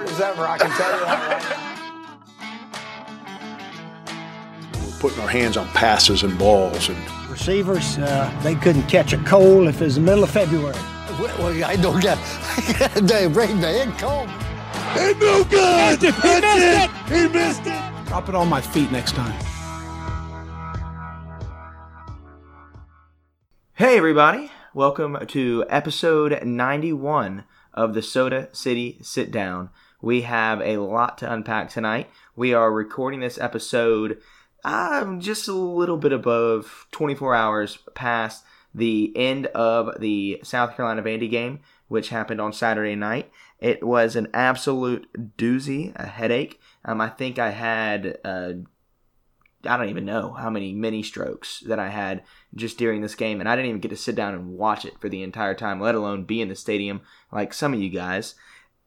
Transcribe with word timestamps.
hard 0.00 0.10
as 0.10 0.20
ever. 0.20 0.46
I 0.46 0.58
can 0.58 0.70
tell 0.70 0.92
you 0.98 1.04
that 1.04 1.32
right 1.32 1.42
now. 4.88 4.98
Putting 5.00 5.20
our 5.20 5.28
hands 5.28 5.56
on 5.56 5.66
passes 5.68 6.22
and 6.22 6.38
balls 6.38 6.88
and 6.88 6.98
Receivers, 7.30 7.96
uh, 7.98 8.30
they 8.42 8.54
couldn't 8.56 8.86
catch 8.88 9.12
a 9.12 9.18
cold 9.18 9.68
if 9.68 9.80
it 9.80 9.84
was 9.84 9.94
the 9.94 10.00
middle 10.00 10.24
of 10.24 10.30
February. 10.30 10.74
Well, 11.18 11.64
I 11.64 11.76
don't 11.76 12.00
get. 12.00 12.18
I 12.18 12.76
got 12.78 12.96
a 12.96 13.00
day 13.00 13.28
break 13.28 13.54
my 13.54 13.68
head 13.68 13.96
cold. 13.98 14.28
Ain't 14.98 15.18
no 15.20 15.44
good. 15.44 16.00
He 16.00 16.08
missed 16.08 16.20
it. 16.26 16.90
He 17.06 17.28
missed 17.28 17.62
it. 17.64 18.06
Drop 18.08 18.28
it 18.28 18.34
on 18.34 18.48
my 18.48 18.60
feet 18.60 18.90
next 18.90 19.14
time. 19.14 19.32
Hey, 23.74 23.96
everybody. 23.96 24.50
Welcome 24.74 25.24
to 25.28 25.64
episode 25.68 26.42
91 26.44 27.44
of 27.72 27.94
the 27.94 28.02
Soda 28.02 28.48
City 28.52 28.98
Sit 29.02 29.30
Down. 29.30 29.70
We 30.02 30.22
have 30.22 30.60
a 30.62 30.78
lot 30.78 31.18
to 31.18 31.32
unpack 31.32 31.68
tonight. 31.68 32.08
We 32.34 32.54
are 32.54 32.72
recording 32.72 33.20
this 33.20 33.38
episode 33.38 34.18
um, 34.64 35.20
just 35.20 35.48
a 35.48 35.52
little 35.52 35.96
bit 35.96 36.12
above 36.12 36.86
24 36.92 37.34
hours 37.34 37.78
past 37.94 38.44
the 38.74 39.12
end 39.16 39.46
of 39.48 40.00
the 40.00 40.40
South 40.42 40.76
Carolina 40.76 41.02
Vandy 41.02 41.30
game, 41.30 41.60
which 41.88 42.10
happened 42.10 42.40
on 42.40 42.52
Saturday 42.52 42.94
night. 42.94 43.30
It 43.58 43.82
was 43.82 44.16
an 44.16 44.28
absolute 44.32 45.36
doozy, 45.36 45.92
a 45.96 46.06
headache. 46.06 46.60
Um, 46.84 47.00
I 47.00 47.08
think 47.08 47.38
I 47.38 47.50
had, 47.50 48.18
uh, 48.24 48.52
I 49.64 49.76
don't 49.76 49.90
even 49.90 50.04
know 50.06 50.32
how 50.32 50.48
many 50.48 50.72
mini 50.72 51.02
strokes 51.02 51.60
that 51.66 51.78
I 51.78 51.88
had 51.88 52.22
just 52.54 52.78
during 52.78 53.02
this 53.02 53.14
game, 53.14 53.40
and 53.40 53.48
I 53.48 53.56
didn't 53.56 53.68
even 53.68 53.80
get 53.80 53.90
to 53.90 53.96
sit 53.96 54.14
down 54.14 54.34
and 54.34 54.56
watch 54.56 54.84
it 54.84 54.98
for 54.98 55.08
the 55.08 55.22
entire 55.22 55.54
time, 55.54 55.80
let 55.80 55.94
alone 55.94 56.24
be 56.24 56.40
in 56.40 56.48
the 56.48 56.56
stadium 56.56 57.02
like 57.30 57.52
some 57.52 57.74
of 57.74 57.80
you 57.80 57.90
guys. 57.90 58.34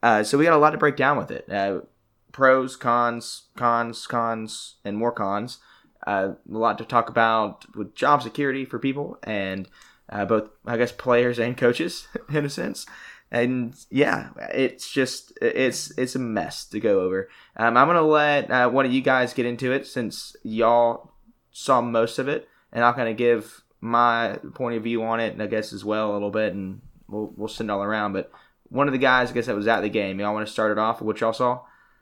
Uh, 0.04 0.22
so 0.22 0.38
we 0.38 0.44
got 0.44 0.54
a 0.54 0.58
lot 0.58 0.72
to 0.72 0.78
break 0.78 0.98
down 0.98 1.18
with 1.18 1.32
it. 1.32 1.50
Uh, 1.50 1.80
pros, 2.34 2.76
cons, 2.76 3.44
cons, 3.56 4.06
cons, 4.06 4.76
and 4.84 4.98
more 4.98 5.14
cons. 5.14 5.60
Uh, 6.06 6.34
a 6.52 6.58
lot 6.58 6.78
to 6.78 6.84
talk 6.84 7.10
about 7.10 7.66
with 7.74 7.96
job 7.96 8.22
security 8.22 8.66
for 8.66 8.78
people 8.78 9.18
and 9.24 9.70
uh, 10.10 10.26
both, 10.26 10.50
I 10.66 10.76
guess, 10.76 10.92
players 10.92 11.40
and 11.40 11.56
coaches 11.56 12.10
in 12.30 12.44
a 12.46 12.50
sense. 12.50 12.86
And 13.32 13.74
yeah, 13.90 14.32
it's 14.52 14.92
just 14.92 15.32
it's 15.42 15.98
it's 15.98 16.16
a 16.16 16.20
mess 16.20 16.66
to 16.66 16.80
go 16.82 17.00
over. 17.00 17.30
Um, 17.56 17.78
I'm 17.78 17.88
gonna 17.88 18.02
let 18.02 18.52
uh, 18.52 18.70
one 18.70 18.86
of 18.86 18.92
you 18.92 19.02
guys 19.02 19.34
get 19.34 19.46
into 19.46 19.72
it 19.72 19.88
since 19.88 20.36
y'all 20.44 21.14
saw 21.52 21.82
most 21.82 22.20
of 22.20 22.28
it, 22.28 22.48
and 22.72 22.84
I'll 22.84 22.94
kind 22.94 23.10
of 23.10 23.18
give 23.18 23.64
my 23.82 24.38
point 24.54 24.76
of 24.76 24.84
view 24.84 25.02
on 25.02 25.20
it, 25.20 25.34
and 25.34 25.42
I 25.42 25.48
guess 25.48 25.74
as 25.74 25.84
well 25.84 26.12
a 26.12 26.14
little 26.14 26.30
bit, 26.30 26.54
and 26.54 26.82
we'll 27.08 27.34
we'll 27.36 27.48
send 27.48 27.72
all 27.72 27.82
around. 27.82 28.14
But 28.14 28.32
one 28.74 28.88
of 28.88 28.92
the 28.92 28.98
guys, 28.98 29.30
I 29.30 29.34
guess, 29.36 29.46
that 29.46 29.56
was 29.56 29.68
at 29.68 29.82
the 29.82 29.90
game. 29.90 30.20
Y'all 30.20 30.34
want 30.34 30.48
to 30.48 30.52
start 30.52 30.72
it 30.72 30.80
off 30.80 31.00
with 31.00 31.06
what 31.06 31.22
y'all 31.22 31.32
saw? 31.32 31.62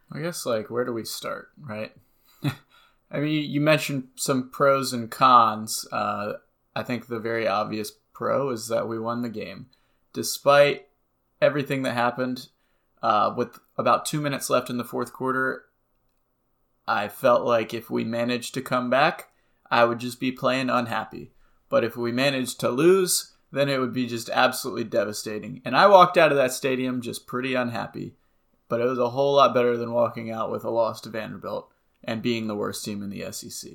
I 0.09 0.22
guess 0.22 0.45
like 0.45 0.69
where 0.69 0.86
do 0.86 0.94
we 0.94 1.03
start, 1.03 1.50
right? 1.59 1.94
I 3.11 3.19
mean, 3.19 3.50
you 3.52 3.59
mentioned 3.59 4.08
some 4.16 4.50
pros 4.50 4.94
and 4.94 5.11
cons. 5.11 5.86
Uh, 5.91 6.33
I 6.73 6.83
think 6.83 7.08
the 7.08 7.19
very 7.19 7.45
obvious 7.45 7.91
pro 8.13 8.50
is 8.52 8.69
that 8.69 8.88
we 8.88 8.97
won 8.97 9.22
the 9.22 9.30
game, 9.30 9.67
despite 10.13 10.88
everything 11.41 11.83
that 11.83 11.94
happened. 11.94 12.47
Uh, 13.03 13.33
with 13.35 13.59
about 13.78 14.06
two 14.06 14.22
minutes 14.22 14.50
left 14.50 14.69
in 14.69 14.78
the 14.78 14.85
fourth 14.85 15.11
quarter, 15.11 15.66
I 16.88 17.09
felt 17.09 17.44
like 17.44 17.73
if 17.73 17.89
we 17.89 18.06
managed 18.06 18.53
to 18.53 18.61
come 18.61 18.89
back, 18.89 19.30
I 19.69 19.83
would 19.83 20.00
just 20.00 20.19
be 20.19 20.31
playing 20.31 20.69
unhappy. 20.69 21.31
But 21.67 21.83
if 21.83 21.97
we 21.97 22.11
managed 22.11 22.59
to 22.61 22.69
lose, 22.69 23.33
then 23.52 23.69
it 23.69 23.80
would 23.80 23.94
be 23.94 24.07
just 24.07 24.30
absolutely 24.30 24.83
devastating. 24.85 25.61
And 25.66 25.75
I 25.75 25.88
walked 25.88 26.17
out 26.17 26.31
of 26.31 26.38
that 26.38 26.53
stadium 26.53 27.02
just 27.02 27.27
pretty 27.27 27.53
unhappy. 27.53 28.16
But 28.69 28.80
it 28.80 28.85
was 28.85 28.99
a 28.99 29.09
whole 29.09 29.35
lot 29.35 29.53
better 29.53 29.75
than 29.75 29.91
walking 29.91 30.31
out 30.31 30.50
with 30.50 30.63
a 30.63 30.69
loss 30.69 31.01
to 31.01 31.09
Vanderbilt 31.09 31.69
and 32.03 32.22
being 32.22 32.47
the 32.47 32.56
worst 32.56 32.85
team 32.85 33.03
in 33.03 33.09
the 33.09 33.29
SEC. 33.31 33.72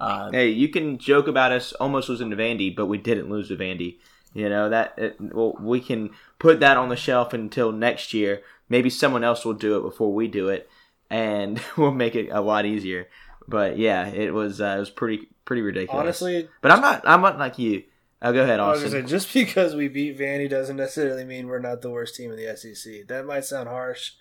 Uh, 0.00 0.30
Hey, 0.30 0.48
you 0.48 0.68
can 0.68 0.96
joke 0.96 1.28
about 1.28 1.52
us 1.52 1.72
almost 1.74 2.08
losing 2.08 2.30
to 2.30 2.36
Vandy, 2.36 2.74
but 2.74 2.86
we 2.86 2.96
didn't 2.98 3.28
lose 3.28 3.48
to 3.48 3.56
Vandy. 3.56 3.98
You 4.34 4.48
know 4.48 4.68
that 4.68 4.94
it, 4.98 5.16
well, 5.20 5.56
we 5.60 5.80
can 5.80 6.10
put 6.38 6.60
that 6.60 6.76
on 6.76 6.90
the 6.90 6.96
shelf 6.96 7.32
until 7.32 7.72
next 7.72 8.12
year. 8.12 8.42
Maybe 8.68 8.90
someone 8.90 9.24
else 9.24 9.44
will 9.44 9.54
do 9.54 9.78
it 9.78 9.82
before 9.82 10.12
we 10.12 10.28
do 10.28 10.48
it, 10.48 10.68
and 11.10 11.60
we'll 11.76 11.92
make 11.92 12.14
it 12.14 12.28
a 12.30 12.40
lot 12.40 12.66
easier. 12.66 13.08
But 13.46 13.78
yeah, 13.78 14.06
it 14.06 14.34
was 14.34 14.60
uh, 14.60 14.74
it 14.76 14.80
was 14.80 14.90
pretty 14.90 15.28
pretty 15.44 15.62
ridiculous. 15.62 15.98
Honestly, 15.98 16.48
but 16.60 16.70
I'm 16.70 16.80
not 16.82 17.02
I'm 17.06 17.22
not 17.22 17.38
like 17.38 17.58
you. 17.58 17.84
Oh, 18.20 18.32
go 18.32 18.42
ahead, 18.42 18.58
I 18.60 18.64
Austin. 18.70 18.90
say, 18.90 19.02
just 19.02 19.32
because 19.32 19.74
we 19.76 19.86
beat 19.88 20.18
Vandy 20.18 20.48
doesn't 20.50 20.76
necessarily 20.76 21.24
mean 21.24 21.46
we're 21.46 21.60
not 21.60 21.82
the 21.82 21.90
worst 21.90 22.16
team 22.16 22.32
in 22.32 22.36
the 22.36 22.56
SEC. 22.56 23.06
That 23.06 23.26
might 23.26 23.44
sound 23.44 23.68
harsh, 23.68 24.12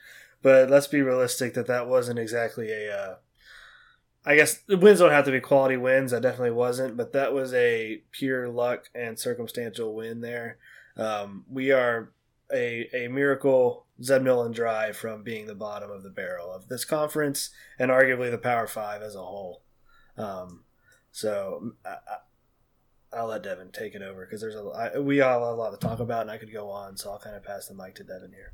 but 0.43 0.69
let's 0.69 0.87
be 0.87 1.01
realistic 1.01 1.53
that 1.55 1.67
that 1.67 1.87
wasn't 1.87 2.19
exactly 2.19 2.71
a. 2.71 2.95
Uh, 2.95 3.15
I 4.25 4.35
guess 4.35 4.55
the 4.67 4.77
wins 4.77 4.99
don't 4.99 5.11
have 5.11 5.25
to 5.25 5.31
be 5.31 5.39
quality 5.39 5.77
wins. 5.77 6.11
That 6.11 6.21
definitely 6.21 6.51
wasn't, 6.51 6.97
but 6.97 7.13
that 7.13 7.33
was 7.33 7.53
a 7.53 8.03
pure 8.11 8.49
luck 8.49 8.89
and 8.93 9.17
circumstantial 9.17 9.95
win 9.95 10.19
there. 10.21 10.57
Um, 10.97 11.45
we 11.49 11.71
are 11.71 12.11
a, 12.53 12.89
a 12.93 13.07
miracle 13.07 13.85
Zeb 14.03 14.21
Noland 14.21 14.53
drive 14.53 14.95
from 14.97 15.23
being 15.23 15.47
the 15.47 15.55
bottom 15.55 15.89
of 15.89 16.03
the 16.03 16.09
barrel 16.09 16.51
of 16.51 16.67
this 16.67 16.83
conference 16.85 17.49
and 17.79 17.89
arguably 17.89 18.29
the 18.29 18.37
Power 18.37 18.67
Five 18.67 19.01
as 19.01 19.15
a 19.15 19.19
whole. 19.23 19.63
Um, 20.17 20.65
so 21.11 21.71
I, 21.85 21.89
I- 21.89 22.17
I'll 23.17 23.27
let 23.27 23.43
Devin 23.43 23.71
take 23.71 23.95
it 23.95 24.01
over 24.01 24.25
because 24.25 24.41
there's 24.41 24.55
a 24.55 24.63
I, 24.95 24.99
we 24.99 25.21
all 25.21 25.39
have 25.39 25.41
a 25.41 25.59
lot 25.59 25.71
to 25.71 25.77
talk 25.77 25.99
about 25.99 26.21
and 26.21 26.31
I 26.31 26.37
could 26.37 26.51
go 26.51 26.69
on, 26.69 26.97
so 26.97 27.11
I'll 27.11 27.19
kind 27.19 27.35
of 27.35 27.43
pass 27.43 27.67
the 27.67 27.73
mic 27.73 27.95
to 27.95 28.03
Devin 28.03 28.31
here. 28.31 28.53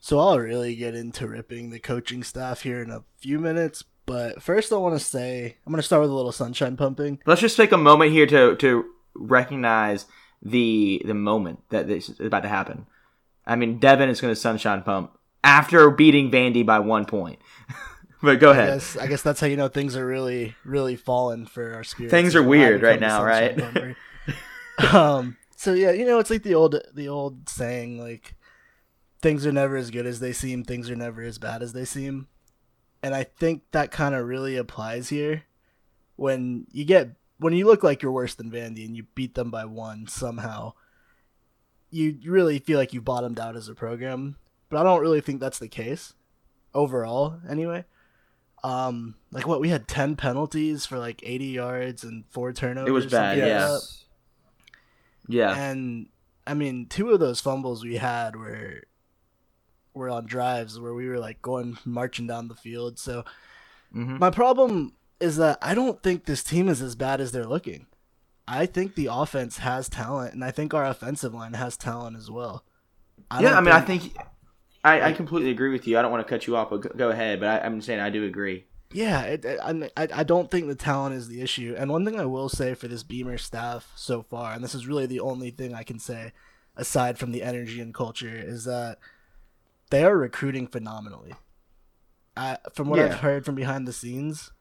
So 0.00 0.18
I'll 0.18 0.38
really 0.38 0.76
get 0.76 0.94
into 0.94 1.26
ripping 1.26 1.70
the 1.70 1.78
coaching 1.78 2.22
staff 2.22 2.62
here 2.62 2.82
in 2.82 2.90
a 2.90 3.04
few 3.18 3.38
minutes, 3.38 3.84
but 4.06 4.42
first 4.42 4.72
I 4.72 4.76
want 4.76 4.98
to 4.98 5.04
say 5.04 5.56
I'm 5.66 5.72
going 5.72 5.80
to 5.80 5.86
start 5.86 6.02
with 6.02 6.10
a 6.10 6.14
little 6.14 6.32
sunshine 6.32 6.76
pumping. 6.76 7.20
Let's 7.26 7.40
just 7.40 7.56
take 7.56 7.72
a 7.72 7.78
moment 7.78 8.12
here 8.12 8.26
to 8.26 8.56
to 8.56 8.84
recognize 9.14 10.06
the 10.42 11.02
the 11.04 11.14
moment 11.14 11.60
that 11.70 11.86
this 11.86 12.08
is 12.08 12.20
about 12.20 12.42
to 12.42 12.48
happen. 12.48 12.86
I 13.46 13.56
mean, 13.56 13.78
Devin 13.78 14.08
is 14.08 14.20
going 14.20 14.32
to 14.32 14.40
sunshine 14.40 14.82
pump 14.82 15.12
after 15.42 15.90
beating 15.90 16.30
Vandy 16.30 16.64
by 16.66 16.80
one 16.80 17.06
point. 17.06 17.38
but 18.22 18.40
go 18.40 18.50
I 18.50 18.52
ahead. 18.52 18.68
guess 18.74 18.96
I 18.96 19.06
guess 19.06 19.22
that's 19.22 19.40
how 19.40 19.46
you 19.46 19.56
know 19.56 19.68
things 19.68 19.96
are 19.96 20.06
really 20.06 20.54
really 20.64 20.96
falling 20.96 21.46
for 21.46 21.74
our 21.74 21.84
spirits. 21.84 22.10
Things 22.10 22.34
are 22.34 22.42
weird 22.42 22.82
right 22.82 23.00
now, 23.00 23.24
right? 23.24 23.58
um. 24.92 25.36
So 25.56 25.74
yeah, 25.74 25.90
you 25.90 26.06
know 26.06 26.18
it's 26.18 26.30
like 26.30 26.42
the 26.42 26.54
old 26.54 26.80
the 26.94 27.08
old 27.08 27.48
saying 27.48 27.98
like 27.98 28.34
things 29.20 29.44
are 29.46 29.52
never 29.52 29.76
as 29.76 29.90
good 29.90 30.06
as 30.06 30.20
they 30.20 30.32
seem, 30.32 30.62
things 30.64 30.88
are 30.88 30.96
never 30.96 31.22
as 31.22 31.38
bad 31.38 31.62
as 31.62 31.72
they 31.72 31.84
seem, 31.84 32.28
and 33.02 33.14
I 33.14 33.24
think 33.24 33.62
that 33.72 33.90
kind 33.90 34.14
of 34.14 34.26
really 34.26 34.56
applies 34.56 35.08
here. 35.08 35.44
When 36.16 36.66
you 36.72 36.84
get 36.84 37.10
when 37.38 37.52
you 37.52 37.66
look 37.66 37.82
like 37.82 38.02
you're 38.02 38.12
worse 38.12 38.34
than 38.34 38.50
Vandy 38.50 38.84
and 38.84 38.96
you 38.96 39.04
beat 39.14 39.34
them 39.34 39.50
by 39.50 39.64
one 39.64 40.06
somehow, 40.06 40.74
you 41.90 42.16
you 42.20 42.30
really 42.30 42.58
feel 42.58 42.78
like 42.78 42.92
you 42.92 43.00
bottomed 43.00 43.40
out 43.40 43.56
as 43.56 43.68
a 43.68 43.74
program. 43.74 44.36
But 44.68 44.78
I 44.78 44.82
don't 44.82 45.00
really 45.00 45.20
think 45.20 45.40
that's 45.40 45.58
the 45.58 45.68
case 45.68 46.14
overall. 46.74 47.40
Anyway, 47.48 47.84
um, 48.64 49.14
like 49.30 49.46
what 49.46 49.60
we 49.60 49.68
had 49.68 49.86
ten 49.88 50.16
penalties 50.16 50.84
for 50.86 50.98
like 50.98 51.20
eighty 51.24 51.46
yards 51.46 52.04
and 52.04 52.24
four 52.30 52.52
turnovers. 52.52 52.88
It 52.88 52.92
was 52.92 53.06
bad, 53.06 53.38
like 53.38 53.46
yeah. 53.48 53.78
Yeah. 55.28 55.54
And 55.56 56.08
I 56.46 56.54
mean, 56.54 56.86
two 56.86 57.10
of 57.10 57.20
those 57.20 57.40
fumbles 57.40 57.84
we 57.84 57.96
had 57.96 58.34
were 58.36 58.82
were 59.94 60.08
on 60.10 60.26
drives 60.26 60.78
where 60.78 60.94
we 60.94 61.08
were 61.08 61.18
like 61.18 61.42
going 61.42 61.78
marching 61.84 62.26
down 62.26 62.48
the 62.48 62.54
field. 62.54 62.98
So 62.98 63.24
Mhm. 63.94 64.18
my 64.18 64.30
problem 64.30 64.92
is 65.20 65.36
that 65.38 65.58
I 65.62 65.74
don't 65.74 66.02
think 66.02 66.24
this 66.24 66.42
team 66.42 66.68
is 66.68 66.80
as 66.80 66.94
bad 66.94 67.20
as 67.20 67.32
they're 67.32 67.46
looking. 67.46 67.86
I 68.46 68.64
think 68.66 68.94
the 68.94 69.08
offense 69.10 69.58
has 69.58 69.88
talent, 69.88 70.32
and 70.34 70.44
I 70.44 70.50
think 70.50 70.72
our 70.72 70.84
offensive 70.86 71.34
line 71.34 71.54
has 71.54 71.76
talent 71.76 72.16
as 72.16 72.30
well. 72.30 72.64
I 73.30 73.42
yeah, 73.42 73.56
I 73.56 73.60
mean, 73.60 73.74
I 73.74 73.80
think 73.80 74.16
I, 74.84 75.10
I 75.10 75.12
completely 75.12 75.50
agree 75.50 75.70
with 75.70 75.86
you. 75.86 75.98
I 75.98 76.02
don't 76.02 76.10
want 76.10 76.26
to 76.26 76.28
cut 76.28 76.46
you 76.46 76.56
off, 76.56 76.70
but 76.70 76.96
go, 76.96 77.10
ahead. 77.10 77.40
But 77.40 77.48
I, 77.48 77.66
I'm 77.66 77.80
saying 77.80 78.00
I 78.00 78.10
do 78.10 78.24
agree. 78.24 78.64
Yeah, 78.92 79.22
it, 79.22 79.44
I, 79.44 79.90
I 79.96 80.22
don't 80.22 80.50
think 80.50 80.66
the 80.66 80.74
talent 80.74 81.14
is 81.14 81.28
the 81.28 81.42
issue. 81.42 81.74
And 81.76 81.90
one 81.90 82.04
thing 82.04 82.18
I 82.18 82.24
will 82.24 82.48
say 82.48 82.74
for 82.74 82.88
this 82.88 83.02
Beamer 83.02 83.36
staff 83.36 83.92
so 83.96 84.22
far, 84.22 84.52
and 84.52 84.64
this 84.64 84.74
is 84.74 84.86
really 84.86 85.06
the 85.06 85.20
only 85.20 85.50
thing 85.50 85.74
I 85.74 85.82
can 85.82 85.98
say 85.98 86.32
aside 86.76 87.18
from 87.18 87.32
the 87.32 87.42
energy 87.42 87.80
and 87.80 87.92
culture, 87.92 88.34
is 88.34 88.64
that 88.64 88.98
they 89.90 90.04
are 90.04 90.16
recruiting 90.16 90.66
phenomenally. 90.66 91.34
I, 92.36 92.58
from 92.72 92.88
what 92.88 92.98
Yeah. 92.98 93.06
I've 93.06 93.20
heard 93.20 93.44
from 93.44 93.56
behind 93.56 93.86
the 93.86 93.92
scenes, 93.92 94.52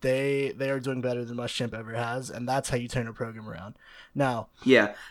they 0.00 0.52
they 0.56 0.70
are 0.70 0.80
doing 0.80 1.00
better 1.00 1.24
than 1.24 1.36
Muschamp 1.36 1.74
ever 1.74 1.92
has, 1.92 2.30
and 2.30 2.48
that's 2.48 2.70
how 2.70 2.76
you 2.76 2.88
turn 2.88 3.08
a 3.08 3.12
program 3.12 3.48
around. 3.48 3.74
Now, 4.14 4.48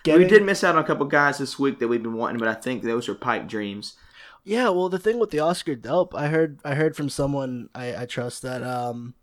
Yeah, 0.05 0.15
we 0.17 0.25
did 0.25 0.43
miss 0.43 0.63
out 0.63 0.75
on 0.75 0.83
a 0.83 0.87
couple 0.87 1.05
guys 1.05 1.37
this 1.37 1.59
week 1.59 1.79
that 1.79 1.87
we've 1.87 2.01
been 2.01 2.13
wanting, 2.13 2.39
but 2.39 2.47
I 2.47 2.53
think 2.53 2.83
those 2.83 3.07
are 3.07 3.15
pipe 3.15 3.47
dreams. 3.47 3.95
Yeah, 4.43 4.69
well, 4.69 4.89
the 4.89 4.99
thing 4.99 5.19
with 5.19 5.31
the 5.31 5.39
Oscar 5.39 5.75
Delp, 5.75 6.15
I 6.15 6.27
heard, 6.27 6.59
I 6.63 6.75
heard 6.75 6.95
from 6.95 7.09
someone 7.09 7.69
I, 7.75 8.03
I 8.03 8.05
trust 8.05 8.43
that, 8.43 8.63
um, 8.63 9.13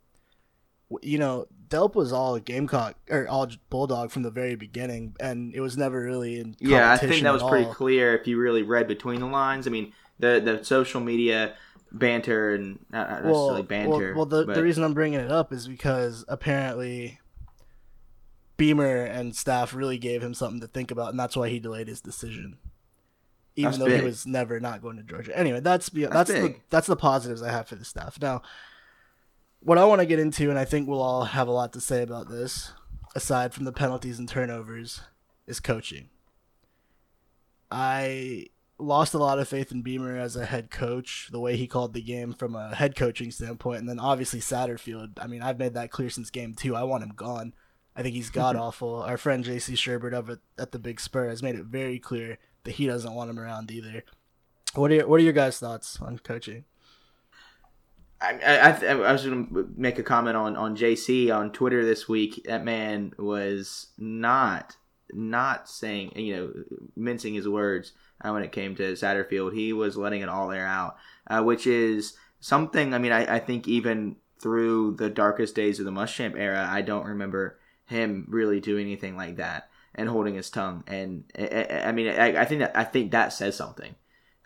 you 1.03 1.19
know, 1.19 1.47
Delp 1.69 1.95
was 1.95 2.13
all 2.13 2.39
Gamecock 2.39 2.97
or 3.11 3.27
all 3.27 3.49
Bulldog 3.71 4.11
from 4.11 4.23
the 4.23 4.31
very 4.31 4.55
beginning, 4.55 5.17
and 5.19 5.55
it 5.55 5.61
was 5.61 5.77
never 5.77 6.01
really 6.01 6.39
in. 6.39 6.55
Yeah, 6.61 6.93
I 6.93 6.99
think 6.99 7.23
that 7.23 7.33
was 7.33 7.43
pretty 7.43 7.67
all. 7.67 7.75
clear 7.75 8.17
if 8.17 8.27
you 8.27 8.39
really 8.39 8.63
read 8.63 8.87
between 8.87 9.21
the 9.21 9.27
lines. 9.27 9.67
I 9.67 9.71
mean, 9.71 9.93
the 10.19 10.41
the 10.45 10.65
social 10.65 11.01
media 11.01 11.55
banter 11.91 12.55
and 12.55 12.79
not, 12.91 13.25
necessarily 13.25 13.63
banter. 13.63 14.15
Well, 14.15 14.27
well 14.27 14.27
the, 14.27 14.47
but- 14.47 14.55
the 14.55 14.63
reason 14.63 14.85
I'm 14.85 14.95
bringing 14.95 15.21
it 15.21 15.31
up 15.31 15.53
is 15.53 15.67
because 15.67 16.25
apparently 16.29 17.21
Beamer 18.57 19.05
and 19.05 19.35
staff 19.35 19.75
really 19.75 19.99
gave 19.99 20.23
him 20.23 20.35
something 20.35 20.61
to 20.61 20.69
think 20.69 20.91
about, 20.91 21.11
and 21.11 21.19
that's 21.19 21.37
why 21.37 21.49
he 21.49 21.59
delayed 21.59 21.89
his 21.89 22.01
decision, 22.01 22.59
even 23.57 23.71
That's 23.71 23.79
though 23.79 23.87
big. 23.87 24.01
he 24.01 24.07
was 24.07 24.27
never 24.27 24.59
not 24.61 24.83
going 24.83 24.97
to 24.97 25.03
Georgia. 25.03 25.37
Anyway, 25.37 25.61
that's 25.61 25.89
that's, 25.89 26.13
that's 26.13 26.31
the 26.31 26.57
that's 26.71 26.87
the 26.87 26.97
positives 26.97 27.43
I 27.43 27.51
have 27.51 27.69
for 27.69 27.77
the 27.77 27.85
staff. 27.85 28.21
Now, 28.21 28.43
what 29.61 29.79
I 29.79 29.85
want 29.85 30.01
to 30.01 30.07
get 30.07 30.19
into, 30.19 30.51
and 30.51 30.59
I 30.59 30.65
think 30.65 30.89
we'll 30.89 31.03
all 31.03 31.25
have 31.25 31.49
a 31.49 31.53
lot 31.53 31.73
to 31.75 31.81
say 31.81 32.03
about 32.03 32.29
this, 32.29 32.73
aside 33.15 33.55
from 33.55 33.65
the 33.65 33.73
penalties 33.73 34.19
and 34.19 34.29
turnovers, 34.29 35.03
is 35.47 35.61
coaching. 35.61 36.09
I 37.71 38.47
lost 38.79 39.15
a 39.15 39.19
lot 39.19 39.39
of 39.39 39.49
faith 39.49 39.71
in 39.73 39.83
Beamer 39.83 40.19
as 40.19 40.37
a 40.37 40.47
head 40.47 40.71
coach, 40.71 41.29
the 41.31 41.41
way 41.41 41.57
he 41.57 41.67
called 41.67 41.95
the 41.95 42.03
game 42.03 42.33
from 42.33 42.55
a 42.55 42.75
head 42.75 42.97
coaching 42.97 43.31
standpoint, 43.31 43.81
and 43.81 43.89
then 43.89 44.01
obviously 44.01 44.41
Satterfield. 44.41 45.19
I 45.21 45.27
mean, 45.27 45.43
I've 45.43 45.59
made 45.59 45.75
that 45.75 45.91
clear 45.91 46.11
since 46.11 46.31
game 46.31 46.55
two. 46.55 46.75
I 46.75 46.83
want 46.83 47.05
him 47.05 47.13
gone. 47.15 47.55
I 47.97 48.03
think 48.03 48.15
he's 48.15 48.31
god 48.33 48.57
awful. 48.57 49.03
Our 49.03 49.17
friend 49.17 49.45
JC 49.45 49.75
Shurburtt 49.75 50.13
over 50.13 50.41
at, 50.59 50.73
the 50.73 50.79
Big 50.79 51.01
Spur 51.01 51.29
has 51.29 51.43
made 51.43 51.55
it 51.55 51.65
very 51.65 51.99
clear 51.99 52.39
he 52.67 52.87
doesn't 52.87 53.15
want 53.15 53.31
him 53.31 53.39
around 53.39 53.71
either. 53.71 54.05
What 54.75 54.91
are 54.91 54.95
your, 54.95 55.09
what 55.09 55.21
are 55.21 55.25
your 55.25 55.33
guys' 55.33 55.59
thoughts 55.59 56.01
on 56.01 56.19
coaching? 56.19 56.65
I, 58.21 58.39
I, 58.43 58.93
I, 58.93 59.13
was 59.13 59.25
going 59.25 59.47
to 59.49 59.69
make 59.77 59.99
a 59.99 60.03
comment 60.03 60.37
on, 60.37 60.57
on 60.57 60.77
JC 60.77 61.35
on 61.35 61.53
Twitter 61.53 61.85
this 61.85 62.09
week. 62.09 62.45
That 62.47 62.65
man 62.65 63.13
was 63.19 63.89
not 63.99 64.77
not 65.13 65.69
saying 65.69 66.13
you 66.17 66.35
know 66.35 66.53
mincing 66.97 67.35
his 67.35 67.47
words 67.47 67.93
uh, 68.23 68.31
when 68.33 68.43
it 68.43 68.53
came 68.53 68.75
to 68.77 68.93
Satterfield. 68.93 69.55
He 69.55 69.73
was 69.73 69.97
letting 69.97 70.23
it 70.23 70.29
all 70.29 70.51
air 70.51 70.67
out, 70.67 70.97
uh, 71.27 71.43
which 71.43 71.67
is 71.67 72.15
something. 72.41 72.95
I 72.95 72.99
mean, 72.99 73.13
I, 73.13 73.37
I 73.37 73.39
think 73.41 73.69
even 73.69 74.17
through 74.41 74.97
the 74.97 75.11
darkest 75.11 75.55
days 75.55 75.79
of 75.79 75.85
the 75.85 75.93
Muschamp 75.93 76.39
era, 76.39 76.67
I 76.69 76.81
don't 76.81 77.07
remember 77.07 77.59
him 77.87 78.27
really 78.29 78.61
doing 78.61 78.87
anything 78.87 79.17
like 79.17 79.37
that 79.37 79.69
and 79.95 80.09
holding 80.09 80.35
his 80.35 80.51
tongue. 80.51 80.85
And 80.87 81.25
I, 81.39 81.83
I- 81.87 81.93
mean, 81.93 82.09
I, 82.09 82.43
I 82.43 82.45
think 82.45 82.61
that 82.61 82.77
I 82.77 82.85
think 82.85 83.11
that 83.13 83.33
says 83.33 83.57
something. 83.57 83.95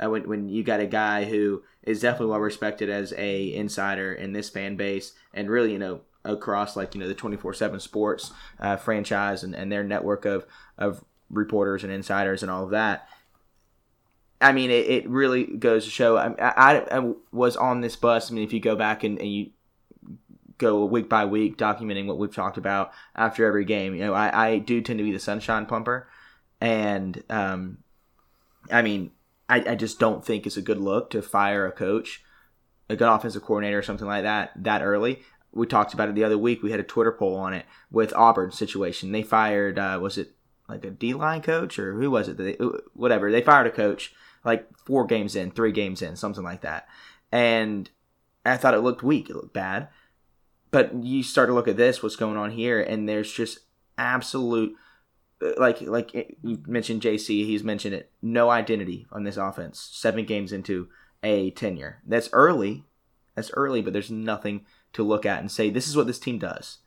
Uh, 0.03 0.09
when 0.11 0.29
when 0.29 0.49
you 0.49 0.63
got 0.63 0.81
a 0.81 0.87
guy 0.87 1.25
who 1.25 1.63
is 1.83 2.01
definitely 2.01 2.29
well 2.29 2.41
respected 2.41 2.89
as 2.89 3.13
a 3.17 3.53
insider 3.55 4.13
in 4.13 4.33
this 4.33 4.49
fan 4.49 4.77
base, 4.77 5.13
and 5.35 5.51
really 5.51 5.73
you 5.73 5.79
know 5.79 6.03
across 6.25 6.77
like 6.77 6.95
you 6.95 7.01
know 7.01 7.09
the 7.09 7.15
twenty 7.15 7.37
four 7.37 7.53
seven 7.53 7.81
sports 7.81 8.33
uh, 8.61 8.77
franchise 8.77 9.43
and, 9.43 9.55
and 9.55 9.73
their 9.73 9.83
network 9.83 10.25
of 10.25 10.47
of 10.77 11.05
reporters 11.31 11.83
and 11.83 11.93
insiders 11.93 12.43
and 12.43 12.51
all 12.51 12.65
of 12.65 12.71
that. 12.71 13.09
I 14.41 14.53
mean, 14.53 14.71
it, 14.71 14.87
it 14.89 15.09
really 15.09 15.45
goes 15.45 15.85
to 15.85 15.91
show. 15.91 16.17
I, 16.17 16.33
I, 16.39 16.99
I 16.99 17.13
was 17.33 17.57
on 17.57 17.81
this 17.81 17.97
bus. 17.97 18.31
I 18.31 18.35
mean, 18.35 18.45
if 18.45 18.53
you 18.53 18.61
go 18.61 18.77
back 18.77 19.03
and, 19.03 19.19
and 19.19 19.29
you 19.33 19.51
go 20.59 20.85
week 20.85 21.09
by 21.09 21.25
week 21.25 21.57
documenting 21.57 22.07
what 22.07 22.19
we've 22.19 22.35
talked 22.35 22.59
about 22.59 22.93
after 23.15 23.47
every 23.47 23.65
game, 23.65 23.95
you 23.95 24.05
know, 24.05 24.15
I, 24.15 24.49
I 24.49 24.59
do 24.59 24.81
tend 24.81 24.99
to 24.99 25.05
be 25.05 25.13
the 25.13 25.19
sunshine 25.19 25.67
pumper, 25.67 26.09
and 26.61 27.23
um, 27.31 27.79
I 28.71 28.83
mean, 28.83 29.13
I, 29.49 29.71
I 29.71 29.75
just 29.75 29.99
don't 29.99 30.25
think 30.25 30.47
it's 30.47 30.57
a 30.57 30.63
good 30.63 30.81
look 30.81 31.11
to 31.11 31.23
fire 31.23 31.67
a 31.67 31.73
coach, 31.73 32.23
a 32.89 32.97
good 32.97 33.09
offensive 33.09 33.43
coordinator 33.43 33.79
or 33.79 33.83
something 33.83 34.07
like 34.07 34.25
that 34.25 34.53
that 34.57 34.83
early. 34.83 35.23
We 35.53 35.67
talked 35.67 35.95
about 35.95 36.11
it 36.11 36.15
the 36.15 36.25
other 36.25 36.37
week. 36.37 36.63
We 36.63 36.71
had 36.71 36.81
a 36.81 36.85
Twitter 36.85 37.13
poll 37.13 37.37
on 37.37 37.55
it 37.55 37.65
with 37.91 38.13
Auburn 38.15 38.53
situation. 38.53 39.13
They 39.13 39.23
fired, 39.23 39.79
uh, 39.79 39.99
was 40.01 40.19
it 40.19 40.33
like 40.69 40.85
a 40.85 40.91
D 40.91 41.15
line 41.15 41.41
coach 41.41 41.79
or 41.79 41.95
who 41.95 42.11
was 42.11 42.29
it? 42.29 42.37
They, 42.37 42.53
whatever. 42.93 43.33
They 43.33 43.41
fired 43.41 43.67
a 43.67 43.71
coach 43.71 44.13
like 44.45 44.69
four 44.85 45.07
games 45.07 45.35
in, 45.35 45.51
three 45.51 45.73
games 45.73 46.03
in, 46.03 46.17
something 46.17 46.45
like 46.45 46.61
that. 46.61 46.87
And 47.33 47.89
I 48.45 48.59
thought 48.59 48.75
it 48.75 48.81
looked 48.81 49.03
weak. 49.03 49.31
It 49.31 49.37
looked 49.37 49.55
bad. 49.55 49.89
But 50.71 51.03
you 51.03 51.23
start 51.23 51.49
to 51.49 51.55
look 51.55 51.69
at 51.69 51.77
this, 51.77 52.03
what's 52.03 52.17
going 52.17 52.37
on 52.37 52.51
here, 52.51 52.81
and 52.81 53.09
there's 53.09 53.33
just 53.33 53.61
absolute 53.97 54.77
like 55.57 55.81
like 55.83 56.37
you 56.43 56.63
mentioned 56.67 57.03
JC, 57.03 57.45
he's 57.47 57.63
mentioned 57.63 57.95
it. 57.95 58.11
No 58.21 58.51
identity 58.51 59.07
on 59.13 59.25
this 59.25 59.37
offense. 59.37 59.89
Seven 59.93 60.25
games 60.25 60.53
into 60.53 60.89
a 61.23 61.51
tenure. 61.51 62.03
That's 62.07 62.29
early. 62.33 62.85
That's 63.35 63.51
early, 63.55 63.83
but 63.83 63.93
there's 63.93 64.11
nothing 64.11 64.67
to 64.95 65.05
look 65.05 65.25
at 65.25 65.41
and 65.41 65.51
say 65.51 65.71
this 65.71 65.87
is 65.87 65.97
what 65.97 66.07
this 66.07 66.19
team 66.19 66.39
does, 66.39 66.79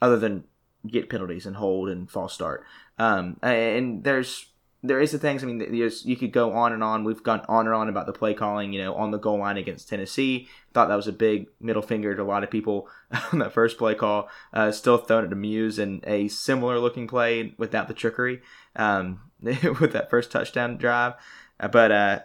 other 0.00 0.18
than 0.18 0.44
get 0.86 1.10
penalties 1.10 1.46
and 1.46 1.56
hold 1.56 1.88
and 1.88 2.10
false 2.10 2.32
start. 2.32 2.64
Um, 2.98 3.36
and 3.42 4.04
there's 4.04 4.46
there 4.82 5.00
is 5.00 5.12
the 5.12 5.18
things. 5.18 5.42
I 5.42 5.46
mean, 5.46 5.58
there's 5.58 6.04
you 6.04 6.16
could 6.16 6.32
go 6.32 6.52
on 6.52 6.72
and 6.72 6.82
on. 6.82 7.04
We've 7.04 7.22
gone 7.22 7.42
on 7.48 7.66
and 7.66 7.74
on 7.74 7.88
about 7.88 8.06
the 8.06 8.12
play 8.12 8.34
calling. 8.34 8.72
You 8.72 8.82
know, 8.82 8.94
on 8.94 9.10
the 9.10 9.18
goal 9.18 9.38
line 9.38 9.56
against 9.56 9.88
Tennessee, 9.88 10.48
thought 10.72 10.88
that 10.88 10.96
was 10.96 11.08
a 11.08 11.12
big 11.12 11.48
middle 11.60 11.82
finger 11.82 12.14
to 12.14 12.22
a 12.22 12.24
lot 12.24 12.44
of 12.44 12.50
people 12.50 12.88
on 13.32 13.40
that 13.40 13.52
first 13.52 13.78
play 13.78 13.94
call. 13.94 14.28
Uh, 14.52 14.70
still 14.70 14.98
thrown 14.98 15.24
it 15.24 15.28
to 15.28 15.36
Muse 15.36 15.78
and 15.78 16.04
a 16.06 16.28
similar 16.28 16.78
looking 16.78 17.06
play 17.06 17.54
without 17.58 17.88
the 17.88 17.94
trickery 17.94 18.42
um, 18.76 19.20
with 19.40 19.92
that 19.92 20.10
first 20.10 20.30
touchdown 20.30 20.76
drive. 20.76 21.14
Uh, 21.58 21.68
but 21.68 21.90
uh, 21.90 22.20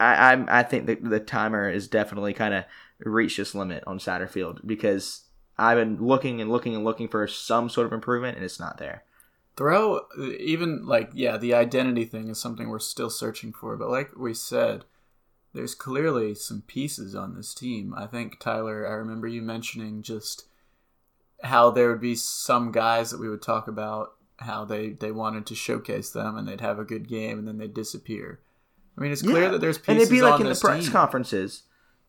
I 0.00 0.32
I'm, 0.32 0.46
I 0.48 0.62
think 0.62 0.86
the 0.86 0.96
the 0.96 1.20
timer 1.20 1.70
is 1.70 1.88
definitely 1.88 2.34
kind 2.34 2.54
of 2.54 2.64
reached 2.98 3.38
its 3.38 3.54
limit 3.54 3.84
on 3.86 3.98
Satterfield 3.98 4.66
because 4.66 5.22
I've 5.58 5.78
been 5.78 6.04
looking 6.04 6.40
and 6.40 6.50
looking 6.50 6.74
and 6.74 6.84
looking 6.84 7.08
for 7.08 7.26
some 7.26 7.68
sort 7.68 7.86
of 7.86 7.92
improvement 7.92 8.36
and 8.36 8.44
it's 8.44 8.60
not 8.60 8.78
there. 8.78 9.04
Throw 9.56 10.00
even 10.38 10.86
like 10.86 11.10
yeah 11.14 11.36
the 11.36 11.54
identity 11.54 12.04
thing 12.04 12.28
is 12.28 12.38
something 12.38 12.68
we're 12.68 12.78
still 12.78 13.10
searching 13.10 13.52
for 13.52 13.76
but 13.76 13.88
like 13.88 14.10
we 14.16 14.34
said 14.34 14.84
there's 15.54 15.74
clearly 15.74 16.34
some 16.34 16.62
pieces 16.66 17.14
on 17.14 17.34
this 17.34 17.54
team 17.54 17.94
i 17.96 18.06
think 18.06 18.38
tyler 18.38 18.86
i 18.86 18.92
remember 18.92 19.26
you 19.26 19.40
mentioning 19.40 20.02
just 20.02 20.46
how 21.42 21.70
there 21.70 21.88
would 21.88 22.00
be 22.00 22.14
some 22.14 22.70
guys 22.72 23.10
that 23.10 23.20
we 23.20 23.28
would 23.28 23.42
talk 23.42 23.66
about 23.68 24.12
how 24.40 24.64
they 24.64 24.90
they 24.90 25.10
wanted 25.10 25.46
to 25.46 25.54
showcase 25.54 26.10
them 26.10 26.36
and 26.36 26.46
they'd 26.46 26.60
have 26.60 26.78
a 26.78 26.84
good 26.84 27.08
game 27.08 27.38
and 27.38 27.48
then 27.48 27.56
they'd 27.56 27.72
disappear 27.74 28.40
i 28.98 29.00
mean 29.00 29.10
it's 29.12 29.22
clear 29.22 29.44
Yeah. 29.44 29.48
that 29.50 29.60
there's 29.62 29.78
pieces 29.78 29.88
and 29.88 29.98
it'd 29.98 30.10
be 30.10 30.22
like 30.22 30.40
in 30.40 30.46
the 30.46 30.54
press 30.54 30.84
team. 30.84 30.92
conferences. 30.92 31.62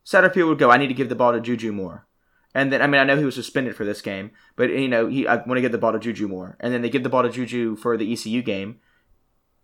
Satterfield 0.06 0.48
would 0.48 0.58
go, 0.58 0.70
"I 0.70 0.78
need 0.78 0.86
to 0.86 0.94
give 0.94 1.10
the 1.10 1.14
ball 1.14 1.32
to 1.32 1.40
Juju 1.40 1.70
more," 1.70 2.06
and 2.54 2.72
then 2.72 2.82
I 2.82 2.86
mean 2.86 3.00
I 3.00 3.04
know 3.04 3.16
he 3.16 3.24
was 3.24 3.34
suspended 3.34 3.76
for 3.76 3.84
this 3.84 4.00
game, 4.00 4.30
but 4.56 4.70
you 4.70 4.88
know 4.88 5.06
he 5.06 5.26
I 5.26 5.36
want 5.36 5.56
to 5.56 5.60
get 5.60 5.72
the 5.72 5.78
ball 5.78 5.92
to 5.92 5.98
Juju 5.98 6.28
more, 6.28 6.56
and 6.60 6.72
then 6.72 6.82
they 6.82 6.90
give 6.90 7.02
the 7.02 7.08
ball 7.08 7.22
to 7.22 7.30
Juju 7.30 7.76
for 7.76 7.96
the 7.96 8.12
ECU 8.12 8.42
game, 8.42 8.80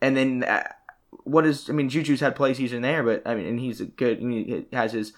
and 0.01 0.17
then 0.17 0.45
uh, 0.45 0.69
what 1.25 1.47
is 1.47 1.69
I 1.71 1.73
mean 1.73 1.89
Juju's 1.89 2.21
had 2.21 2.37
plays 2.37 2.59
here 2.59 2.75
and 2.75 2.85
there, 2.85 3.03
but 3.03 3.23
I 3.27 3.35
mean 3.35 3.47
and 3.47 3.61
he's 3.61 3.81
a 3.81 3.87
good 3.87 4.19
I 4.19 4.23
mean, 4.23 4.47
he 4.47 4.77
has 4.77 4.93
his 4.93 5.13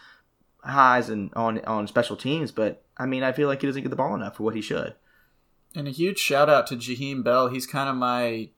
highs 0.63 1.09
and 1.09 1.33
on 1.35 1.65
on 1.65 1.87
special 1.87 2.17
teams, 2.17 2.53
but 2.53 2.85
I 2.97 3.07
mean 3.07 3.23
I 3.23 3.33
feel 3.33 3.49
like 3.49 3.61
he 3.61 3.67
doesn't 3.67 3.83
get 3.83 3.91
the 3.91 3.97
ball 3.97 4.15
enough 4.15 4.37
for 4.37 4.43
what 4.43 4.55
he 4.55 4.61
should. 4.61 4.95
And 5.77 5.87
a 5.87 5.91
huge 5.91 6.19
shout 6.19 6.49
out 6.49 6.67
to 6.69 6.77
Jaheim 6.77 7.23
Bell. 7.23 7.49
He's 7.49 7.67
kind 7.67 7.91
of 7.91 7.97
my, 7.97 8.49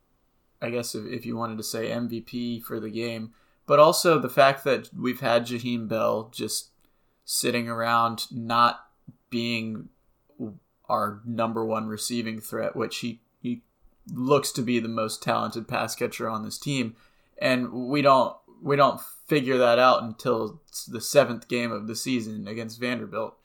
I 0.62 0.70
guess, 0.70 0.94
if, 0.94 1.04
if 1.06 1.26
you 1.26 1.36
wanted 1.36 1.58
to 1.58 1.64
say 1.64 1.88
MVP 1.88 2.62
for 2.62 2.78
the 2.78 2.90
game. 2.90 3.32
But 3.66 3.80
also 3.80 4.20
the 4.20 4.28
fact 4.28 4.62
that 4.62 4.88
we've 4.96 5.18
had 5.18 5.44
Jaheim 5.44 5.88
Bell 5.88 6.30
just 6.32 6.68
sitting 7.24 7.68
around 7.68 8.26
not 8.30 8.88
being 9.30 9.88
our 10.88 11.20
number 11.25 11.64
one 11.64 11.87
receiving 11.87 12.40
threat, 12.40 12.75
which 12.75 12.99
he, 12.99 13.20
he 13.40 13.62
looks 14.12 14.52
to 14.52 14.62
be 14.62 14.80
the 14.80 14.88
most 14.88 15.23
talented 15.23 15.68
pass 15.68 15.94
catcher 15.94 16.28
on 16.28 16.44
this 16.44 16.58
team. 16.58 16.97
And 17.40 17.73
we 17.73 18.02
don't 18.02 18.37
we 18.61 18.76
don't 18.76 19.00
figure 19.26 19.58
that 19.58 19.78
out 19.78 20.02
until 20.02 20.61
the 20.88 21.00
seventh 21.00 21.49
game 21.49 21.70
of 21.70 21.87
the 21.87 21.94
season 21.94 22.49
against 22.49 22.80
Vanderbilt. 22.80 23.37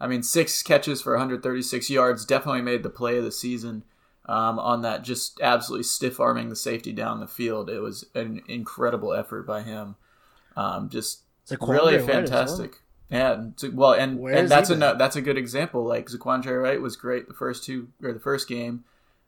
I 0.00 0.06
mean, 0.06 0.22
six 0.22 0.62
catches 0.62 1.02
for 1.02 1.12
136 1.12 1.90
yards 1.90 2.24
definitely 2.24 2.62
made 2.62 2.82
the 2.82 2.90
play 2.90 3.18
of 3.18 3.24
the 3.24 3.32
season 3.32 3.84
um, 4.26 4.58
on 4.58 4.82
that, 4.82 5.04
just 5.04 5.40
absolutely 5.40 5.84
stiff 5.84 6.18
arming 6.18 6.48
the 6.48 6.56
safety 6.56 6.92
down 6.92 7.20
the 7.20 7.26
field. 7.26 7.68
It 7.68 7.80
was 7.80 8.06
an 8.14 8.42
incredible 8.48 9.12
effort 9.12 9.46
by 9.46 9.62
him. 9.62 9.96
Um, 10.56 10.88
just 10.88 11.22
really 11.60 11.98
fantastic. 11.98 12.82
Yeah, 13.12 13.34
and 13.34 13.54
well, 13.74 13.92
and, 13.92 14.18
Where 14.18 14.34
and 14.34 14.48
that's 14.48 14.70
a 14.70 14.76
been? 14.76 14.96
that's 14.96 15.16
a 15.16 15.20
good 15.20 15.36
example. 15.36 15.84
Like 15.84 16.06
ZaQuandre 16.06 16.62
White 16.62 16.80
was 16.80 16.96
great 16.96 17.28
the 17.28 17.34
first 17.34 17.62
two 17.62 17.88
or 18.02 18.14
the 18.14 18.18
first 18.18 18.48
game, 18.48 18.84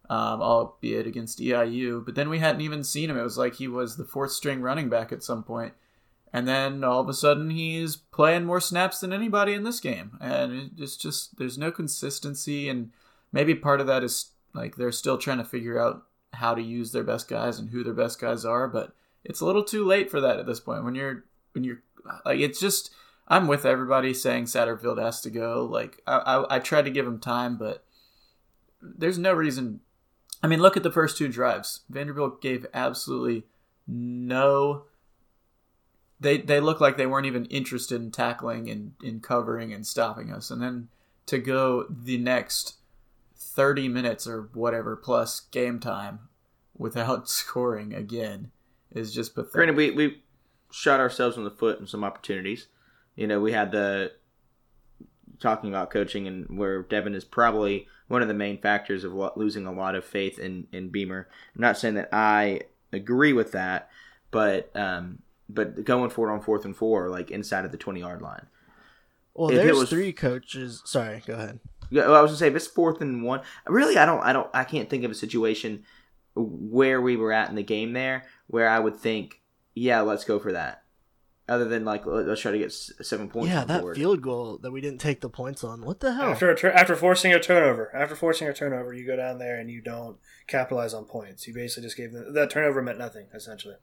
um, 0.08 0.40
albeit 0.40 1.06
against 1.06 1.38
EIU. 1.38 2.02
But 2.02 2.14
then 2.14 2.30
we 2.30 2.38
hadn't 2.38 2.62
even 2.62 2.82
seen 2.82 3.10
him. 3.10 3.18
It 3.18 3.22
was 3.22 3.36
like 3.36 3.56
he 3.56 3.68
was 3.68 3.96
the 3.96 4.06
fourth 4.06 4.32
string 4.32 4.62
running 4.62 4.88
back 4.88 5.12
at 5.12 5.22
some 5.22 5.42
point, 5.42 5.74
and 6.32 6.48
then 6.48 6.82
all 6.82 7.00
of 7.00 7.10
a 7.10 7.14
sudden 7.14 7.50
he's 7.50 7.94
playing 7.96 8.46
more 8.46 8.60
snaps 8.60 9.00
than 9.00 9.12
anybody 9.12 9.52
in 9.52 9.64
this 9.64 9.80
game. 9.80 10.16
And 10.18 10.70
it's 10.78 10.96
just 10.96 11.36
there's 11.36 11.58
no 11.58 11.70
consistency, 11.70 12.70
and 12.70 12.90
maybe 13.32 13.54
part 13.54 13.82
of 13.82 13.86
that 13.86 14.02
is 14.02 14.30
like 14.54 14.76
they're 14.76 14.92
still 14.92 15.18
trying 15.18 15.38
to 15.38 15.44
figure 15.44 15.78
out 15.78 16.04
how 16.32 16.54
to 16.54 16.62
use 16.62 16.92
their 16.92 17.04
best 17.04 17.28
guys 17.28 17.58
and 17.58 17.68
who 17.68 17.84
their 17.84 17.92
best 17.92 18.18
guys 18.18 18.46
are. 18.46 18.66
But 18.66 18.94
it's 19.24 19.42
a 19.42 19.46
little 19.46 19.62
too 19.64 19.84
late 19.84 20.10
for 20.10 20.22
that 20.22 20.38
at 20.38 20.46
this 20.46 20.60
point. 20.60 20.84
When 20.84 20.94
you're 20.94 21.24
when 21.52 21.64
you're 21.64 21.82
like 22.24 22.40
it's 22.40 22.58
just 22.58 22.94
I'm 23.26 23.46
with 23.46 23.64
everybody 23.64 24.12
saying 24.12 24.44
Satterfield 24.44 25.02
has 25.02 25.20
to 25.22 25.30
go. 25.30 25.66
Like 25.70 26.02
I, 26.06 26.16
I, 26.16 26.56
I 26.56 26.58
tried 26.58 26.84
to 26.84 26.90
give 26.90 27.06
him 27.06 27.18
time, 27.18 27.56
but 27.56 27.84
there's 28.80 29.18
no 29.18 29.32
reason. 29.32 29.80
I 30.42 30.46
mean, 30.46 30.60
look 30.60 30.76
at 30.76 30.82
the 30.82 30.92
first 30.92 31.16
two 31.16 31.28
drives. 31.28 31.80
Vanderbilt 31.88 32.42
gave 32.42 32.66
absolutely 32.74 33.44
no 33.86 34.84
they 36.24 36.38
they 36.38 36.60
look 36.60 36.80
like 36.80 36.96
they 36.96 37.06
weren't 37.06 37.26
even 37.26 37.44
interested 37.46 38.00
in 38.00 38.10
tackling 38.10 38.68
and 38.68 38.92
in 39.02 39.20
covering 39.20 39.72
and 39.72 39.86
stopping 39.86 40.32
us. 40.32 40.50
And 40.50 40.60
then 40.62 40.88
to 41.26 41.38
go 41.38 41.86
the 41.88 42.18
next 42.18 42.74
30 43.36 43.88
minutes 43.88 44.26
or 44.26 44.48
whatever 44.54 44.96
plus 44.96 45.40
game 45.40 45.78
time 45.78 46.20
without 46.76 47.28
scoring 47.40 47.94
again 47.94 48.50
is 48.90 49.14
just 49.14 49.34
pathetic. 49.34 49.52
Granted, 49.52 49.76
we 49.76 49.90
we 49.90 50.22
shot 50.72 50.98
ourselves 51.00 51.36
in 51.36 51.44
the 51.44 51.50
foot 51.50 51.78
in 51.78 51.86
some 51.86 52.02
opportunities. 52.02 52.66
You 53.16 53.26
know, 53.26 53.40
we 53.40 53.52
had 53.52 53.70
the 53.72 54.12
talking 55.40 55.68
about 55.70 55.90
coaching 55.90 56.26
and 56.26 56.58
where 56.58 56.82
Devin 56.82 57.14
is 57.14 57.24
probably 57.24 57.86
one 58.08 58.22
of 58.22 58.28
the 58.28 58.34
main 58.34 58.58
factors 58.60 59.04
of 59.04 59.12
lo- 59.12 59.32
losing 59.36 59.66
a 59.66 59.72
lot 59.72 59.94
of 59.94 60.04
faith 60.04 60.38
in 60.38 60.66
in 60.72 60.88
Beamer. 60.90 61.28
I'm 61.54 61.60
not 61.60 61.78
saying 61.78 61.94
that 61.94 62.08
I 62.12 62.62
agree 62.92 63.32
with 63.32 63.52
that, 63.52 63.90
but 64.30 64.74
um, 64.76 65.18
but 65.48 65.84
going 65.84 66.10
for 66.10 66.28
it 66.28 66.32
on 66.32 66.40
fourth 66.40 66.64
and 66.64 66.76
four, 66.76 67.08
like 67.08 67.30
inside 67.30 67.64
of 67.64 67.72
the 67.72 67.78
20 67.78 68.00
yard 68.00 68.22
line. 68.22 68.46
Well, 69.34 69.50
If 69.50 69.56
there's 69.56 69.78
was- 69.78 69.90
three 69.90 70.12
coaches. 70.12 70.82
Sorry, 70.84 71.22
go 71.26 71.34
ahead. 71.34 71.60
Yeah, 71.90 72.06
well, 72.06 72.16
I 72.16 72.22
was 72.22 72.30
gonna 72.30 72.38
say 72.38 72.48
if 72.48 72.56
it's 72.56 72.66
fourth 72.66 73.00
and 73.00 73.22
one, 73.22 73.42
really, 73.66 73.98
I 73.98 74.06
don't, 74.06 74.20
I 74.22 74.32
don't, 74.32 74.48
I 74.54 74.64
can't 74.64 74.88
think 74.88 75.04
of 75.04 75.10
a 75.10 75.14
situation 75.14 75.84
where 76.34 77.00
we 77.00 77.16
were 77.16 77.30
at 77.32 77.50
in 77.50 77.54
the 77.56 77.62
game 77.62 77.92
there 77.92 78.24
where 78.46 78.68
I 78.68 78.78
would 78.80 78.96
think, 78.96 79.42
yeah, 79.74 80.00
let's 80.00 80.24
go 80.24 80.38
for 80.38 80.52
that. 80.52 80.82
Other 81.46 81.66
than 81.66 81.84
like, 81.84 82.06
let- 82.06 82.26
let's 82.26 82.40
try 82.40 82.52
to 82.52 82.58
get 82.58 82.72
seven 82.72 83.28
points. 83.28 83.48
yeah, 83.50 83.60
on 83.62 83.66
that 83.68 83.82
board. 83.82 83.96
field 83.96 84.22
goal 84.22 84.56
that 84.62 84.70
we 84.70 84.80
didn't 84.80 85.00
take 85.00 85.20
the 85.20 85.28
points 85.28 85.62
on. 85.62 85.84
What 85.84 86.00
the 86.00 86.14
hell? 86.14 86.30
After 86.30 86.50
a 86.50 86.56
tur- 86.56 86.70
after 86.72 86.96
forcing 86.96 87.34
a 87.34 87.40
turnover, 87.40 87.94
after 87.94 88.16
forcing 88.16 88.48
a 88.48 88.54
turnover, 88.54 88.94
you 88.94 89.06
go 89.06 89.16
down 89.16 89.38
there 89.38 89.58
and 89.60 89.70
you 89.70 89.82
don't 89.82 90.16
capitalize 90.46 90.94
on 90.94 91.04
points. 91.04 91.46
You 91.46 91.52
basically 91.52 91.82
just 91.82 91.96
gave 91.98 92.12
them 92.12 92.32
that 92.32 92.48
turnover 92.50 92.80
meant 92.80 92.98
nothing 92.98 93.26
essentially. 93.34 93.74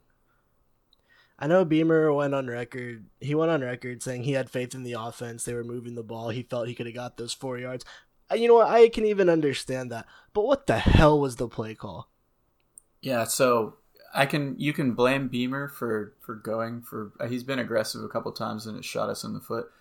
I 1.38 1.48
know 1.48 1.66
Beamer 1.66 2.14
went 2.14 2.36
on 2.36 2.48
record. 2.48 3.06
He 3.20 3.34
went 3.34 3.50
on 3.52 3.62
record 3.62 4.04
saying 4.04 4.24
he 4.24 4.34
had 4.34 4.50
faith 4.50 4.76
in 4.76 4.84
the 4.84 4.94
offense. 4.94 5.44
They 5.44 5.54
were 5.56 5.64
moving 5.64 5.96
the 5.96 6.04
ball. 6.04 6.30
He 6.30 6.44
felt 6.44 6.68
he 6.68 6.76
could 6.76 6.86
have 6.86 6.96
got 6.96 7.18
those 7.18 7.34
four 7.34 7.58
yards. 7.58 7.84
You 8.36 8.48
know 8.48 8.56
what? 8.56 8.68
I 8.70 8.90
can 8.90 9.06
even 9.06 9.28
understand 9.30 9.92
that. 9.92 10.06
But 10.34 10.46
what 10.46 10.68
the 10.68 10.78
hell 10.78 11.20
was 11.20 11.36
the 11.38 11.48
play 11.48 11.74
call? 11.76 12.10
Yeah, 13.02 13.24
so 13.24 13.78
I 14.14 14.26
can 14.26 14.56
you 14.58 14.74
can 14.74 14.94
blame 14.94 15.28
Beamer 15.28 15.68
for 15.68 16.14
for 16.20 16.36
going 16.36 16.82
for 16.82 17.12
uh, 17.20 17.28
he's 17.28 17.44
been 17.44 17.60
aggressive 17.60 18.04
a 18.04 18.10
couple 18.10 18.32
times 18.32 18.66
and 18.66 18.78
it 18.78 18.86
shot 18.86 19.10
us 19.10 19.24
in 19.24 19.34
the 19.34 19.40
foot. 19.40 19.72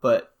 But 0.00 0.34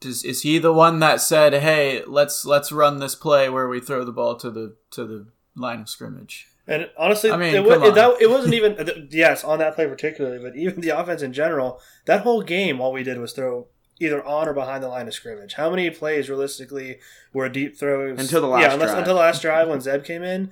does 0.00 0.24
is 0.24 0.42
he 0.42 0.58
the 0.58 0.72
one 0.72 1.00
that 1.00 1.20
said, 1.20 1.54
"Hey, 1.54 2.02
let's 2.06 2.44
let's 2.44 2.70
run 2.70 2.98
this 2.98 3.14
play 3.14 3.48
where 3.48 3.68
we 3.68 3.80
throw 3.80 4.04
the 4.04 4.12
ball 4.12 4.36
to 4.36 4.50
the 4.50 4.76
to 4.92 5.04
the 5.04 5.26
line 5.56 5.80
of 5.80 5.88
scrimmage"? 5.88 6.48
And 6.66 6.88
honestly, 6.96 7.30
I 7.30 7.36
mean, 7.36 7.54
it, 7.54 7.64
wa- 7.64 7.74
come 7.74 7.84
it, 7.84 7.94
that, 7.94 8.22
it 8.22 8.30
wasn't 8.30 8.54
even 8.54 9.08
yes 9.10 9.44
on 9.44 9.58
that 9.58 9.74
play 9.74 9.86
particularly, 9.86 10.38
but 10.38 10.56
even 10.56 10.80
the 10.80 10.90
offense 10.90 11.22
in 11.22 11.32
general. 11.32 11.80
That 12.06 12.22
whole 12.22 12.42
game, 12.42 12.80
all 12.80 12.92
we 12.92 13.02
did 13.02 13.18
was 13.18 13.32
throw 13.32 13.66
either 14.00 14.24
on 14.24 14.48
or 14.48 14.54
behind 14.54 14.82
the 14.82 14.88
line 14.88 15.06
of 15.06 15.14
scrimmage. 15.14 15.54
How 15.54 15.70
many 15.70 15.88
plays 15.90 16.28
realistically 16.28 16.98
were 17.32 17.48
deep 17.48 17.76
throws 17.76 18.18
Until 18.18 18.40
the 18.40 18.48
last 18.48 18.62
Yeah, 18.62 18.74
unless, 18.74 18.90
drive. 18.90 18.98
until 18.98 19.14
the 19.14 19.20
last 19.20 19.42
drive 19.42 19.68
when 19.68 19.80
Zeb 19.80 20.04
came 20.04 20.22
in. 20.22 20.50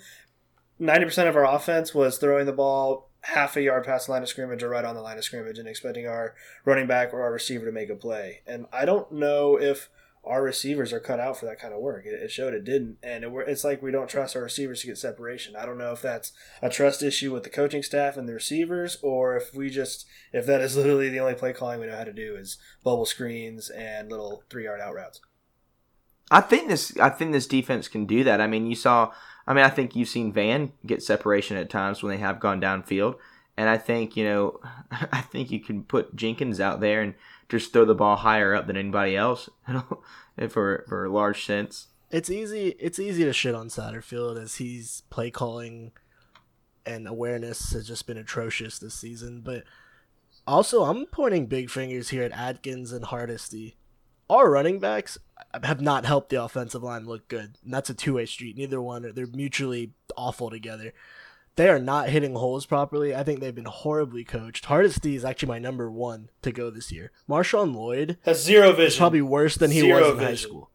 Ninety 0.82 1.04
percent 1.04 1.28
of 1.28 1.36
our 1.36 1.46
offense 1.46 1.94
was 1.94 2.18
throwing 2.18 2.44
the 2.44 2.52
ball 2.52 3.08
half 3.20 3.56
a 3.56 3.62
yard 3.62 3.84
past 3.84 4.06
the 4.06 4.12
line 4.12 4.22
of 4.22 4.28
scrimmage 4.28 4.64
or 4.64 4.68
right 4.68 4.84
on 4.84 4.96
the 4.96 5.00
line 5.00 5.16
of 5.16 5.22
scrimmage 5.22 5.56
and 5.56 5.68
expecting 5.68 6.08
our 6.08 6.34
running 6.64 6.88
back 6.88 7.14
or 7.14 7.22
our 7.22 7.32
receiver 7.32 7.64
to 7.64 7.70
make 7.70 7.88
a 7.88 7.94
play. 7.94 8.40
And 8.48 8.66
I 8.72 8.84
don't 8.84 9.12
know 9.12 9.56
if 9.56 9.90
our 10.24 10.42
receivers 10.42 10.92
are 10.92 10.98
cut 10.98 11.20
out 11.20 11.36
for 11.36 11.46
that 11.46 11.60
kind 11.60 11.72
of 11.72 11.80
work. 11.80 12.04
It, 12.04 12.28
showed 12.32 12.52
it 12.52 12.64
didn't, 12.64 12.98
and 13.00 13.22
it, 13.22 13.32
it's 13.46 13.62
like 13.62 13.80
we 13.80 13.92
don't 13.92 14.08
trust 14.08 14.34
our 14.34 14.42
receivers 14.42 14.80
to 14.80 14.88
get 14.88 14.98
separation. 14.98 15.54
I 15.54 15.66
don't 15.66 15.78
know 15.78 15.92
if 15.92 16.02
that's 16.02 16.32
a 16.60 16.68
trust 16.68 17.00
issue 17.00 17.32
with 17.32 17.44
the 17.44 17.50
coaching 17.50 17.84
staff 17.84 18.16
and 18.16 18.28
the 18.28 18.34
receivers, 18.34 18.98
or 19.02 19.36
if 19.36 19.54
we 19.54 19.70
just 19.70 20.04
if 20.32 20.46
that 20.46 20.62
is 20.62 20.76
literally 20.76 21.08
the 21.08 21.20
only 21.20 21.34
play 21.34 21.52
calling 21.52 21.78
we 21.78 21.86
know 21.86 21.96
how 21.96 22.02
to 22.02 22.12
do 22.12 22.34
is 22.34 22.58
bubble 22.82 23.06
screens 23.06 23.70
and 23.70 24.10
little 24.10 24.42
three 24.50 24.64
yard 24.64 24.80
out 24.80 24.96
routes. 24.96 25.20
I 26.32 26.40
think 26.40 26.68
this, 26.68 26.96
I 26.98 27.10
think 27.10 27.32
this 27.32 27.46
defense 27.46 27.88
can 27.88 28.06
do 28.06 28.24
that. 28.24 28.40
I 28.40 28.46
mean, 28.46 28.66
you 28.66 28.74
saw, 28.74 29.12
I 29.46 29.54
mean, 29.54 29.64
I 29.64 29.70
think 29.70 29.96
you've 29.96 30.08
seen 30.08 30.32
Vann 30.32 30.72
get 30.86 31.02
separation 31.02 31.56
at 31.56 31.70
times 31.70 32.02
when 32.02 32.10
they 32.10 32.20
have 32.20 32.40
gone 32.40 32.60
downfield, 32.60 33.16
and 33.56 33.68
I 33.68 33.78
think 33.78 34.16
you 34.16 34.24
know, 34.24 34.60
I 34.90 35.20
think 35.20 35.50
you 35.50 35.60
can 35.60 35.84
put 35.84 36.14
Jenkins 36.16 36.60
out 36.60 36.80
there 36.80 37.02
and 37.02 37.14
just 37.48 37.72
throw 37.72 37.84
the 37.84 37.94
ball 37.94 38.16
higher 38.16 38.54
up 38.54 38.66
than 38.66 38.76
anybody 38.76 39.16
else, 39.16 39.48
for 40.48 40.84
for 40.88 41.04
a 41.04 41.12
large 41.12 41.44
sense. 41.44 41.88
It's 42.10 42.30
easy. 42.30 42.74
It's 42.78 42.98
easy 42.98 43.24
to 43.24 43.32
shit 43.32 43.54
on 43.54 43.68
Satterfield 43.68 44.40
as 44.40 44.56
he's 44.56 45.02
play 45.08 45.30
calling 45.30 45.92
and 46.84 47.06
awareness 47.06 47.72
has 47.72 47.86
just 47.86 48.06
been 48.06 48.18
atrocious 48.18 48.78
this 48.78 48.94
season. 48.94 49.40
But 49.40 49.64
also, 50.46 50.84
I'm 50.84 51.06
pointing 51.06 51.46
big 51.46 51.70
fingers 51.70 52.10
here 52.10 52.22
at 52.22 52.32
Adkins 52.32 52.92
and 52.92 53.04
Hardesty. 53.04 53.76
Our 54.28 54.50
running 54.50 54.78
backs 54.78 55.18
have 55.64 55.80
not 55.80 56.04
helped 56.04 56.30
the 56.30 56.42
offensive 56.42 56.82
line 56.82 57.06
look 57.06 57.28
good, 57.28 57.56
and 57.64 57.72
that's 57.72 57.90
a 57.90 57.94
two 57.94 58.14
way 58.14 58.26
street. 58.26 58.56
Neither 58.56 58.80
one 58.80 59.10
they're 59.14 59.26
mutually 59.26 59.92
awful 60.16 60.50
together. 60.50 60.92
They 61.56 61.68
are 61.68 61.78
not 61.78 62.08
hitting 62.08 62.34
holes 62.34 62.64
properly. 62.64 63.14
I 63.14 63.22
think 63.24 63.40
they've 63.40 63.54
been 63.54 63.66
horribly 63.66 64.24
coached. 64.24 64.64
Hardesty 64.64 65.14
is 65.14 65.24
actually 65.24 65.48
my 65.50 65.58
number 65.58 65.90
one 65.90 66.30
to 66.40 66.50
go 66.50 66.70
this 66.70 66.90
year. 66.90 67.12
Marshawn 67.28 67.74
Lloyd 67.74 68.16
Has 68.24 68.42
zero 68.42 68.70
vision. 68.72 68.86
is 68.86 68.96
probably 68.96 69.20
worse 69.22 69.56
than 69.56 69.70
he 69.70 69.80
Zero 69.80 70.00
was 70.12 70.18
in 70.18 70.24
high 70.24 70.34
school. 70.34 70.70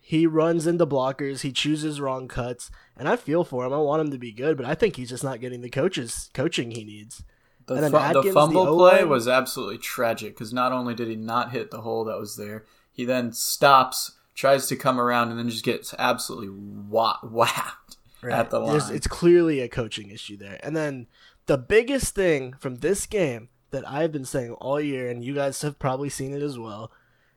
He 0.00 0.26
runs 0.26 0.66
into 0.66 0.86
blockers. 0.86 1.40
He 1.40 1.50
chooses 1.52 2.00
wrong 2.00 2.28
cuts, 2.28 2.70
and 2.96 3.08
I 3.08 3.16
feel 3.16 3.42
for 3.44 3.64
him. 3.66 3.72
I 3.72 3.78
want 3.78 4.02
him 4.02 4.10
to 4.12 4.18
be 4.18 4.30
good, 4.32 4.56
but 4.56 4.66
I 4.66 4.74
think 4.74 4.96
he's 4.96 5.08
just 5.10 5.24
not 5.24 5.40
getting 5.40 5.60
the 5.62 5.70
coaches 5.70 6.30
coaching 6.32 6.70
he 6.72 6.84
needs. 6.84 7.24
The, 7.66 7.74
And 7.74 7.82
then 7.84 7.90
fu- 7.90 7.96
Adkins, 7.98 8.24
the 8.24 8.28
the 8.30 8.34
fumble 8.34 8.60
O-line- 8.68 8.96
play 8.98 9.04
was 9.04 9.26
absolutely 9.26 9.78
tragic 9.78 10.34
because 10.34 10.52
not 10.52 10.70
only 10.72 10.94
did 10.94 11.08
he 11.08 11.16
not 11.16 11.50
hit 11.50 11.72
the 11.72 11.80
hole 11.80 12.04
that 12.04 12.18
was 12.18 12.36
there, 12.36 12.64
he 12.96 13.04
then 13.04 13.30
stops, 13.32 14.12
tries 14.34 14.66
to 14.68 14.76
come 14.76 14.98
around, 14.98 15.28
and 15.30 15.38
then 15.38 15.50
just 15.50 15.64
gets 15.64 15.94
absolutely 15.98 16.48
wha- 16.48 17.18
whacked 17.22 17.96
at 18.24 18.48
the 18.50 18.58
There's- 18.64 18.86
line. 18.88 18.96
It's 18.96 19.06
clearly 19.06 19.60
a 19.60 19.68
coaching 19.68 20.10
issue 20.10 20.36
there. 20.38 20.58
And 20.62 20.74
then 20.74 21.06
the 21.44 21.58
biggest 21.58 22.14
thing 22.14 22.54
from 22.58 22.76
this 22.76 23.04
game 23.06 23.50
that 23.70 23.86
I've 23.88 24.12
been 24.12 24.24
saying 24.24 24.52
all 24.52 24.80
year, 24.80 25.10
and 25.10 25.22
you 25.22 25.34
guys 25.34 25.60
have 25.62 25.78
probably 25.78 26.08
seen 26.08 26.32
it 26.34 26.42
as 26.42 26.58
well, 26.58 26.90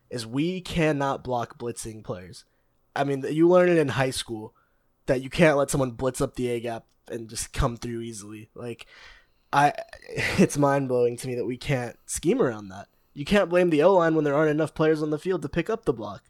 is 0.09 0.25
we 0.25 0.61
cannot 0.61 1.23
block 1.23 1.59
blitzing 1.59 2.03
players. 2.03 2.45
I 2.95 3.03
mean, 3.03 3.23
you 3.29 3.47
learn 3.47 3.69
it 3.69 3.77
in 3.77 3.89
high 3.89 4.09
school 4.11 4.55
that 5.07 5.21
you 5.21 5.29
can't 5.29 5.57
let 5.57 5.69
someone 5.69 5.91
blitz 5.91 6.21
up 6.21 6.35
the 6.35 6.47
A 6.49 6.59
gap 6.59 6.85
and 7.11 7.29
just 7.29 7.51
come 7.51 7.75
through 7.77 8.01
easily. 8.01 8.49
Like, 8.55 8.85
I, 9.51 9.73
it's 10.37 10.57
mind 10.57 10.87
blowing 10.87 11.17
to 11.17 11.27
me 11.27 11.35
that 11.35 11.45
we 11.45 11.57
can't 11.57 11.97
scheme 12.05 12.41
around 12.41 12.69
that. 12.69 12.87
You 13.19 13.25
can't 13.25 13.49
blame 13.49 13.69
the 13.69 13.83
O 13.83 13.95
line 13.95 14.15
when 14.15 14.23
there 14.23 14.33
aren't 14.33 14.49
enough 14.49 14.73
players 14.73 15.03
on 15.03 15.09
the 15.09 15.19
field 15.19 15.41
to 15.41 15.49
pick 15.49 15.69
up 15.69 15.83
the 15.83 15.91
block. 15.91 16.23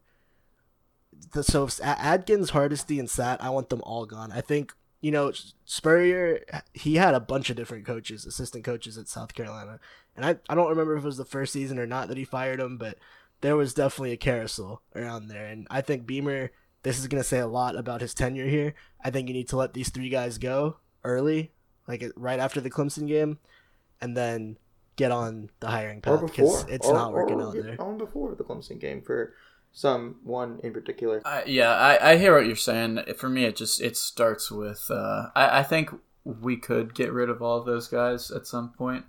So 1.44 1.70
Adkins, 1.84 2.50
Hardesty, 2.50 2.98
and 2.98 3.08
Sat, 3.08 3.44
I 3.44 3.52
want 3.52 3.70
them 3.70 3.84
all 3.84 4.08
gone. 4.08 4.32
I 4.32 4.42
think 4.42 4.74
you 5.00 5.12
know 5.12 5.32
Spurrier. 5.66 6.44
He 6.74 6.96
had 6.96 7.14
a 7.14 7.20
bunch 7.20 7.52
of 7.52 7.56
different 7.56 7.86
coaches, 7.86 8.26
assistant 8.26 8.64
coaches 8.64 8.98
at 8.98 9.08
South 9.08 9.36
Carolina, 9.36 9.80
and 10.16 10.26
I 10.26 10.38
I 10.50 10.56
don't 10.56 10.72
remember 10.72 10.98
if 10.98 11.04
it 11.04 11.06
was 11.06 11.18
the 11.18 11.26
first 11.26 11.54
season 11.54 11.78
or 11.78 11.86
not 11.86 12.08
that 12.08 12.18
he 12.18 12.26
fired 12.26 12.60
him, 12.60 12.80
but 12.80 12.98
there 13.42 13.56
was 13.56 13.76
definitely 13.76 14.14
a 14.14 14.18
carousel 14.18 14.82
around 14.96 15.28
there, 15.28 15.46
and 15.46 15.68
I 15.70 15.82
think 15.82 16.08
Beamer. 16.08 16.50
This 16.82 16.98
is 16.98 17.06
gonna 17.06 17.24
say 17.24 17.38
a 17.38 17.46
lot 17.46 17.76
about 17.76 18.02
his 18.02 18.16
tenure 18.16 18.48
here. 18.48 18.74
I 19.06 19.12
think 19.12 19.28
you 19.28 19.36
need 19.36 19.50
to 19.50 19.58
let 19.58 19.76
these 19.76 19.90
three 19.90 20.10
guys 20.10 20.40
go 20.40 20.78
early, 21.04 21.52
like 21.88 22.04
right 22.16 22.40
after 22.40 22.60
the 22.60 22.72
Clemson 22.72 23.08
game, 23.08 23.38
and 24.02 24.18
then 24.18 24.58
get 25.00 25.12
on 25.14 25.50
the 25.62 25.68
hiring 25.68 26.02
path 26.02 26.22
because 26.26 26.66
it's 26.68 26.90
not 26.90 27.14
working 27.14 27.42
out 27.42 27.54
there. 27.54 27.78
On 27.80 27.98
before 27.98 28.36
the 28.36 28.44
Clemson 28.44 28.78
game 28.82 29.02
for 29.02 29.34
someone 29.72 30.60
in 30.62 30.74
particular. 30.74 31.22
I, 31.24 31.46
yeah, 31.46 31.72
I, 31.72 32.12
I 32.12 32.18
hear 32.18 32.36
what 32.36 32.46
you're 32.46 32.58
saying. 32.58 33.00
For 33.16 33.30
me, 33.30 33.46
it 33.46 33.56
just 33.56 33.80
it 33.80 33.96
starts 33.96 34.52
with 34.52 34.92
uh, 34.92 35.28
I, 35.34 35.60
I 35.60 35.64
think 35.64 35.92
we 36.26 36.58
could 36.58 36.94
get 36.94 37.14
rid 37.14 37.30
of 37.30 37.42
all 37.42 37.58
of 37.58 37.66
those 37.66 37.88
guys 37.88 38.30
at 38.30 38.46
some 38.46 38.74
point, 38.74 39.06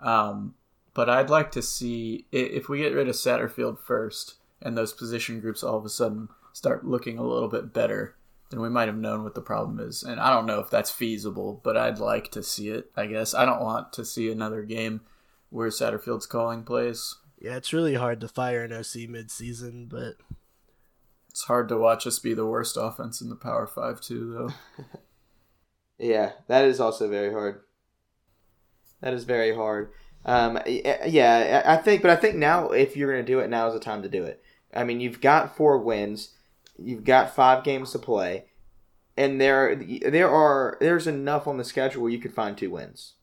um, 0.00 0.54
but 0.94 1.10
I'd 1.10 1.28
like 1.28 1.52
to 1.52 1.62
see 1.62 2.26
if 2.32 2.70
we 2.70 2.78
get 2.78 2.94
rid 2.94 3.08
of 3.08 3.14
Satterfield 3.14 3.78
first, 3.78 4.36
and 4.62 4.78
those 4.78 4.94
position 4.94 5.40
groups 5.40 5.62
all 5.62 5.76
of 5.76 5.84
a 5.84 5.90
sudden 5.90 6.30
start 6.54 6.86
looking 6.86 7.18
a 7.18 7.26
little 7.26 7.48
bit 7.48 7.74
better. 7.74 8.16
Then 8.48 8.62
we 8.62 8.70
might 8.70 8.88
have 8.88 8.96
known 8.96 9.24
what 9.24 9.34
the 9.34 9.42
problem 9.42 9.78
is, 9.78 10.02
and 10.02 10.18
I 10.18 10.30
don't 10.30 10.46
know 10.46 10.60
if 10.60 10.70
that's 10.70 10.90
feasible, 10.90 11.60
but 11.62 11.76
I'd 11.76 11.98
like 11.98 12.30
to 12.30 12.42
see 12.42 12.70
it. 12.70 12.90
I 12.96 13.04
guess 13.06 13.34
I 13.34 13.44
don't 13.44 13.62
want 13.62 13.92
to 13.92 14.06
see 14.06 14.30
another 14.30 14.62
game 14.62 15.02
where 15.54 15.68
Satterfield's 15.68 16.26
calling 16.26 16.64
plays. 16.64 17.14
Yeah, 17.40 17.54
it's 17.54 17.72
really 17.72 17.94
hard 17.94 18.20
to 18.22 18.28
fire 18.28 18.64
an 18.64 18.72
OC 18.72 19.08
mid-season, 19.08 19.86
but 19.86 20.16
It's 21.30 21.44
hard 21.44 21.68
to 21.68 21.76
watch 21.76 22.08
us 22.08 22.18
be 22.18 22.34
the 22.34 22.44
worst 22.44 22.76
offense 22.76 23.20
in 23.20 23.28
the 23.28 23.36
Power 23.36 23.66
Five 23.68 24.00
too, 24.00 24.32
though. 24.32 24.84
Yeah, 25.96 26.32
that 26.48 26.64
is 26.64 26.80
also 26.80 27.08
very 27.08 27.32
hard. 27.32 27.60
That 29.00 29.14
is 29.14 29.22
very 29.22 29.54
hard. 29.54 29.92
Um, 30.24 30.58
yeah, 30.66 31.62
I 31.64 31.74
I 31.74 31.76
think, 31.76 32.02
but 32.02 32.10
I 32.10 32.16
think 32.16 32.34
now 32.34 32.70
if 32.70 32.96
you're 32.96 33.12
going 33.12 33.24
to 33.24 33.32
do 33.32 33.38
it, 33.38 33.48
now 33.48 33.68
is 33.68 33.74
the 33.74 33.80
time 33.80 34.02
to 34.02 34.08
do 34.08 34.24
it. 34.24 34.42
I 34.74 34.82
mean, 34.82 34.98
you've 35.00 35.20
got 35.20 35.56
four 35.56 35.78
wins, 35.78 36.34
you've 36.76 37.04
got 37.04 37.36
five 37.36 37.62
games 37.62 37.92
to 37.92 38.00
play, 38.00 38.46
and 39.16 39.40
there 39.40 39.76
there 39.76 40.28
are 40.30 40.76
there's 40.80 41.06
enough 41.06 41.46
on 41.46 41.58
the 41.58 41.64
schedule 41.64 42.02
where 42.02 42.10
you 42.10 42.18
could 42.18 42.34
find 42.34 42.58
two 42.58 42.70
wins. 42.72 43.14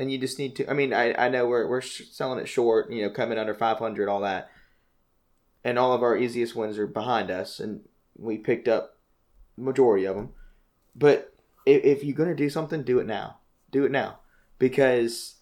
And 0.00 0.10
you 0.10 0.16
just 0.16 0.38
need 0.38 0.56
to. 0.56 0.68
I 0.68 0.72
mean, 0.72 0.94
I, 0.94 1.12
I 1.12 1.28
know 1.28 1.46
we're 1.46 1.68
we're 1.68 1.82
selling 1.82 2.38
it 2.40 2.48
short, 2.48 2.90
you 2.90 3.02
know, 3.02 3.10
coming 3.10 3.38
under 3.38 3.52
500, 3.52 4.08
all 4.08 4.22
that, 4.22 4.50
and 5.62 5.78
all 5.78 5.92
of 5.92 6.02
our 6.02 6.16
easiest 6.16 6.56
wins 6.56 6.78
are 6.78 6.86
behind 6.86 7.30
us, 7.30 7.60
and 7.60 7.82
we 8.16 8.38
picked 8.38 8.66
up 8.66 8.96
majority 9.58 10.06
of 10.06 10.16
them. 10.16 10.30
But 10.96 11.34
if, 11.66 11.84
if 11.84 12.02
you're 12.02 12.16
gonna 12.16 12.34
do 12.34 12.48
something, 12.48 12.82
do 12.82 12.98
it 12.98 13.06
now. 13.06 13.36
Do 13.70 13.84
it 13.84 13.92
now 13.92 14.20
because 14.58 15.36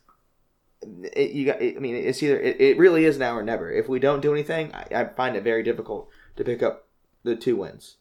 it, 0.83 1.31
you 1.31 1.47
got. 1.47 1.63
I 1.63 1.79
mean, 1.79 1.95
it's 1.95 2.21
either 2.21 2.41
it, 2.41 2.61
it 2.61 2.79
really 2.79 3.05
is 3.05 3.17
now 3.17 3.37
or 3.37 3.45
never. 3.45 3.71
If 3.71 3.89
we 3.89 4.01
don't 4.01 4.21
do 4.21 4.33
anything, 4.33 4.75
I, 4.75 4.87
I 4.93 5.05
find 5.05 5.37
it 5.37 5.45
very 5.45 5.63
difficult 5.63 6.11
to 6.37 6.43
pick 6.43 6.65
up 6.65 6.89
the 7.23 7.37
two 7.37 7.55
wins. 7.55 7.99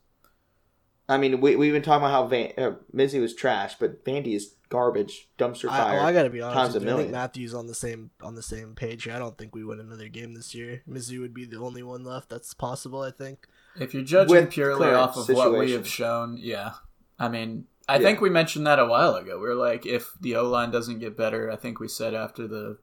I 1.09 1.17
mean, 1.17 1.39
we 1.39 1.55
we've 1.55 1.71
been 1.73 1.81
talking 1.81 2.03
about 2.05 2.11
how 2.11 2.27
Van, 2.27 2.51
uh, 2.57 2.71
Mizzy 2.93 3.21
was 3.21 3.33
trash, 3.33 3.75
but 3.79 4.03
Vandy 4.03 4.35
is 4.35 4.55
garbage, 4.69 5.29
dumpster 5.39 5.69
I, 5.69 5.77
fire. 5.77 5.93
well, 5.97 6.05
I 6.05 6.11
gotta 6.11 6.29
be 6.29 6.41
honest. 6.41 6.55
times 6.57 6.73
With 6.73 6.83
a 6.83 6.85
you. 6.87 6.93
I 6.93 6.97
think. 6.97 7.11
Matthew's 7.11 7.53
on 7.53 7.67
the 7.67 7.73
same 7.73 8.11
on 8.21 8.35
the 8.35 8.41
same 8.43 8.75
page 8.75 9.03
here. 9.05 9.13
I 9.13 9.19
don't 9.19 9.37
think 9.37 9.55
we 9.55 9.63
win 9.63 9.79
another 9.79 10.09
game 10.09 10.33
this 10.33 10.53
year. 10.53 10.83
Mizzou 10.89 11.21
would 11.21 11.33
be 11.33 11.45
the 11.45 11.59
only 11.59 11.81
one 11.83 12.03
left 12.03 12.29
that's 12.29 12.53
possible. 12.53 13.01
I 13.01 13.11
think. 13.11 13.47
If 13.79 13.93
you're 13.93 14.03
judging 14.03 14.35
With 14.35 14.51
purely 14.51 14.87
off 14.89 15.15
of 15.17 15.29
what 15.29 15.57
we 15.57 15.71
have 15.71 15.87
shown, 15.87 16.37
yeah. 16.37 16.73
I 17.19 17.29
mean, 17.29 17.65
I 17.87 17.97
Yeah. 17.97 18.01
think 18.03 18.21
we 18.21 18.29
mentioned 18.29 18.67
that 18.67 18.79
a 18.79 18.85
while 18.85 19.15
ago. 19.15 19.39
We 19.39 19.47
are 19.47 19.55
like, 19.55 19.85
if 19.85 20.13
the 20.19 20.35
O 20.35 20.43
line 20.49 20.71
doesn't 20.71 20.99
get 20.99 21.15
better, 21.15 21.49
I 21.51 21.55
think 21.55 21.79
we 21.79 21.87
said 21.87 22.13
after 22.13 22.47
the 22.47 22.79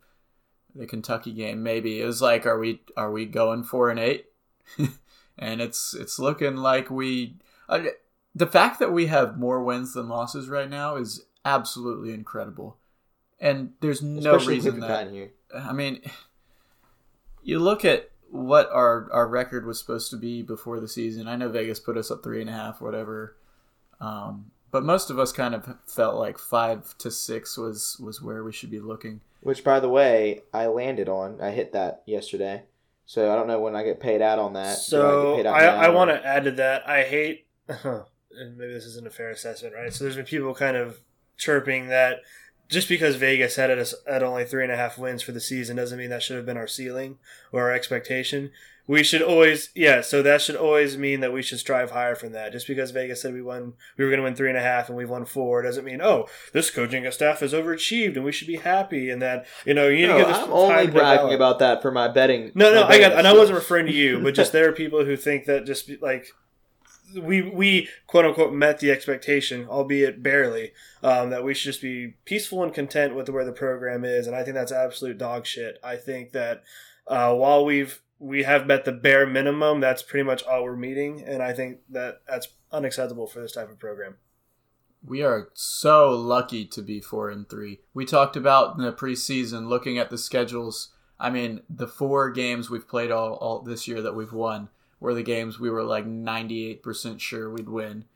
the 0.74 0.86
Kentucky 0.86 1.32
game, 1.32 1.62
maybe 1.62 2.00
it 2.00 2.06
was 2.06 2.22
like, 2.22 2.46
are 2.46 2.58
we 2.58 2.80
are 2.96 3.10
we 3.12 3.26
going 3.26 3.64
four 3.64 3.90
and 3.90 3.98
eight? 4.00 4.26
and 5.38 5.60
it's 5.60 5.94
it's 5.94 6.18
looking 6.18 6.56
like 6.56 6.90
we. 6.90 7.36
Uh, 7.68 7.84
the 8.34 8.46
fact 8.46 8.78
that 8.78 8.92
we 8.92 9.06
have 9.06 9.38
more 9.38 9.62
wins 9.62 9.94
than 9.94 10.08
losses 10.08 10.48
right 10.48 10.68
now 10.68 10.96
is 10.96 11.24
absolutely 11.44 12.12
incredible, 12.12 12.78
and 13.40 13.72
there's 13.80 14.02
no 14.02 14.34
Especially 14.34 14.54
reason 14.54 14.74
with 14.74 14.88
that 14.88 15.10
here. 15.10 15.32
I 15.54 15.72
mean, 15.72 16.00
you 17.42 17.58
look 17.58 17.84
at 17.84 18.10
what 18.30 18.68
our 18.72 19.08
our 19.12 19.28
record 19.28 19.66
was 19.66 19.78
supposed 19.78 20.10
to 20.10 20.16
be 20.16 20.42
before 20.42 20.80
the 20.80 20.88
season. 20.88 21.28
I 21.28 21.36
know 21.36 21.48
Vegas 21.48 21.78
put 21.78 21.96
us 21.96 22.10
up 22.10 22.22
three 22.22 22.40
and 22.40 22.50
a 22.50 22.54
half, 22.54 22.80
whatever. 22.80 23.36
Um, 24.00 24.50
but 24.74 24.82
most 24.82 25.08
of 25.08 25.20
us 25.20 25.30
kind 25.30 25.54
of 25.54 25.76
felt 25.86 26.16
like 26.16 26.36
five 26.36 26.98
to 26.98 27.08
six 27.08 27.56
was 27.56 27.96
was 28.02 28.20
where 28.20 28.42
we 28.42 28.52
should 28.52 28.72
be 28.72 28.80
looking. 28.80 29.20
Which, 29.40 29.62
by 29.62 29.78
the 29.78 29.88
way, 29.88 30.40
I 30.52 30.66
landed 30.66 31.08
on. 31.08 31.40
I 31.40 31.50
hit 31.50 31.72
that 31.74 32.02
yesterday, 32.06 32.64
so 33.06 33.32
I 33.32 33.36
don't 33.36 33.46
know 33.46 33.60
when 33.60 33.76
I 33.76 33.84
get 33.84 34.00
paid 34.00 34.20
out 34.20 34.40
on 34.40 34.54
that. 34.54 34.78
So 34.78 35.36
get 35.36 35.44
paid 35.44 35.46
out 35.46 35.60
I, 35.60 35.66
I 35.66 35.88
want 35.90 36.10
to 36.10 36.26
add 36.26 36.42
to 36.44 36.50
that. 36.52 36.88
I 36.88 37.02
hate, 37.04 37.46
and 38.38 38.56
maybe 38.56 38.72
this 38.72 38.86
isn't 38.86 39.06
a 39.06 39.10
fair 39.10 39.30
assessment, 39.30 39.74
right? 39.74 39.92
So 39.92 40.04
there's 40.04 40.16
been 40.16 40.24
people 40.24 40.54
kind 40.54 40.76
of 40.76 41.00
chirping 41.36 41.88
that 41.88 42.20
just 42.68 42.88
because 42.88 43.16
Vegas 43.16 43.56
had 43.56 43.70
us 43.70 43.94
at 44.06 44.22
only 44.22 44.44
three 44.44 44.62
and 44.62 44.72
a 44.72 44.76
half 44.76 44.98
wins 44.98 45.22
for 45.22 45.32
the 45.32 45.40
season 45.40 45.76
doesn't 45.76 45.98
mean 45.98 46.10
that 46.10 46.22
should 46.22 46.36
have 46.36 46.46
been 46.46 46.56
our 46.56 46.66
ceiling 46.66 47.18
or 47.52 47.62
our 47.62 47.72
expectation. 47.72 48.50
We 48.86 49.02
should 49.02 49.22
always, 49.22 49.70
yeah. 49.74 50.02
So 50.02 50.22
that 50.22 50.42
should 50.42 50.56
always 50.56 50.98
mean 50.98 51.20
that 51.20 51.32
we 51.32 51.40
should 51.40 51.58
strive 51.58 51.92
higher 51.92 52.14
from 52.14 52.32
that. 52.32 52.52
Just 52.52 52.66
because 52.66 52.90
Vegas 52.90 53.22
said 53.22 53.32
we 53.32 53.40
won, 53.40 53.72
we 53.96 54.04
were 54.04 54.10
going 54.10 54.18
to 54.18 54.24
win 54.24 54.34
three 54.34 54.50
and 54.50 54.58
a 54.58 54.62
half, 54.62 54.88
and 54.88 54.98
we've 54.98 55.08
won 55.08 55.24
four, 55.24 55.62
doesn't 55.62 55.86
mean 55.86 56.02
oh, 56.02 56.26
this 56.52 56.70
coaching 56.70 57.10
staff 57.10 57.40
has 57.40 57.54
overachieved, 57.54 58.16
and 58.16 58.26
we 58.26 58.32
should 58.32 58.46
be 58.46 58.56
happy, 58.56 59.08
and 59.08 59.22
that 59.22 59.46
you 59.64 59.72
know 59.72 59.88
you 59.88 60.06
need 60.06 60.08
No, 60.08 60.18
to 60.18 60.24
give 60.24 60.28
this 60.28 60.36
I'm 60.36 60.52
only 60.52 60.86
bragging 60.88 61.32
about 61.32 61.60
that 61.60 61.80
for 61.80 61.90
my 61.92 62.08
betting. 62.08 62.52
No, 62.54 62.74
no, 62.74 62.84
I 62.84 62.98
got, 62.98 63.12
and 63.12 63.26
I 63.26 63.32
wasn't 63.32 63.56
referring 63.56 63.86
to 63.86 63.92
you, 63.92 64.20
but 64.20 64.34
just 64.34 64.52
there 64.52 64.68
are 64.68 64.72
people 64.72 65.02
who 65.02 65.16
think 65.16 65.46
that 65.46 65.64
just 65.64 65.90
like 66.02 66.26
we 67.14 67.42
we 67.42 67.88
quote 68.06 68.24
unquote 68.24 68.52
met 68.52 68.78
the 68.78 68.90
expectation, 68.90 69.66
albeit 69.68 70.22
barely, 70.22 70.72
um, 71.02 71.30
that 71.30 71.44
we 71.44 71.54
should 71.54 71.72
just 71.72 71.82
be 71.82 72.14
peaceful 72.24 72.62
and 72.62 72.74
content 72.74 73.14
with 73.14 73.28
where 73.28 73.44
the 73.44 73.52
program 73.52 74.04
is, 74.04 74.26
and 74.26 74.36
I 74.36 74.42
think 74.42 74.54
that's 74.54 74.72
absolute 74.72 75.18
dog 75.18 75.46
shit. 75.46 75.78
I 75.82 75.96
think 75.96 76.32
that 76.32 76.62
uh, 77.06 77.34
while 77.34 77.64
we've 77.64 78.00
we 78.18 78.44
have 78.44 78.66
met 78.66 78.84
the 78.84 78.92
bare 78.92 79.26
minimum, 79.26 79.80
that's 79.80 80.02
pretty 80.02 80.24
much 80.24 80.42
all 80.44 80.64
we're 80.64 80.76
meeting, 80.76 81.22
and 81.26 81.42
I 81.42 81.52
think 81.52 81.80
that 81.90 82.22
that's 82.28 82.48
unacceptable 82.72 83.26
for 83.26 83.40
this 83.40 83.52
type 83.52 83.70
of 83.70 83.78
program. 83.78 84.16
We 85.06 85.22
are 85.22 85.50
so 85.52 86.10
lucky 86.10 86.64
to 86.66 86.80
be 86.80 87.00
four 87.00 87.28
and 87.28 87.48
three. 87.48 87.80
We 87.92 88.06
talked 88.06 88.36
about 88.36 88.78
in 88.78 88.84
the 88.84 88.92
preseason 88.92 89.68
looking 89.68 89.98
at 89.98 90.08
the 90.08 90.16
schedules. 90.16 90.92
I 91.20 91.28
mean, 91.28 91.60
the 91.68 91.86
four 91.86 92.30
games 92.30 92.70
we've 92.70 92.88
played 92.88 93.10
all, 93.10 93.34
all 93.34 93.60
this 93.60 93.86
year 93.86 94.00
that 94.00 94.16
we've 94.16 94.32
won 94.32 94.70
were 95.04 95.14
the 95.14 95.22
games 95.22 95.60
we 95.60 95.68
were 95.70 95.82
like 95.84 96.06
ninety 96.06 96.66
eight 96.70 96.82
percent 96.82 97.20
sure 97.20 97.50
we'd 97.50 97.68
win, 97.68 98.06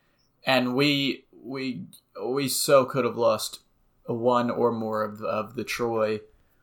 and 0.45 0.75
we 0.75 1.27
we 1.45 1.85
we 2.25 2.49
so 2.49 2.85
could 2.87 3.05
have 3.05 3.17
lost 3.19 3.61
one 4.07 4.51
or 4.51 4.73
more 4.73 5.05
of 5.05 5.23
of 5.23 5.55
the 5.55 5.65
Troy, 5.65 6.21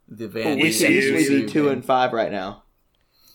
the 0.07 0.27
Van. 0.27 0.57
We 0.59 0.69
ECU 0.69 0.85
can 0.87 0.91
easily 0.93 1.41
be 1.43 1.47
two 1.47 1.69
and 1.69 1.85
five 1.85 2.11
right 2.11 2.31
now. 2.31 2.63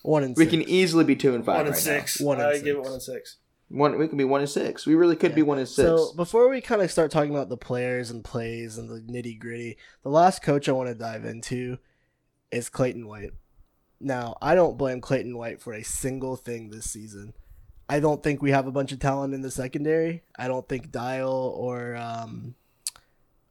One 0.03 0.25
and 0.25 0.37
We 0.37 0.45
six. 0.45 0.51
can 0.51 0.63
easily 0.69 1.05
be 1.05 1.15
two 1.15 1.35
and 1.35 1.45
five 1.45 1.57
One 1.59 1.67
and 1.67 1.75
right 1.75 1.83
six. 1.83 2.21
One 2.21 2.39
and 2.41 2.47
I 2.49 2.53
six. 2.55 2.65
give 2.65 2.77
it 2.77 2.83
one 2.83 2.93
and 2.93 3.03
six. 3.03 3.37
One, 3.69 3.97
we 3.99 4.09
can 4.09 4.19
be 4.19 4.25
one 4.25 4.41
and 4.41 4.51
six. 4.51 4.85
We 4.85 4.97
really 4.97 5.15
could 5.15 5.31
Yeah. 5.31 5.37
be 5.37 5.43
one 5.43 5.59
and 5.59 5.69
six. 5.69 5.87
So 5.87 6.13
before 6.15 6.49
we 6.49 6.61
kind 6.61 6.83
of 6.83 6.91
start 6.91 7.13
talking 7.13 7.31
about 7.31 7.49
the 7.51 7.57
players 7.57 8.11
and 8.11 8.25
plays 8.25 8.77
and 8.79 8.89
the 8.89 9.01
nitty 9.01 9.39
gritty, 9.39 9.77
the 10.03 10.09
last 10.09 10.43
coach 10.43 10.69
I 10.69 10.73
want 10.73 10.89
to 10.89 10.95
dive 10.97 11.25
into 11.25 11.79
is 12.51 12.69
Clayton 12.69 13.07
White. 13.07 13.31
Now 14.01 14.37
I 14.41 14.55
don't 14.55 14.79
blame 14.79 15.01
Clayton 15.01 15.37
White 15.37 15.61
for 15.61 15.73
a 15.75 15.83
single 15.83 16.37
thing 16.37 16.71
this 16.71 16.91
season. 16.91 17.35
I 17.89 18.01
don't 18.01 18.23
think 18.23 18.41
we 18.41 18.53
have 18.53 18.67
a 18.67 18.73
bunch 18.73 18.93
of 18.93 18.99
talent 19.01 19.35
in 19.35 19.43
the 19.43 19.51
secondary. 19.51 20.23
I 20.39 20.49
don't 20.49 20.69
think 20.69 20.91
Dial 20.93 21.53
or 21.57 21.97
um, 21.97 22.55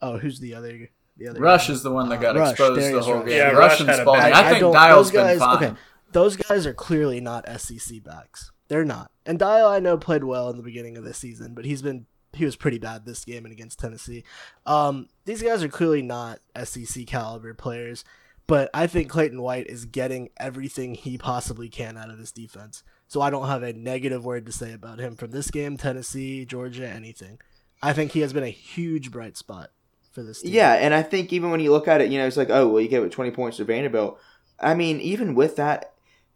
oh, 0.02 0.18
who's 0.18 0.40
the 0.40 0.56
other? 0.56 0.90
The 1.18 1.28
other 1.28 1.40
Rush 1.42 1.68
guy? 1.68 1.74
is 1.74 1.84
the 1.84 1.92
one 1.92 2.08
that 2.10 2.20
Uh, 2.20 2.22
got 2.22 2.36
Rush, 2.38 2.52
exposed 2.52 2.82
the 2.94 3.02
whole 3.02 3.16
Rush. 3.16 3.26
game. 3.28 3.38
Yeah, 3.38 3.50
Rush 3.52 3.72
Rush 3.72 3.80
and 3.82 3.90
had 3.90 4.00
a 4.00 4.02
Spalding. 4.04 4.22
bad- 4.24 4.34
I, 4.34 4.50
think 4.50 4.60
don't- 4.62 4.74
Dial's 4.74 5.12
those 5.12 5.22
guys, 5.22 5.32
been 5.40 5.40
fine. 5.40 5.64
Okay, 5.72 5.76
those 6.14 6.36
guys 6.38 6.66
are 6.66 6.74
clearly 6.74 7.20
not 7.20 7.46
SEC 7.60 8.02
backs. 8.04 8.52
They're 8.70 8.86
not. 8.86 9.12
And 9.26 9.38
Dial, 9.38 9.68
I 9.68 9.80
know, 9.80 9.98
played 9.98 10.24
well 10.24 10.50
in 10.50 10.56
the 10.58 10.64
beginning 10.64 10.96
of 10.98 11.04
the 11.04 11.14
season, 11.14 11.54
but 11.54 11.66
he's 11.66 11.82
been 11.82 12.06
he 12.32 12.46
was 12.46 12.56
pretty 12.56 12.78
bad 12.78 13.06
this 13.06 13.26
game 13.26 13.44
and 13.44 13.52
against 13.52 13.80
Tennessee. 13.80 14.24
Um, 14.66 15.10
these 15.26 15.42
guys 15.42 15.64
are 15.64 15.68
clearly 15.68 16.02
not 16.04 16.40
SEC 16.64 17.06
caliber 17.08 17.54
players, 17.56 18.06
but 18.50 18.72
I 18.74 18.88
think 18.88 19.10
Clayton 19.10 19.44
White 19.44 19.68
is 19.68 19.86
getting 19.86 20.30
everything 20.38 20.96
he 20.96 21.20
possibly 21.20 21.70
can 21.70 21.98
out 21.98 22.10
of 22.10 22.18
this 22.18 22.32
defense. 22.32 22.84
So 23.08 23.22
I 23.22 23.30
don't 23.30 23.48
have 23.48 23.62
a 23.62 23.74
negative 23.74 24.26
word 24.26 24.48
to 24.48 24.52
say 24.52 24.74
about 24.74 24.98
him 24.98 25.16
from 25.16 25.30
this 25.30 25.52
game, 25.52 25.78
Tennessee, 25.78 26.46
Georgia, 26.46 26.90
anything. 26.90 27.40
I 27.84 27.94
think 27.94 28.12
he 28.12 28.22
has 28.22 28.34
been 28.34 28.44
a 28.44 28.50
huge 28.50 29.12
bright 29.12 29.38
spot 29.38 29.70
for 30.12 30.24
this 30.24 30.42
team. 30.42 30.52
Yeah, 30.52 30.74
and 30.74 30.96
I 30.96 31.04
think 31.04 31.32
even 31.32 31.52
when 31.52 31.60
you 31.60 31.72
look 31.72 31.88
at 31.88 32.02
it, 32.02 32.10
you 32.10 32.18
know, 32.18 32.26
it's 32.26 32.38
like, 32.38 32.50
oh, 32.50 32.68
well, 32.68 32.82
you 32.82 32.90
gave 32.90 33.04
it 33.04 33.12
20 33.12 33.30
points 33.30 33.58
to 33.58 33.66
Vanderbilt. 33.66 34.20
I 34.60 34.74
mean, 34.74 35.00
even 35.00 35.36
with 35.36 35.56
that, 35.58 35.94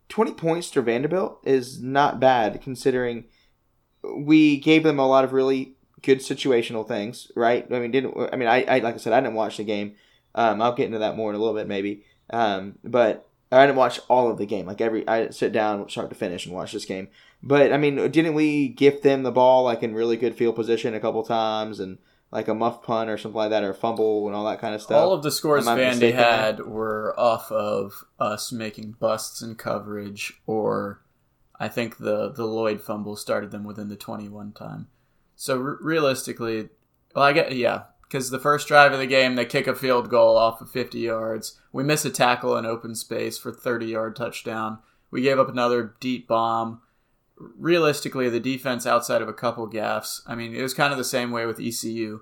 20 0.10 0.34
points 0.34 0.70
to 0.72 0.84
Vanderbilt 0.84 1.40
is 1.44 1.82
not 1.82 2.20
bad 2.20 2.62
considering 2.62 3.26
we 4.04 4.58
gave 4.58 4.84
them 4.84 5.00
a 5.00 5.08
lot 5.08 5.24
of 5.24 5.34
really 5.34 5.78
good 6.04 6.20
situational 6.20 6.88
things, 6.88 7.32
right? 7.36 7.66
I 7.72 7.80
mean, 7.80 7.90
didn't 7.90 8.16
I 8.32 8.36
mean, 8.36 8.48
I, 8.48 8.64
I 8.66 8.80
like 8.80 8.94
I 8.94 8.98
said, 8.98 9.14
I 9.14 9.22
didn't 9.22 9.34
watch 9.34 9.58
the 9.58 9.64
game. 9.64 9.96
Um, 10.36 10.62
I'll 10.62 10.74
get 10.74 10.88
into 10.88 11.00
that 11.00 11.16
more 11.16 11.30
in 11.30 11.36
a 11.36 11.40
little 11.40 11.54
bit, 11.54 11.68
maybe. 11.68 12.04
Um, 12.30 12.80
but 12.84 13.30
I 13.52 13.66
didn't 13.66 13.78
watch 13.78 14.00
all 14.08 14.32
of 14.32 14.38
the 14.38 14.46
game. 14.46 14.66
Like 14.66 14.82
every, 14.82 15.08
I 15.08 15.30
sit 15.30 15.52
down 15.52 15.88
start 15.90 16.10
to 16.10 16.16
finish 16.16 16.46
and 16.46 16.56
watch 16.56 16.72
this 16.72 16.86
game. 16.86 17.10
But 17.42 17.74
I 17.74 17.78
mean, 17.78 17.96
didn't 18.12 18.34
we 18.34 18.70
gift 18.70 19.04
them 19.04 19.24
the 19.24 19.32
ball 19.32 19.64
like 19.64 19.84
in 19.84 19.94
really 19.94 20.18
good 20.18 20.36
field 20.36 20.56
position 20.56 20.94
a 20.94 21.00
couple 21.00 21.24
times 21.24 21.80
and 21.80 21.98
like 22.32 22.48
a 22.48 22.54
muff 22.56 22.82
punt 22.82 23.10
or 23.10 23.18
something 23.18 23.38
like 23.38 23.52
that 23.52 23.64
or 23.64 23.72
a 23.72 23.76
fumble 23.76 24.28
and 24.28 24.36
all 24.36 24.46
that 24.46 24.60
kind 24.60 24.74
of 24.74 24.82
stuff? 24.82 24.98
All 24.98 25.14
of 25.14 25.24
the 25.24 25.32
scores 25.32 25.66
Vandy 25.66 26.14
had 26.14 26.62
were 26.62 27.14
off 27.20 27.52
of 27.52 28.06
us 28.20 28.52
making 28.52 28.96
busts 29.00 29.42
in 29.42 29.56
coverage, 29.56 30.34
or 30.48 31.04
I 31.60 31.68
think 31.68 31.98
the 31.98 32.32
the 32.32 32.46
Lloyd 32.46 32.82
fumble 32.82 33.16
started 33.16 33.52
them 33.52 33.66
within 33.66 33.90
the 33.90 33.96
twenty 33.96 34.30
one 34.30 34.52
time. 34.54 34.88
So 35.36 35.58
re- 35.58 35.78
realistically, 35.82 36.70
well, 37.14 37.26
I 37.26 37.34
get 37.34 37.56
yeah, 37.56 37.84
because 38.14 38.30
the 38.30 38.38
first 38.38 38.68
drive 38.68 38.94
of 38.94 39.00
the 39.00 39.08
game 39.08 39.34
they 39.34 39.44
kick 39.44 39.66
a 39.66 39.74
field 39.74 40.08
goal 40.08 40.38
off 40.38 40.62
of 40.62 40.70
fifty 40.70 41.00
yards. 41.00 41.60
We 41.72 41.84
miss 41.84 42.06
a 42.06 42.12
tackle 42.12 42.56
in 42.58 42.66
open 42.66 42.94
space 42.94 43.40
for 43.40 43.52
thirty 43.52 43.88
yard 43.88 44.16
touchdown. 44.16 44.78
We 45.10 45.24
gave 45.24 45.40
up 45.40 45.50
another 45.50 45.96
deep 46.00 46.28
bomb. 46.28 46.82
Realistically, 47.38 48.30
the 48.30 48.40
defense 48.40 48.86
outside 48.86 49.24
of 49.24 49.28
a 49.28 49.34
couple 49.34 49.68
gaffes, 49.68 50.22
I 50.28 50.36
mean, 50.36 50.54
it 50.54 50.62
was 50.62 50.76
kind 50.76 50.92
of 50.92 51.00
the 51.00 51.04
same 51.04 51.32
way 51.32 51.48
with 51.48 51.60
ECU. 51.60 52.22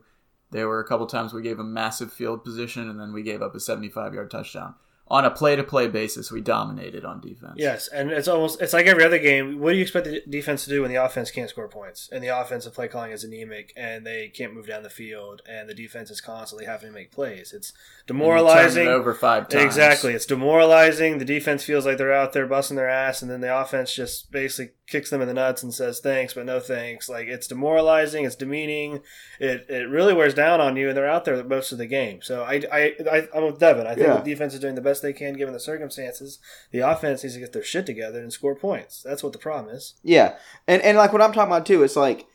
There 0.51 0.69
were 0.69 0.80
a 0.80 0.88
couple 0.88 1.08
times 1.08 1.34
we 1.34 1.41
gave 1.41 1.58
them 1.58 1.73
massive 1.73 2.13
field 2.13 2.45
position, 2.45 2.89
and 2.89 2.97
then 2.97 3.12
we 3.12 3.21
gave 3.21 3.41
up 3.41 3.54
a 3.54 3.60
75 3.60 4.13
yard 4.13 4.32
touchdown. 4.32 4.75
On 5.12 5.26
a 5.26 5.30
play 5.30 5.58
to 5.58 5.63
play 5.63 5.88
basis, 5.89 6.32
we 6.32 6.39
dominated 6.39 7.04
on 7.04 7.19
defense. 7.19 7.56
Yes, 7.58 7.89
and 7.89 8.12
it's 8.12 8.30
almost 8.30 8.62
it's 8.62 8.71
like 8.71 8.86
every 8.86 9.04
other 9.04 9.19
game. 9.19 9.60
What 9.60 9.71
do 9.71 9.76
you 9.76 9.82
expect 9.82 10.06
the 10.06 10.21
defense 10.30 10.63
to 10.63 10.69
do 10.69 10.84
when 10.84 10.89
the 10.89 11.04
offense 11.04 11.32
can't 11.32 11.50
score 11.50 11.67
points 11.67 12.08
and 12.13 12.24
the 12.24 12.30
offensive 12.30 12.74
play 12.74 12.88
calling 12.88 13.12
is 13.12 13.26
anemic 13.26 13.74
and 13.76 14.06
they 14.08 14.30
can't 14.30 14.54
move 14.54 14.67
down 14.67 14.84
the 14.84 14.89
field 14.89 15.41
and 15.45 15.67
the 15.67 15.74
defense 15.74 16.10
is 16.12 16.21
constantly 16.21 16.65
having 16.65 16.88
to 16.88 16.93
make 16.93 17.12
plays? 17.12 17.52
It's 17.52 17.71
And 18.08 18.17
we 18.17 18.26
turned 18.26 18.38
demoralizing. 18.38 18.86
it 18.88 18.89
over 18.89 19.13
five 19.13 19.50
times. 19.50 19.65
Exactly, 19.65 20.13
it's 20.13 20.26
demoralizing. 20.26 21.17
The 21.17 21.26
defense 21.26 21.65
feels 21.65 21.86
like 21.86 21.97
they're 21.97 22.13
out 22.13 22.32
there 22.32 22.47
busting 22.47 22.78
their 22.78 22.89
ass, 22.89 23.21
and 23.21 23.30
then 23.30 23.41
the 23.41 23.54
offense 23.54 23.93
just 23.93 24.32
basically 24.32 24.74
kicks 24.91 25.10
them 25.10 25.21
in 25.21 25.27
the 25.27 25.34
nuts 25.34 25.63
and 25.63 25.73
says 25.73 25.99
thanks 25.99 26.34
but 26.34 26.45
no 26.45 26.60
thanks. 26.60 27.10
Like 27.10 27.27
it's 27.27 27.47
demoralizing, 27.47 28.25
it's 28.25 28.36
demeaning. 28.36 29.01
It 29.39 29.65
it 29.69 29.89
really 29.89 30.13
wears 30.13 30.34
down 30.34 30.62
on 30.62 30.75
you, 30.75 30.89
and 30.89 30.97
they're 30.97 31.10
out 31.10 31.25
there 31.25 31.43
most 31.43 31.71
of 31.71 31.77
the 31.77 31.88
game. 31.88 32.21
So 32.21 32.43
I 32.43 32.62
I, 32.71 32.95
I 33.12 33.27
I'm 33.34 33.45
with 33.45 33.60
Devin. 33.60 33.88
I 33.88 33.95
think 33.95 34.08
Yeah. 34.08 34.17
the 34.17 34.30
defense 34.30 34.54
is 34.54 34.60
doing 34.60 34.75
the 34.75 34.82
best 34.82 35.01
they 35.01 35.13
can 35.13 35.34
given 35.36 35.54
the 35.54 35.60
circumstances. 35.60 36.39
The 36.71 36.80
offense 36.80 37.23
needs 37.23 37.34
to 37.36 37.39
get 37.39 37.54
their 37.54 37.63
shit 37.63 37.86
together 37.86 38.19
and 38.19 38.32
score 38.32 38.56
points. 38.56 39.01
That's 39.01 39.23
what 39.23 39.34
the 39.34 39.39
problem 39.39 39.73
is. 39.73 39.95
Yeah, 40.04 40.36
and 40.67 40.82
and 40.84 40.97
like 40.97 41.13
what 41.13 41.21
I'm 41.21 41.34
talking 41.34 41.51
about 41.51 41.65
too, 41.65 41.84
it's 41.84 41.95
like 41.95 42.25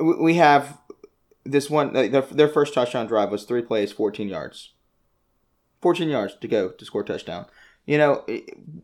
we 0.00 0.34
have 0.34 0.78
this 1.44 1.70
one. 1.70 1.92
Their, 1.92 2.22
their 2.22 2.48
first 2.48 2.74
touchdown 2.74 3.06
drive 3.06 3.30
was 3.30 3.44
three 3.44 3.62
plays, 3.62 3.92
14 3.92 4.28
yards. 4.28 4.72
14 5.82 6.08
yards 6.08 6.34
to 6.40 6.48
go 6.48 6.70
to 6.70 6.84
score 6.84 7.02
a 7.02 7.04
touchdown. 7.04 7.46
You 7.84 7.98
know, 7.98 8.24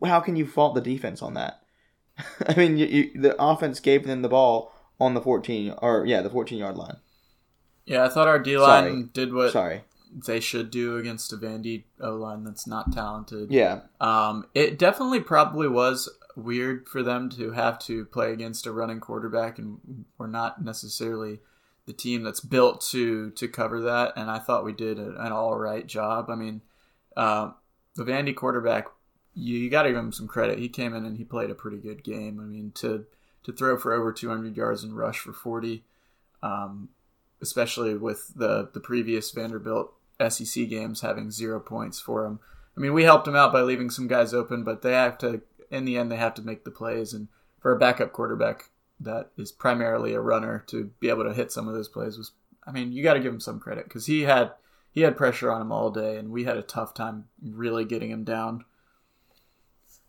how 0.05 0.21
can 0.21 0.35
you 0.37 0.47
fault 0.47 0.75
the 0.75 0.81
defense 0.81 1.21
on 1.21 1.33
that? 1.33 1.59
I 2.47 2.55
mean, 2.55 2.77
you, 2.77 2.85
you, 2.85 3.21
the 3.21 3.41
offense 3.41 3.79
gave 3.79 4.05
them 4.05 4.21
the 4.21 4.29
ball 4.29 4.71
on 4.99 5.13
the 5.13 5.21
14 5.21 5.75
or 5.81 6.05
yeah, 6.05 6.21
the 6.21 6.29
14 6.29 6.57
yard 6.57 6.77
line. 6.77 6.97
Yeah, 7.85 8.05
I 8.05 8.09
thought 8.09 8.27
our 8.27 8.39
D 8.39 8.53
Sorry. 8.55 8.91
line 8.91 9.09
did 9.13 9.33
what 9.33 9.51
Sorry. 9.51 9.83
they 10.25 10.39
should 10.39 10.71
do 10.71 10.97
against 10.97 11.33
a 11.33 11.37
Vandy 11.37 11.83
O 11.99 12.11
line 12.15 12.43
that's 12.43 12.65
not 12.67 12.93
talented. 12.93 13.51
Yeah, 13.51 13.81
Um, 13.99 14.45
it 14.53 14.79
definitely 14.79 15.19
probably 15.19 15.67
was 15.67 16.09
weird 16.35 16.87
for 16.87 17.03
them 17.03 17.29
to 17.31 17.51
have 17.51 17.77
to 17.79 18.05
play 18.05 18.31
against 18.31 18.65
a 18.65 18.71
running 18.71 18.99
quarterback, 18.99 19.59
and 19.59 20.05
we're 20.17 20.27
not 20.27 20.63
necessarily 20.63 21.39
the 21.85 21.93
team 21.93 22.23
that's 22.23 22.39
built 22.39 22.79
to 22.91 23.31
to 23.31 23.47
cover 23.49 23.81
that. 23.81 24.13
And 24.15 24.31
I 24.31 24.39
thought 24.39 24.63
we 24.63 24.71
did 24.73 24.97
a, 24.97 25.09
an 25.21 25.31
all 25.33 25.57
right 25.57 25.85
job. 25.85 26.29
I 26.29 26.35
mean, 26.35 26.61
uh, 27.17 27.51
the 27.95 28.05
Vandy 28.05 28.33
quarterback, 28.33 28.87
you, 29.33 29.57
you 29.57 29.69
got 29.69 29.83
to 29.83 29.89
give 29.89 29.97
him 29.97 30.11
some 30.11 30.27
credit. 30.27 30.59
He 30.59 30.69
came 30.69 30.93
in 30.93 31.05
and 31.05 31.17
he 31.17 31.23
played 31.23 31.49
a 31.49 31.55
pretty 31.55 31.77
good 31.77 32.03
game. 32.03 32.39
I 32.39 32.43
mean, 32.43 32.71
to 32.75 33.05
to 33.43 33.51
throw 33.51 33.77
for 33.77 33.93
over 33.93 34.13
200 34.13 34.55
yards 34.55 34.83
and 34.83 34.95
rush 34.95 35.19
for 35.19 35.33
40, 35.33 35.83
um, 36.41 36.89
especially 37.41 37.95
with 37.95 38.33
the 38.35 38.69
the 38.73 38.79
previous 38.79 39.31
Vanderbilt 39.31 39.93
SEC 40.29 40.69
games 40.69 41.01
having 41.01 41.31
zero 41.31 41.59
points 41.59 41.99
for 41.99 42.25
him. 42.25 42.39
I 42.75 42.79
mean, 42.79 42.93
we 42.93 43.03
helped 43.03 43.27
him 43.27 43.35
out 43.35 43.53
by 43.53 43.61
leaving 43.61 43.89
some 43.89 44.07
guys 44.07 44.33
open, 44.33 44.63
but 44.63 44.81
they 44.81 44.93
have 44.93 45.17
to, 45.19 45.41
in 45.69 45.85
the 45.85 45.97
end, 45.97 46.11
they 46.11 46.17
have 46.17 46.33
to 46.35 46.41
make 46.41 46.63
the 46.63 46.71
plays. 46.71 47.13
And 47.13 47.27
for 47.59 47.71
a 47.71 47.77
backup 47.77 48.11
quarterback 48.11 48.69
that 48.99 49.29
is 49.37 49.51
primarily 49.51 50.13
a 50.13 50.21
runner 50.21 50.63
to 50.67 50.91
be 50.99 51.09
able 51.09 51.23
to 51.25 51.33
hit 51.33 51.51
some 51.51 51.67
of 51.67 51.73
those 51.73 51.89
plays 51.89 52.17
was, 52.17 52.31
I 52.65 52.71
mean, 52.71 52.91
you 52.91 53.03
got 53.03 53.13
to 53.13 53.19
give 53.19 53.33
him 53.33 53.39
some 53.39 53.59
credit 53.59 53.85
because 53.85 54.05
he 54.05 54.21
had 54.21 54.51
he 54.91 55.01
had 55.01 55.17
pressure 55.17 55.51
on 55.51 55.61
him 55.61 55.71
all 55.71 55.89
day, 55.89 56.17
and 56.17 56.29
we 56.29 56.43
had 56.43 56.57
a 56.57 56.61
tough 56.61 56.93
time 56.93 57.25
really 57.41 57.83
getting 57.83 58.11
him 58.11 58.23
down. 58.23 58.63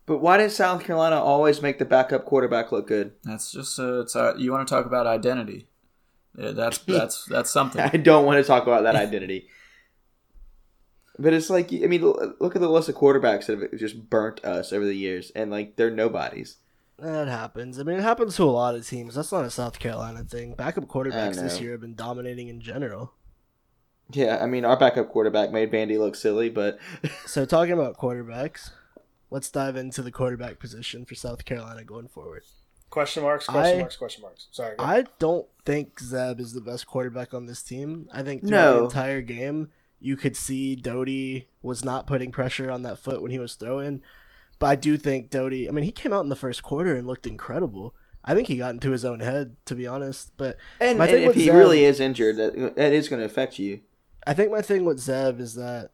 But 0.07 0.19
why 0.19 0.37
did 0.37 0.51
South 0.53 0.85
Carolina 0.85 1.17
always 1.17 1.63
make 1.63 1.79
the 1.79 1.85
backup 1.85 2.25
quarterback 2.25 2.73
look 2.73 2.87
good? 2.87 3.13
That's 3.23 3.53
just 3.53 3.79
uh, 3.79 4.01
it's 4.01 4.15
uh, 4.15 4.35
you 4.37 4.53
want 4.53 4.67
to 4.67 4.75
talk 4.75 4.87
about 4.87 5.07
identity. 5.07 5.69
Yeah, 6.37 6.51
that's 6.53 6.79
that's 6.87 7.25
that's 7.27 7.51
something. 7.51 7.81
I 7.81 7.97
don't 7.97 8.27
want 8.27 8.43
to 8.43 8.47
talk 8.47 8.65
about 8.65 8.83
that 8.85 8.97
identity. 8.97 9.49
But 11.17 11.33
it's 11.33 11.49
like, 11.49 11.73
I 11.73 11.87
mean, 11.87 12.03
look 12.03 12.57
at 12.57 12.61
the 12.61 12.69
list 12.69 12.89
of 12.89 12.97
quarterbacks 12.97 13.47
that 13.47 13.61
have 13.61 13.79
just 13.79 14.11
burnt 14.11 14.45
us 14.45 14.73
over 14.73 14.85
the 14.85 14.97
years, 14.97 15.31
and 15.37 15.49
like 15.49 15.77
they're 15.77 15.89
nobodies. 15.89 16.57
That 16.99 17.29
happens. 17.29 17.79
I 17.79 17.85
mean, 17.85 17.99
it 17.99 18.03
happens 18.03 18.35
to 18.37 18.43
a 18.43 18.47
lot 18.47 18.75
of 18.75 18.85
teams. 18.85 19.15
That's 19.15 19.31
not 19.31 19.45
a 19.45 19.51
South 19.51 19.79
Carolina 19.79 20.25
thing. 20.25 20.55
Backup 20.55 20.87
quarterbacks 20.87 21.37
this 21.37 21.61
year 21.61 21.73
have 21.73 21.81
been 21.81 21.95
dominating 21.95 22.49
in 22.49 22.61
general. 22.61 23.13
Yeah, 24.11 24.39
I 24.43 24.47
mean, 24.47 24.65
our 24.65 24.77
backup 24.77 25.09
quarterback 25.09 25.51
made 25.51 25.71
Bandy 25.71 25.99
look 25.99 26.15
silly, 26.15 26.51
but 26.51 26.79
So, 27.27 27.47
talking 27.47 27.73
about 27.73 27.97
quarterbacks, 27.97 28.71
let's 29.35 29.51
dive 29.51 29.75
into 29.77 30.01
the 30.01 30.13
quarterback 30.13 30.61
position 30.61 31.05
for 31.05 31.17
South 31.17 31.45
Carolina 31.45 31.83
going 31.85 32.07
forward. 32.07 32.45
Question 32.89 33.25
marks, 33.25 33.47
question 33.47 33.79
I- 33.79 33.81
marks, 33.81 33.97
question 33.97 34.23
marks. 34.23 34.47
Sorry. 34.53 34.77
I 34.79 35.07
don't 35.19 35.47
think 35.67 35.99
Zeb 35.99 36.39
is 36.39 36.53
the 36.53 36.61
best 36.61 36.87
quarterback 36.87 37.35
on 37.35 37.47
this 37.47 37.61
team. 37.61 38.09
I 38.13 38.23
think 38.23 38.43
throughout 38.47 38.51
No. 38.75 38.79
the 38.79 38.85
entire 38.85 39.21
game, 39.23 39.71
you 39.99 40.17
could 40.17 40.37
see 40.37 40.77
Doty 40.77 41.49
was 41.63 41.85
not 41.85 42.07
putting 42.07 42.31
pressure 42.31 42.71
on 42.71 42.83
that 42.83 42.99
foot 42.99 43.21
when 43.23 43.33
he 43.33 43.41
was 43.41 43.57
throwing. 43.57 44.03
But 44.61 44.67
I 44.69 44.77
do 44.77 44.97
think 44.97 45.31
Doty, 45.31 45.69
I 45.69 45.73
mean, 45.73 45.85
he 45.85 45.91
came 45.91 46.13
out 46.13 46.23
in 46.23 46.29
the 46.29 46.37
first 46.37 46.63
quarter 46.63 46.95
and 46.95 47.05
looked 47.07 47.27
incredible. 47.27 47.93
I 48.25 48.35
think 48.37 48.47
he 48.47 48.57
got 48.57 48.73
into 48.75 48.93
his 48.93 49.05
own 49.05 49.19
head, 49.19 49.57
to 49.67 49.75
be 49.75 49.87
honest. 49.89 50.31
But 50.37 50.57
and, 50.79 50.97
My 50.97 51.07
and 51.07 51.13
thing 51.13 51.23
if 51.25 51.27
with 51.29 51.37
he 51.37 51.47
Zeb- 51.47 51.55
really 51.55 51.85
is 51.85 51.99
injured, 51.99 52.37
that 52.37 52.77
that 52.77 52.93
is 52.93 53.09
going 53.09 53.19
to 53.19 53.27
affect 53.27 53.59
you. 53.59 53.81
I 54.27 54.33
think 54.35 54.53
my 54.53 54.63
thing 54.63 54.85
with 54.85 55.01
Zeb 55.01 55.41
is 55.41 55.55
that 55.57 55.91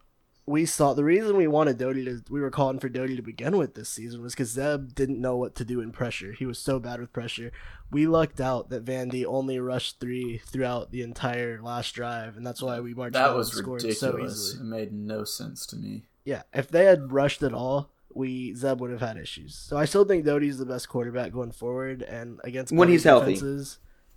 we 0.51 0.67
saw 0.67 0.93
the 0.95 1.05
reason 1.05 1.37
we 1.37 1.47
wanted 1.47 1.79
Doty 1.79 2.05
to 2.05 2.23
we 2.29 2.41
were 2.41 2.51
calling 2.51 2.81
for 2.81 2.89
Doty 2.89 3.15
to 3.15 3.23
begin 3.23 3.57
with 3.57 3.75
this 3.75 3.89
season 3.89 4.21
was 4.21 4.35
because 4.35 4.51
Zeb 4.51 4.95
didn't 4.95 5.21
know 5.21 5.37
what 5.37 5.55
to 5.57 5.65
do 5.65 5.81
in 5.81 5.93
pressure. 5.93 6.33
He 6.33 6.45
was 6.45 6.59
so 6.59 6.81
bad 6.81 7.01
with 7.01 7.13
pressure. 7.13 7.53
We 7.91 8.07
lucked 8.07 8.41
out 8.41 8.69
that 8.71 8.85
Vandy 8.85 9.25
only 9.25 9.61
rushed 9.61 10.01
three 10.01 10.39
throughout 10.39 10.91
the 10.91 11.03
entire 11.03 11.63
last 11.63 11.93
drive, 11.95 12.37
and 12.37 12.45
that's 12.45 12.61
why 12.61 12.81
we 12.81 12.95
marched 12.95 13.13
that 13.15 13.35
was 13.35 13.51
and 13.51 13.59
scored 13.59 13.83
ridiculous. 13.85 14.55
so 14.55 14.61
it 14.61 14.65
made 14.65 14.93
no 14.93 15.23
sense 15.23 15.67
to 15.67 15.77
me. 15.77 16.07
Yeah, 16.25 16.43
if 16.53 16.69
they 16.69 16.85
had 16.85 17.13
rushed 17.13 17.43
at 17.45 17.55
all, 17.55 17.91
we 18.13 18.53
Zeb 18.55 18.81
would 18.81 18.91
have 18.91 19.01
had 19.01 19.17
issues. 19.17 19.55
So 19.55 19.77
I 19.77 19.85
still 19.85 20.05
think 20.05 20.25
Doty's 20.25 20.59
the 20.59 20.67
best 20.67 20.89
quarterback 20.89 21.33
going 21.33 21.53
forward, 21.53 22.03
and 22.03 22.41
against 22.43 22.73
When 22.73 22.89
better 22.89 22.93
he's 22.93 23.05
healthy. 23.05 23.41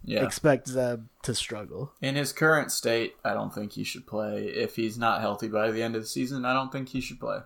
Yeah. 0.05 0.25
expect 0.25 0.67
Zeb 0.67 1.05
to 1.23 1.33
struggle. 1.33 1.93
In 2.01 2.15
his 2.15 2.33
current 2.33 2.71
state, 2.71 3.15
I 3.23 3.33
don't 3.33 3.53
think 3.53 3.73
he 3.73 3.83
should 3.83 4.05
play. 4.05 4.45
If 4.45 4.75
he's 4.75 4.97
not 4.97 5.21
healthy 5.21 5.47
by 5.47 5.71
the 5.71 5.81
end 5.81 5.95
of 5.95 6.01
the 6.01 6.07
season, 6.07 6.45
I 6.45 6.53
don't 6.53 6.71
think 6.71 6.89
he 6.89 7.01
should 7.01 7.19
play. 7.19 7.39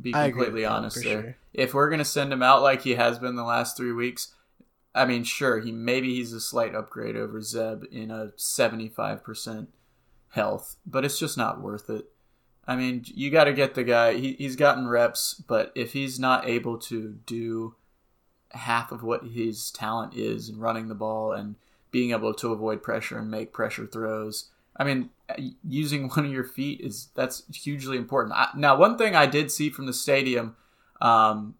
Be 0.00 0.12
completely 0.12 0.64
honest 0.64 1.02
there. 1.02 1.22
sure. 1.22 1.36
If 1.52 1.74
we're 1.74 1.90
gonna 1.90 2.04
send 2.04 2.32
him 2.32 2.42
out 2.42 2.62
like 2.62 2.82
he 2.82 2.94
has 2.94 3.18
been 3.18 3.36
the 3.36 3.44
last 3.44 3.76
three 3.76 3.92
weeks, 3.92 4.34
I 4.94 5.04
mean, 5.04 5.22
sure, 5.24 5.60
he 5.60 5.70
maybe 5.70 6.14
he's 6.14 6.32
a 6.32 6.40
slight 6.40 6.74
upgrade 6.74 7.16
over 7.16 7.40
Zeb 7.40 7.84
in 7.92 8.10
a 8.10 8.32
seventy-five 8.36 9.22
percent 9.22 9.68
health, 10.30 10.76
but 10.86 11.04
it's 11.04 11.18
just 11.18 11.36
not 11.36 11.60
worth 11.60 11.88
it. 11.90 12.06
I 12.66 12.74
mean, 12.74 13.04
you 13.06 13.30
got 13.30 13.44
to 13.44 13.52
get 13.52 13.74
the 13.74 13.84
guy. 13.84 14.14
He, 14.14 14.32
he's 14.32 14.56
gotten 14.56 14.88
reps, 14.88 15.34
but 15.34 15.70
if 15.76 15.92
he's 15.92 16.18
not 16.18 16.48
able 16.48 16.78
to 16.78 17.18
do 17.26 17.76
half 18.52 18.90
of 18.90 19.02
what 19.02 19.24
his 19.24 19.70
talent 19.70 20.14
is 20.14 20.48
in 20.48 20.58
running 20.58 20.88
the 20.88 20.94
ball 20.94 21.32
and 21.32 21.54
being 21.90 22.10
able 22.10 22.34
to 22.34 22.52
avoid 22.52 22.82
pressure 22.82 23.18
and 23.18 23.30
make 23.30 23.52
pressure 23.52 23.86
throws. 23.86 24.50
I 24.76 24.84
mean, 24.84 25.10
using 25.66 26.08
one 26.14 26.26
of 26.26 26.32
your 26.32 26.44
feet 26.44 26.80
is 26.80 27.08
that's 27.14 27.42
hugely 27.54 27.96
important. 27.96 28.34
I, 28.34 28.48
now, 28.56 28.76
one 28.76 28.98
thing 28.98 29.14
I 29.14 29.26
did 29.26 29.50
see 29.50 29.70
from 29.70 29.86
the 29.86 29.92
stadium 29.92 30.56
um, 31.00 31.54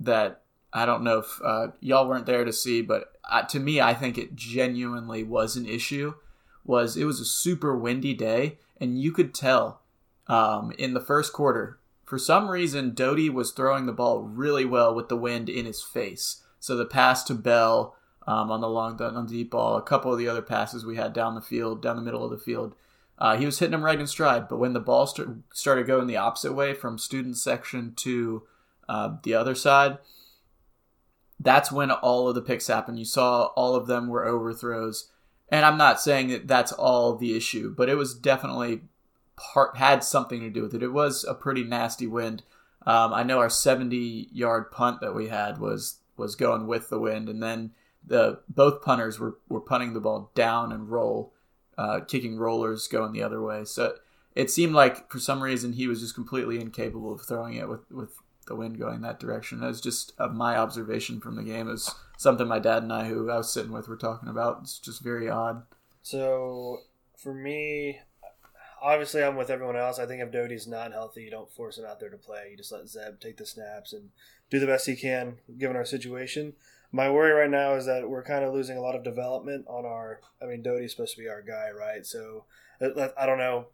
that 0.00 0.42
I 0.72 0.86
don't 0.86 1.04
know 1.04 1.18
if 1.18 1.40
uh, 1.42 1.68
y'all 1.80 2.08
weren't 2.08 2.26
there 2.26 2.44
to 2.44 2.52
see, 2.52 2.82
but 2.82 3.12
uh, 3.30 3.42
to 3.42 3.60
me, 3.60 3.80
I 3.80 3.94
think 3.94 4.18
it 4.18 4.34
genuinely 4.34 5.22
was 5.22 5.56
an 5.56 5.66
issue. 5.66 6.14
Was 6.64 6.96
it 6.96 7.04
was 7.04 7.20
a 7.20 7.26
super 7.26 7.76
windy 7.76 8.14
day, 8.14 8.58
and 8.80 9.00
you 9.00 9.12
could 9.12 9.34
tell 9.34 9.82
um, 10.26 10.72
in 10.78 10.94
the 10.94 11.00
first 11.00 11.32
quarter 11.32 11.78
for 12.04 12.18
some 12.18 12.50
reason 12.50 12.94
Doty 12.94 13.30
was 13.30 13.50
throwing 13.50 13.86
the 13.86 13.92
ball 13.92 14.20
really 14.22 14.64
well 14.64 14.94
with 14.94 15.08
the 15.08 15.16
wind 15.16 15.48
in 15.48 15.66
his 15.66 15.82
face. 15.82 16.42
So 16.60 16.76
the 16.76 16.84
pass 16.84 17.24
to 17.24 17.34
Bell 17.34 17.96
um, 18.26 18.50
on 18.50 18.60
the 18.60 18.68
long 18.68 19.00
on 19.00 19.26
the 19.26 19.32
deep 19.32 19.50
ball, 19.50 19.76
a 19.76 19.82
couple 19.82 20.12
of 20.12 20.18
the 20.18 20.28
other 20.28 20.42
passes 20.42 20.84
we 20.84 20.96
had 20.96 21.12
down 21.12 21.34
the 21.34 21.40
field, 21.40 21.82
down 21.82 21.96
the 21.96 22.02
middle 22.02 22.24
of 22.24 22.30
the 22.30 22.38
field, 22.38 22.74
uh, 23.18 23.36
he 23.36 23.46
was 23.46 23.58
hitting 23.58 23.72
them 23.72 23.84
right 23.84 24.00
in 24.00 24.06
stride. 24.06 24.48
But 24.48 24.58
when 24.58 24.72
the 24.72 24.80
ball 24.80 25.06
st- 25.06 25.44
started 25.52 25.86
going 25.86 26.06
the 26.06 26.16
opposite 26.16 26.52
way 26.52 26.74
from 26.74 26.98
student 26.98 27.36
section 27.36 27.94
to 27.96 28.42
uh, 28.88 29.16
the 29.22 29.34
other 29.34 29.54
side, 29.54 29.98
that's 31.38 31.70
when 31.70 31.90
all 31.90 32.28
of 32.28 32.34
the 32.34 32.42
picks 32.42 32.66
happened. 32.66 32.98
You 32.98 33.04
saw 33.04 33.46
all 33.56 33.74
of 33.74 33.86
them 33.86 34.08
were 34.08 34.24
overthrows. 34.24 35.10
And 35.48 35.64
I'm 35.64 35.78
not 35.78 36.00
saying 36.00 36.28
that 36.28 36.48
that's 36.48 36.72
all 36.72 37.16
the 37.16 37.36
issue, 37.36 37.74
but 37.76 37.88
it 37.88 37.96
was 37.96 38.14
definitely 38.14 38.82
part 39.36 39.76
had 39.76 40.02
something 40.02 40.40
to 40.40 40.50
do 40.50 40.62
with 40.62 40.74
it. 40.74 40.82
It 40.82 40.92
was 40.92 41.24
a 41.24 41.34
pretty 41.34 41.64
nasty 41.64 42.06
wind. 42.06 42.42
Um, 42.86 43.12
I 43.12 43.22
know 43.22 43.38
our 43.38 43.50
70 43.50 44.28
yard 44.32 44.70
punt 44.70 45.00
that 45.00 45.14
we 45.14 45.28
had 45.28 45.58
was 45.58 45.98
was 46.16 46.36
going 46.36 46.66
with 46.66 46.90
the 46.90 46.98
wind, 46.98 47.28
and 47.28 47.42
then 47.42 47.72
the 48.06 48.40
both 48.48 48.82
punters 48.82 49.18
were, 49.18 49.38
were 49.48 49.60
punting 49.60 49.94
the 49.94 50.00
ball 50.00 50.30
down 50.34 50.72
and 50.72 50.90
roll, 50.90 51.32
uh, 51.78 52.00
kicking 52.00 52.36
rollers 52.38 52.86
going 52.88 53.12
the 53.12 53.22
other 53.22 53.42
way. 53.42 53.64
So 53.64 53.96
it 54.34 54.50
seemed 54.50 54.74
like 54.74 55.10
for 55.10 55.18
some 55.18 55.42
reason 55.42 55.72
he 55.72 55.86
was 55.86 56.00
just 56.00 56.14
completely 56.14 56.60
incapable 56.60 57.12
of 57.12 57.22
throwing 57.22 57.54
it 57.54 57.68
with, 57.68 57.90
with 57.90 58.16
the 58.46 58.56
wind 58.56 58.78
going 58.78 59.00
that 59.00 59.20
direction. 59.20 59.60
That 59.60 59.68
was 59.68 59.80
just 59.80 60.12
uh, 60.18 60.28
my 60.28 60.56
observation 60.56 61.20
from 61.20 61.36
the 61.36 61.42
game. 61.42 61.66
Was 61.66 61.94
something 62.18 62.46
my 62.46 62.58
dad 62.58 62.82
and 62.82 62.92
I, 62.92 63.06
who 63.06 63.30
I 63.30 63.38
was 63.38 63.52
sitting 63.52 63.72
with, 63.72 63.88
were 63.88 63.96
talking 63.96 64.28
about. 64.28 64.58
It's 64.62 64.78
just 64.78 65.02
very 65.02 65.30
odd. 65.30 65.62
So 66.02 66.80
for 67.16 67.32
me, 67.32 68.00
obviously 68.82 69.24
I'm 69.24 69.36
with 69.36 69.50
everyone 69.50 69.76
else. 69.76 69.98
I 69.98 70.06
think 70.06 70.22
if 70.22 70.30
Doty's 70.30 70.66
not 70.66 70.92
healthy, 70.92 71.22
you 71.22 71.30
don't 71.30 71.50
force 71.50 71.78
him 71.78 71.86
out 71.86 72.00
there 72.00 72.10
to 72.10 72.18
play. 72.18 72.48
You 72.50 72.56
just 72.56 72.72
let 72.72 72.88
Zeb 72.88 73.18
take 73.20 73.38
the 73.38 73.46
snaps 73.46 73.94
and 73.94 74.10
do 74.50 74.58
the 74.58 74.66
best 74.66 74.86
he 74.86 74.94
can 74.94 75.38
given 75.58 75.76
our 75.76 75.86
situation. 75.86 76.52
My 76.94 77.10
worry 77.10 77.32
right 77.32 77.50
now 77.50 77.74
is 77.74 77.86
that 77.86 78.08
we're 78.08 78.22
kind 78.22 78.44
of 78.44 78.54
losing 78.54 78.76
a 78.76 78.80
lot 78.80 78.94
of 78.94 79.02
development 79.02 79.64
on 79.66 79.84
our. 79.84 80.20
I 80.40 80.46
mean, 80.46 80.62
Doty's 80.62 80.92
supposed 80.92 81.16
to 81.16 81.20
be 81.20 81.28
our 81.28 81.42
guy, 81.42 81.68
right? 81.76 82.06
So 82.06 82.44
uh, 82.80 82.90
I 83.18 83.24
I 83.24 83.26
don't 83.26 83.38
know. 83.38 83.66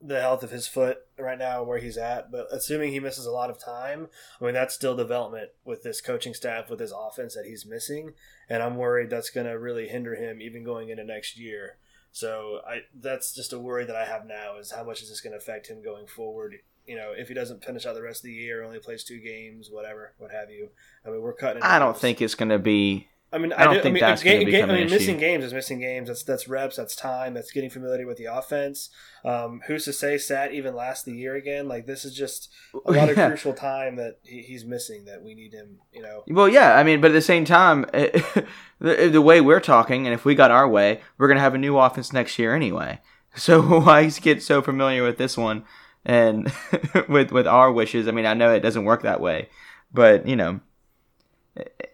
the 0.00 0.20
health 0.20 0.42
of 0.42 0.50
his 0.50 0.68
foot 0.68 0.98
right 1.18 1.38
now 1.38 1.62
where 1.62 1.78
he's 1.78 1.96
at, 1.96 2.30
but 2.30 2.46
assuming 2.52 2.92
he 2.92 3.00
misses 3.00 3.26
a 3.26 3.30
lot 3.30 3.48
of 3.50 3.58
time, 3.58 4.08
I 4.40 4.44
mean 4.44 4.54
that's 4.54 4.74
still 4.74 4.94
development 4.94 5.50
with 5.64 5.82
this 5.82 6.00
coaching 6.02 6.34
staff 6.34 6.68
with 6.70 6.80
his 6.80 6.92
offense 6.92 7.34
that 7.34 7.46
he's 7.46 7.66
missing, 7.66 8.12
and 8.48 8.62
I'm 8.62 8.76
worried 8.76 9.10
that's 9.10 9.30
going 9.30 9.46
to 9.46 9.58
really 9.58 9.88
hinder 9.88 10.14
him 10.14 10.40
even 10.40 10.64
going 10.64 10.90
into 10.90 11.04
next 11.04 11.38
year. 11.38 11.78
So 12.12 12.60
I 12.68 12.82
that's 12.94 13.34
just 13.34 13.52
a 13.52 13.58
worry 13.58 13.86
that 13.86 13.96
I 13.96 14.04
have 14.04 14.26
now 14.26 14.58
is 14.58 14.72
how 14.72 14.84
much 14.84 15.02
is 15.02 15.08
this 15.08 15.20
going 15.22 15.32
to 15.32 15.38
affect 15.38 15.68
him 15.68 15.82
going 15.82 16.06
forward? 16.06 16.56
You 16.88 16.96
know, 16.96 17.12
if 17.16 17.28
he 17.28 17.34
doesn't 17.34 17.64
finish 17.64 17.86
out 17.86 17.94
the 17.94 18.02
rest 18.02 18.20
of 18.20 18.24
the 18.24 18.32
year, 18.32 18.64
only 18.64 18.78
plays 18.78 19.04
two 19.04 19.20
games, 19.20 19.68
whatever, 19.70 20.14
what 20.18 20.30
have 20.32 20.50
you. 20.50 20.70
I 21.06 21.10
mean, 21.10 21.20
we're 21.20 21.34
cutting. 21.34 21.62
I 21.62 21.78
don't 21.78 21.96
think 21.96 22.20
it's 22.22 22.34
going 22.34 22.48
to 22.48 22.58
be 22.58 23.08
I 23.30 23.36
mean, 23.36 23.52
I 23.52 23.64
don't 23.64 23.74
do- 23.74 23.82
think 23.82 23.92
mean, 23.92 24.00
that's 24.00 24.22
ga- 24.22 24.42
ga- 24.42 24.60
I 24.62 24.64
an 24.64 24.68
mean, 24.68 24.86
issue. 24.86 24.94
missing 24.94 25.18
games 25.18 25.44
is 25.44 25.52
missing 25.52 25.80
games. 25.80 26.08
That's 26.08 26.22
that's 26.22 26.48
reps. 26.48 26.76
That's 26.76 26.96
time. 26.96 27.34
That's 27.34 27.50
getting 27.52 27.68
familiar 27.68 28.06
with 28.06 28.16
the 28.16 28.24
offense. 28.24 28.88
Um, 29.22 29.60
who's 29.66 29.84
to 29.84 29.92
say 29.92 30.16
Sat 30.16 30.54
even 30.54 30.74
lasts 30.74 31.04
the 31.04 31.12
year 31.12 31.34
again? 31.34 31.68
Like 31.68 31.84
this 31.84 32.06
is 32.06 32.14
just 32.14 32.48
a 32.86 32.90
lot 32.90 33.10
of 33.10 33.16
Yeah. 33.18 33.28
crucial 33.28 33.52
time 33.52 33.96
that 33.96 34.14
he, 34.22 34.40
he's 34.40 34.64
missing. 34.64 35.04
That 35.04 35.22
we 35.22 35.34
need 35.34 35.52
him. 35.52 35.76
You 35.92 36.00
know, 36.00 36.24
Well, 36.26 36.48
yeah, 36.48 36.74
I 36.78 36.84
mean, 36.84 37.02
but 37.02 37.10
at 37.10 37.14
the 37.14 37.20
same 37.20 37.44
time, 37.44 37.82
the, 37.92 39.08
the 39.12 39.20
way 39.22 39.40
we're 39.42 39.60
talking, 39.60 40.06
and 40.06 40.14
if 40.14 40.24
we 40.24 40.34
got 40.34 40.50
our 40.50 40.66
way, 40.68 41.00
we're 41.18 41.28
gonna 41.28 41.40
have 41.40 41.54
a 41.54 41.58
new 41.58 41.76
offense 41.78 42.12
next 42.14 42.38
year 42.38 42.54
anyway. 42.54 43.00
So 43.36 43.60
why 43.80 44.08
get 44.08 44.42
so 44.42 44.62
familiar 44.62 45.04
with 45.04 45.18
this 45.18 45.36
one 45.36 45.64
and 46.08 46.52
with 47.08 47.30
with 47.30 47.46
our 47.46 47.70
wishes? 47.70 48.08
I 48.08 48.10
mean, 48.10 48.26
I 48.26 48.34
know 48.34 48.52
it 48.52 48.60
doesn't 48.60 48.84
work 48.84 49.02
that 49.02 49.20
way, 49.20 49.48
but 49.92 50.26
you 50.26 50.34
know, 50.34 50.60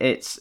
it's 0.00 0.40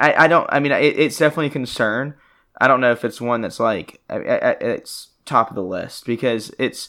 I, 0.00 0.24
I 0.24 0.28
don't. 0.28 0.48
I 0.50 0.60
mean, 0.60 0.72
it, 0.72 0.98
it's 0.98 1.18
definitely 1.18 1.48
a 1.48 1.50
concern. 1.50 2.14
I 2.60 2.68
don't 2.68 2.80
know 2.80 2.92
if 2.92 3.04
it's 3.04 3.20
one 3.20 3.42
that's 3.42 3.60
like 3.60 4.00
I, 4.08 4.16
I, 4.16 4.50
it's 4.60 5.08
top 5.24 5.50
of 5.50 5.56
the 5.56 5.62
list 5.62 6.06
because 6.06 6.52
it's 6.58 6.88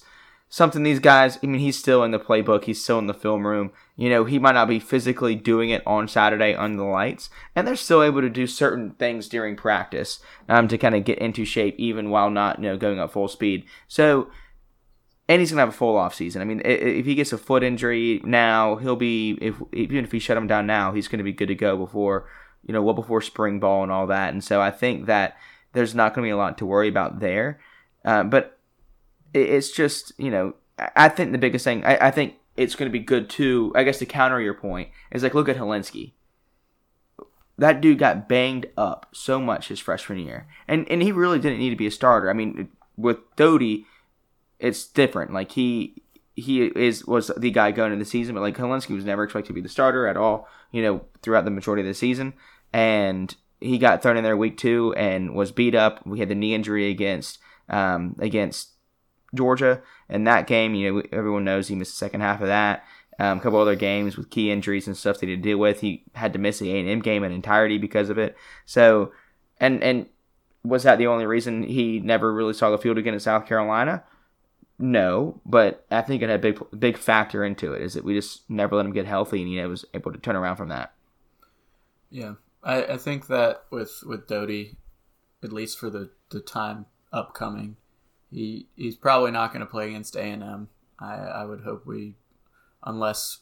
something 0.49 0.83
these 0.83 0.99
guys. 0.99 1.37
I 1.43 1.47
mean, 1.47 1.59
he's 1.59 1.77
still 1.77 2.03
in 2.03 2.11
the 2.11 2.19
playbook. 2.19 2.63
He's 2.63 2.81
still 2.81 2.99
in 2.99 3.07
the 3.07 3.13
film 3.13 3.45
room. 3.45 3.71
You 3.97 4.09
know, 4.09 4.23
he 4.23 4.39
might 4.39 4.53
not 4.53 4.69
be 4.69 4.79
physically 4.79 5.35
doing 5.35 5.69
it 5.69 5.83
on 5.85 6.07
Saturday 6.07 6.55
under 6.55 6.77
the 6.77 6.83
lights, 6.83 7.29
and 7.55 7.67
they're 7.67 7.75
still 7.75 8.01
able 8.01 8.21
to 8.21 8.29
do 8.29 8.47
certain 8.47 8.91
things 8.91 9.27
during 9.27 9.55
practice 9.55 10.19
um, 10.47 10.67
to 10.69 10.77
kind 10.77 10.95
of 10.95 11.03
get 11.03 11.19
into 11.19 11.45
shape, 11.45 11.75
even 11.77 12.09
while 12.09 12.29
not 12.29 12.59
you 12.59 12.63
know 12.63 12.77
going 12.77 12.99
at 12.99 13.11
full 13.11 13.27
speed. 13.27 13.65
So. 13.87 14.29
And 15.31 15.39
he's 15.39 15.49
gonna 15.49 15.61
have 15.61 15.69
a 15.69 15.71
full 15.71 15.95
off 15.95 16.13
season. 16.13 16.41
I 16.41 16.45
mean, 16.45 16.61
if 16.65 17.05
he 17.05 17.15
gets 17.15 17.31
a 17.31 17.37
foot 17.37 17.63
injury 17.63 18.19
now, 18.25 18.75
he'll 18.75 18.97
be 18.97 19.37
if 19.39 19.55
even 19.71 20.03
if 20.03 20.11
he 20.11 20.19
shut 20.19 20.35
him 20.35 20.45
down 20.45 20.67
now, 20.67 20.91
he's 20.91 21.07
gonna 21.07 21.23
be 21.23 21.31
good 21.31 21.47
to 21.47 21.55
go 21.55 21.77
before 21.77 22.27
you 22.67 22.73
know 22.73 22.81
well 22.81 22.93
before 22.93 23.21
spring 23.21 23.57
ball 23.57 23.81
and 23.81 23.93
all 23.93 24.07
that. 24.07 24.33
And 24.33 24.43
so 24.43 24.59
I 24.61 24.71
think 24.71 25.05
that 25.05 25.37
there's 25.71 25.95
not 25.95 26.15
to 26.15 26.21
be 26.21 26.31
a 26.31 26.35
lot 26.35 26.57
to 26.57 26.65
worry 26.65 26.89
about 26.89 27.21
there. 27.21 27.61
Uh, 28.03 28.25
but 28.25 28.59
it's 29.33 29.71
just 29.71 30.11
you 30.17 30.31
know 30.31 30.53
I- 30.97 31.07
think 31.07 31.31
the 31.31 31.37
biggest 31.37 31.63
thing 31.63 31.85
I, 31.85 32.07
I 32.07 32.11
think 32.11 32.35
it's 32.57 32.75
to 32.75 32.89
be 32.89 32.99
good 32.99 33.29
too. 33.29 33.71
I 33.73 33.83
guess 33.83 33.99
to 33.99 34.05
counter 34.05 34.41
your 34.41 34.53
point 34.53 34.89
is 35.13 35.23
like 35.23 35.33
look 35.33 35.47
at 35.47 35.55
Hilinski. 35.55 36.11
That 37.57 37.79
dude 37.79 37.99
got 37.99 38.27
banged 38.27 38.65
up 38.75 39.05
so 39.13 39.39
much 39.39 39.69
his 39.69 39.79
freshman 39.79 40.19
year, 40.19 40.47
and 40.67 40.85
and 40.91 41.01
he 41.01 41.13
really 41.13 41.39
didn't 41.39 41.59
need 41.59 41.69
to 41.69 41.77
be 41.77 41.87
a 41.87 41.91
starter. 41.91 42.29
I 42.29 42.33
mean, 42.33 42.67
with 42.97 43.19
Doty, 43.37 43.85
it's 44.61 44.87
different. 44.87 45.33
Like 45.33 45.51
he 45.51 46.01
he 46.35 46.63
is 46.63 47.05
was 47.05 47.31
the 47.37 47.51
guy 47.51 47.71
going 47.71 47.91
into 47.91 48.03
the 48.03 48.09
season, 48.09 48.35
but 48.35 48.41
like 48.41 48.55
Hilinski 48.55 48.95
was 48.95 49.05
never 49.05 49.23
expected 49.23 49.49
to 49.49 49.53
be 49.53 49.61
the 49.61 49.69
starter 49.69 50.07
at 50.07 50.17
all. 50.17 50.47
You 50.71 50.81
know, 50.81 51.05
throughout 51.21 51.45
the 51.45 51.51
majority 51.51 51.81
of 51.81 51.87
the 51.87 51.93
season, 51.93 52.33
and 52.71 53.35
he 53.59 53.77
got 53.77 54.01
thrown 54.01 54.17
in 54.17 54.23
there 54.23 54.37
week 54.37 54.57
two 54.57 54.93
and 54.95 55.35
was 55.35 55.51
beat 55.51 55.75
up. 55.75 56.05
We 56.05 56.19
had 56.19 56.29
the 56.29 56.35
knee 56.35 56.53
injury 56.53 56.89
against 56.89 57.39
um, 57.69 58.15
against 58.19 58.69
Georgia, 59.35 59.81
and 60.07 60.25
that 60.27 60.47
game, 60.47 60.75
you 60.75 60.93
know, 60.93 61.03
everyone 61.11 61.43
knows 61.43 61.67
he 61.67 61.75
missed 61.75 61.93
the 61.93 62.05
second 62.05 62.21
half 62.21 62.41
of 62.41 62.47
that. 62.47 62.85
Um, 63.19 63.37
a 63.37 63.41
couple 63.41 63.59
other 63.59 63.75
games 63.75 64.17
with 64.17 64.29
key 64.29 64.51
injuries 64.51 64.87
and 64.87 64.97
stuff 64.97 65.19
that 65.19 65.27
he 65.27 65.33
had 65.33 65.43
to 65.43 65.49
deal 65.49 65.57
with. 65.57 65.81
He 65.81 66.05
had 66.15 66.33
to 66.33 66.39
miss 66.39 66.59
the 66.59 66.71
A 66.71 66.79
and 66.79 66.89
M 66.89 67.01
game 67.01 67.23
in 67.23 67.31
entirety 67.31 67.77
because 67.77 68.09
of 68.09 68.17
it. 68.17 68.35
So, 68.65 69.11
and 69.59 69.83
and 69.83 70.07
was 70.63 70.83
that 70.83 70.97
the 70.97 71.07
only 71.07 71.25
reason 71.25 71.63
he 71.63 71.99
never 71.99 72.33
really 72.33 72.53
saw 72.53 72.69
the 72.69 72.77
field 72.77 72.97
again 72.97 73.13
at 73.13 73.21
South 73.21 73.45
Carolina? 73.45 74.03
No, 74.81 75.39
but 75.45 75.85
I 75.91 76.01
think 76.01 76.23
it 76.23 76.29
had 76.29 76.39
a 76.39 76.41
big 76.41 76.59
big 76.77 76.97
factor 76.97 77.45
into 77.45 77.73
it 77.73 77.83
is 77.83 77.93
that 77.93 78.03
we 78.03 78.15
just 78.15 78.49
never 78.49 78.75
let 78.75 78.85
him 78.85 78.93
get 78.93 79.05
healthy, 79.05 79.41
and 79.41 79.47
he 79.47 79.61
was 79.65 79.85
able 79.93 80.11
to 80.11 80.17
turn 80.17 80.35
around 80.35 80.55
from 80.55 80.69
that. 80.69 80.93
Yeah, 82.09 82.33
I, 82.63 82.83
I 82.83 82.97
think 82.97 83.27
that 83.27 83.65
with 83.69 84.03
with 84.05 84.27
Doty, 84.27 84.77
at 85.43 85.53
least 85.53 85.77
for 85.77 85.91
the 85.91 86.09
the 86.29 86.39
time 86.39 86.87
upcoming, 87.13 87.77
he 88.31 88.67
he's 88.75 88.95
probably 88.95 89.29
not 89.29 89.53
going 89.53 89.59
to 89.59 89.71
play 89.71 89.89
against 89.89 90.15
A 90.15 90.23
and 90.23 90.41
M. 90.41 90.69
I 90.99 91.13
I 91.13 91.45
would 91.45 91.61
hope 91.61 91.85
we, 91.85 92.15
unless 92.83 93.41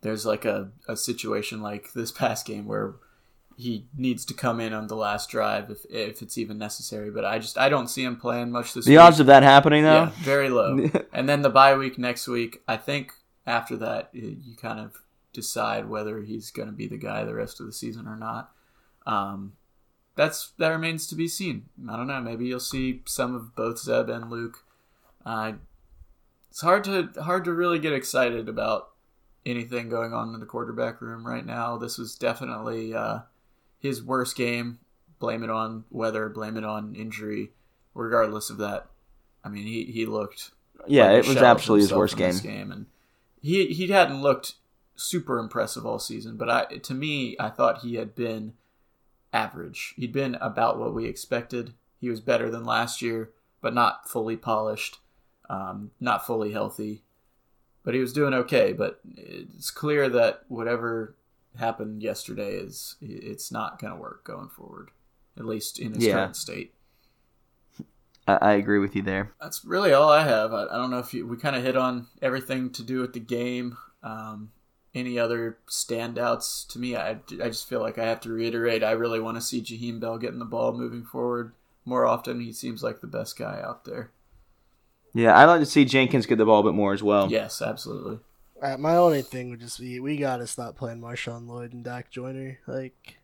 there's 0.00 0.26
like 0.26 0.44
a, 0.44 0.72
a 0.88 0.96
situation 0.96 1.62
like 1.62 1.92
this 1.92 2.10
past 2.12 2.44
game 2.44 2.66
where 2.66 2.96
he 3.62 3.86
needs 3.96 4.24
to 4.26 4.34
come 4.34 4.60
in 4.60 4.72
on 4.72 4.88
the 4.88 4.96
last 4.96 5.30
drive 5.30 5.70
if 5.70 5.84
if 5.88 6.20
it's 6.20 6.36
even 6.36 6.58
necessary. 6.58 7.10
But 7.10 7.24
I 7.24 7.38
just 7.38 7.56
I 7.56 7.68
don't 7.68 7.88
see 7.88 8.02
him 8.02 8.16
playing 8.16 8.50
much 8.50 8.74
this 8.74 8.84
season. 8.84 8.92
The 8.94 8.98
week. 8.98 9.06
odds 9.06 9.20
of 9.20 9.26
that 9.26 9.42
happening, 9.42 9.84
though, 9.84 10.04
Yeah, 10.04 10.10
very 10.20 10.48
low. 10.48 10.90
and 11.12 11.28
then 11.28 11.42
the 11.42 11.50
bye 11.50 11.76
week 11.76 11.98
next 11.98 12.26
week. 12.26 12.62
I 12.66 12.76
think 12.76 13.12
after 13.46 13.76
that, 13.76 14.10
you 14.12 14.56
kind 14.60 14.80
of 14.80 14.96
decide 15.32 15.88
whether 15.88 16.20
he's 16.20 16.50
going 16.50 16.68
to 16.68 16.74
be 16.74 16.86
the 16.86 16.98
guy 16.98 17.24
the 17.24 17.34
rest 17.34 17.60
of 17.60 17.66
the 17.66 17.72
season 17.72 18.06
or 18.06 18.16
not. 18.16 18.52
Um, 19.06 19.54
that's 20.16 20.52
that 20.58 20.68
remains 20.68 21.06
to 21.06 21.14
be 21.14 21.28
seen. 21.28 21.66
I 21.88 21.96
don't 21.96 22.08
know. 22.08 22.20
Maybe 22.20 22.46
you'll 22.46 22.60
see 22.60 23.02
some 23.06 23.34
of 23.34 23.54
both 23.54 23.78
Zeb 23.78 24.08
and 24.08 24.28
Luke. 24.28 24.64
Uh, 25.24 25.52
it's 26.50 26.60
hard 26.60 26.84
to 26.84 27.10
hard 27.22 27.44
to 27.44 27.52
really 27.52 27.78
get 27.78 27.92
excited 27.92 28.48
about 28.48 28.88
anything 29.46 29.88
going 29.88 30.12
on 30.12 30.34
in 30.34 30.40
the 30.40 30.46
quarterback 30.46 31.00
room 31.00 31.26
right 31.26 31.46
now. 31.46 31.76
This 31.78 31.96
was 31.96 32.14
definitely 32.16 32.94
uh, 32.94 33.20
his 33.82 34.02
worst 34.02 34.36
game. 34.36 34.78
Blame 35.18 35.42
it 35.42 35.50
on 35.50 35.84
weather. 35.90 36.28
Blame 36.28 36.56
it 36.56 36.64
on 36.64 36.94
injury. 36.94 37.50
Regardless 37.94 38.48
of 38.48 38.56
that, 38.58 38.86
I 39.44 39.48
mean, 39.50 39.66
he, 39.66 39.84
he 39.84 40.06
looked 40.06 40.52
yeah, 40.86 41.10
like 41.10 41.24
it 41.24 41.28
was 41.28 41.36
absolutely 41.36 41.82
his 41.82 41.92
worst 41.92 42.16
game. 42.16 42.38
game, 42.38 42.72
and 42.72 42.86
he 43.42 43.66
he 43.66 43.88
hadn't 43.88 44.22
looked 44.22 44.54
super 44.94 45.38
impressive 45.38 45.84
all 45.84 45.98
season. 45.98 46.36
But 46.36 46.48
I 46.48 46.64
to 46.76 46.94
me, 46.94 47.36
I 47.38 47.50
thought 47.50 47.80
he 47.80 47.96
had 47.96 48.14
been 48.14 48.54
average. 49.32 49.94
He'd 49.96 50.12
been 50.12 50.36
about 50.36 50.78
what 50.78 50.94
we 50.94 51.06
expected. 51.06 51.74
He 52.00 52.08
was 52.08 52.20
better 52.20 52.50
than 52.50 52.64
last 52.64 53.02
year, 53.02 53.30
but 53.60 53.74
not 53.74 54.08
fully 54.08 54.36
polished, 54.36 54.98
um, 55.50 55.90
not 56.00 56.26
fully 56.26 56.52
healthy. 56.52 57.02
But 57.84 57.94
he 57.94 58.00
was 58.00 58.12
doing 58.12 58.32
okay. 58.34 58.72
But 58.72 59.00
it's 59.16 59.70
clear 59.70 60.08
that 60.08 60.44
whatever 60.48 61.16
happened 61.58 62.02
yesterday 62.02 62.52
is 62.54 62.96
it's 63.00 63.52
not 63.52 63.78
going 63.80 63.92
to 63.92 63.98
work 64.00 64.24
going 64.24 64.48
forward, 64.48 64.90
at 65.36 65.44
least 65.44 65.78
in 65.78 65.94
his 65.94 66.04
Yeah. 66.06 66.14
current 66.14 66.36
state. 66.36 66.74
I, 68.26 68.34
I 68.36 68.52
agree 68.52 68.78
with 68.78 68.94
you 68.94 69.02
there. 69.02 69.32
That's 69.40 69.64
really 69.64 69.92
all 69.92 70.08
I 70.08 70.24
have. 70.24 70.52
I, 70.52 70.64
I 70.64 70.76
don't 70.76 70.90
know 70.90 70.98
if 70.98 71.12
you, 71.12 71.26
we 71.26 71.36
kind 71.36 71.56
of 71.56 71.62
hit 71.62 71.76
on 71.76 72.06
everything 72.20 72.70
to 72.70 72.82
do 72.82 73.00
with 73.00 73.12
the 73.12 73.20
game. 73.20 73.76
Um, 74.02 74.52
any 74.94 75.18
other 75.18 75.58
standouts 75.68 76.66
to 76.68 76.78
me? 76.78 76.96
I, 76.96 77.10
I 77.42 77.48
just 77.48 77.68
feel 77.68 77.80
like 77.80 77.98
I 77.98 78.04
have 78.06 78.20
to 78.20 78.32
reiterate. 78.32 78.84
I 78.84 78.92
really 78.92 79.20
want 79.20 79.36
to 79.36 79.40
see 79.40 79.60
Jaheim 79.62 80.00
Bell 80.00 80.18
getting 80.18 80.38
the 80.38 80.44
ball 80.44 80.72
moving 80.72 81.04
forward 81.04 81.52
more 81.84 82.04
often. 82.06 82.40
He 82.40 82.52
seems 82.52 82.82
like 82.82 83.00
the 83.00 83.06
best 83.06 83.38
guy 83.38 83.60
out 83.64 83.84
there. 83.84 84.10
Yeah, 85.14 85.36
I'd 85.36 85.46
like 85.46 85.60
to 85.60 85.66
see 85.66 85.84
Jenkins 85.84 86.26
get 86.26 86.38
the 86.38 86.44
ball 86.44 86.60
a 86.60 86.64
bit 86.64 86.74
more 86.74 86.92
as 86.92 87.02
well. 87.02 87.30
Yes, 87.30 87.60
absolutely. 87.60 88.18
Uh, 88.62 88.76
my 88.78 88.94
only 88.94 89.22
thing 89.22 89.50
would 89.50 89.60
just 89.60 89.80
be 89.80 89.98
we 89.98 90.16
gotta 90.16 90.46
stop 90.46 90.76
playing 90.76 91.00
Marshawn 91.00 91.48
Lloyd 91.48 91.72
and 91.72 91.82
Dak 91.82 92.10
Joyner. 92.10 92.60
Like, 92.68 93.16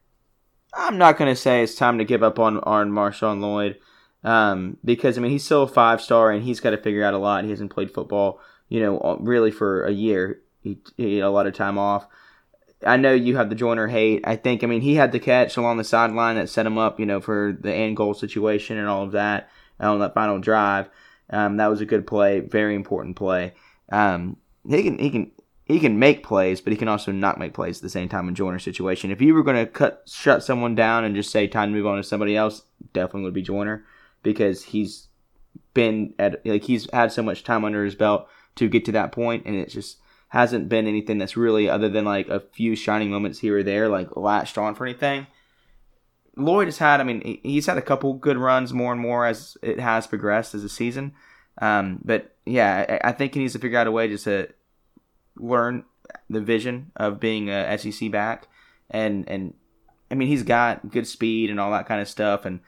I'm 0.74 0.98
not 0.98 1.16
to 1.16 1.36
say 1.36 1.62
it's 1.62 1.76
time 1.76 1.98
to 1.98 2.04
give 2.04 2.24
up 2.24 2.40
on, 2.40 2.58
on 2.58 2.90
Marshawn 2.90 3.40
Lloyd 3.40 3.78
um, 4.24 4.78
because, 4.84 5.16
I 5.16 5.20
mean, 5.20 5.30
he's 5.30 5.44
still 5.44 5.62
a 5.62 5.68
five 5.68 6.02
star 6.02 6.32
and 6.32 6.42
he's 6.42 6.58
got 6.58 6.70
to 6.70 6.76
figure 6.76 7.04
out 7.04 7.14
a 7.14 7.18
lot. 7.18 7.44
He 7.44 7.50
hasn't 7.50 7.72
played 7.72 7.94
football, 7.94 8.40
you 8.68 8.80
know, 8.80 9.16
really 9.20 9.52
for 9.52 9.84
a 9.84 9.92
year. 9.92 10.40
He, 10.60 10.78
he 10.96 11.18
had 11.18 11.24
a 11.24 11.30
lot 11.30 11.46
of 11.46 11.54
time 11.54 11.78
off. 11.78 12.06
I 12.84 12.96
know 12.96 13.12
you 13.12 13.36
have 13.36 13.48
the 13.48 13.54
Joyner 13.54 13.86
hate. 13.86 14.22
I 14.24 14.36
think, 14.36 14.62
I 14.62 14.66
mean, 14.66 14.80
he 14.80 14.96
had 14.96 15.12
the 15.12 15.20
catch 15.20 15.56
along 15.56 15.78
the 15.78 15.84
sideline 15.84 16.36
that 16.36 16.48
set 16.48 16.66
him 16.66 16.78
up, 16.78 16.98
you 16.98 17.06
know, 17.06 17.20
for 17.20 17.56
the 17.58 17.72
end 17.72 17.96
goal 17.96 18.14
situation 18.14 18.76
and 18.76 18.88
all 18.88 19.04
of 19.04 19.12
that 19.12 19.50
on 19.78 20.00
that 20.00 20.14
final 20.14 20.38
drive. 20.40 20.88
Um, 21.30 21.58
that 21.58 21.68
was 21.68 21.80
a 21.80 21.86
good 21.86 22.06
play, 22.06 22.40
very 22.40 22.74
important 22.74 23.16
play. 23.16 23.54
Um, 23.90 24.36
he 24.76 24.82
can 24.82 24.98
he 24.98 25.10
can 25.10 25.30
he 25.64 25.80
can 25.80 25.98
make 25.98 26.22
plays, 26.22 26.60
but 26.60 26.72
he 26.72 26.78
can 26.78 26.88
also 26.88 27.12
not 27.12 27.38
make 27.38 27.52
plays 27.52 27.78
at 27.78 27.82
the 27.82 27.90
same 27.90 28.08
time 28.08 28.28
in 28.28 28.34
Joyner's 28.34 28.64
situation. 28.64 29.10
If 29.10 29.20
you 29.20 29.34
were 29.34 29.42
going 29.42 29.64
to 29.64 29.70
cut 29.70 30.02
shut 30.06 30.42
someone 30.42 30.74
down 30.74 31.04
and 31.04 31.14
just 31.14 31.30
say 31.30 31.46
time 31.46 31.70
to 31.70 31.76
move 31.76 31.86
on 31.86 31.96
to 31.96 32.02
somebody 32.02 32.36
else, 32.36 32.62
definitely 32.92 33.22
would 33.22 33.34
be 33.34 33.42
Joyner 33.42 33.84
because 34.22 34.64
he's 34.64 35.08
been 35.74 36.14
at 36.18 36.44
like 36.46 36.64
he's 36.64 36.88
had 36.92 37.12
so 37.12 37.22
much 37.22 37.44
time 37.44 37.64
under 37.64 37.84
his 37.84 37.94
belt 37.94 38.28
to 38.56 38.68
get 38.68 38.84
to 38.86 38.92
that 38.92 39.12
point, 39.12 39.44
and 39.46 39.54
it 39.54 39.68
just 39.68 39.98
hasn't 40.28 40.68
been 40.68 40.86
anything 40.86 41.18
that's 41.18 41.36
really 41.36 41.68
other 41.68 41.88
than 41.88 42.04
like 42.04 42.28
a 42.28 42.40
few 42.40 42.76
shining 42.76 43.10
moments 43.10 43.38
here 43.38 43.58
or 43.58 43.62
there, 43.62 43.88
like 43.88 44.16
latched 44.16 44.58
on 44.58 44.74
for 44.74 44.86
anything. 44.86 45.26
Lloyd 46.36 46.68
has 46.68 46.78
had, 46.78 47.00
I 47.00 47.04
mean, 47.04 47.40
he's 47.42 47.66
had 47.66 47.78
a 47.78 47.82
couple 47.82 48.14
good 48.14 48.36
runs 48.36 48.72
more 48.72 48.92
and 48.92 49.00
more 49.00 49.26
as 49.26 49.56
it 49.62 49.80
has 49.80 50.06
progressed 50.06 50.54
as 50.54 50.62
a 50.62 50.68
season. 50.68 51.14
Um, 51.60 52.00
but 52.04 52.36
yeah, 52.46 52.98
I, 53.04 53.08
I 53.08 53.12
think 53.12 53.34
he 53.34 53.40
needs 53.40 53.54
to 53.54 53.58
figure 53.58 53.78
out 53.78 53.88
a 53.88 53.90
way 53.90 54.06
just 54.06 54.24
to 54.24 54.48
learn 55.38 55.84
the 56.30 56.40
vision 56.40 56.92
of 56.96 57.20
being 57.20 57.48
a 57.50 57.76
SEC 57.78 58.10
back, 58.10 58.48
and 58.90 59.28
and 59.28 59.54
I 60.10 60.14
mean 60.14 60.28
he's 60.28 60.42
got 60.42 60.90
good 60.90 61.06
speed 61.06 61.50
and 61.50 61.58
all 61.60 61.70
that 61.72 61.86
kind 61.86 62.00
of 62.00 62.08
stuff, 62.08 62.44
and 62.44 62.60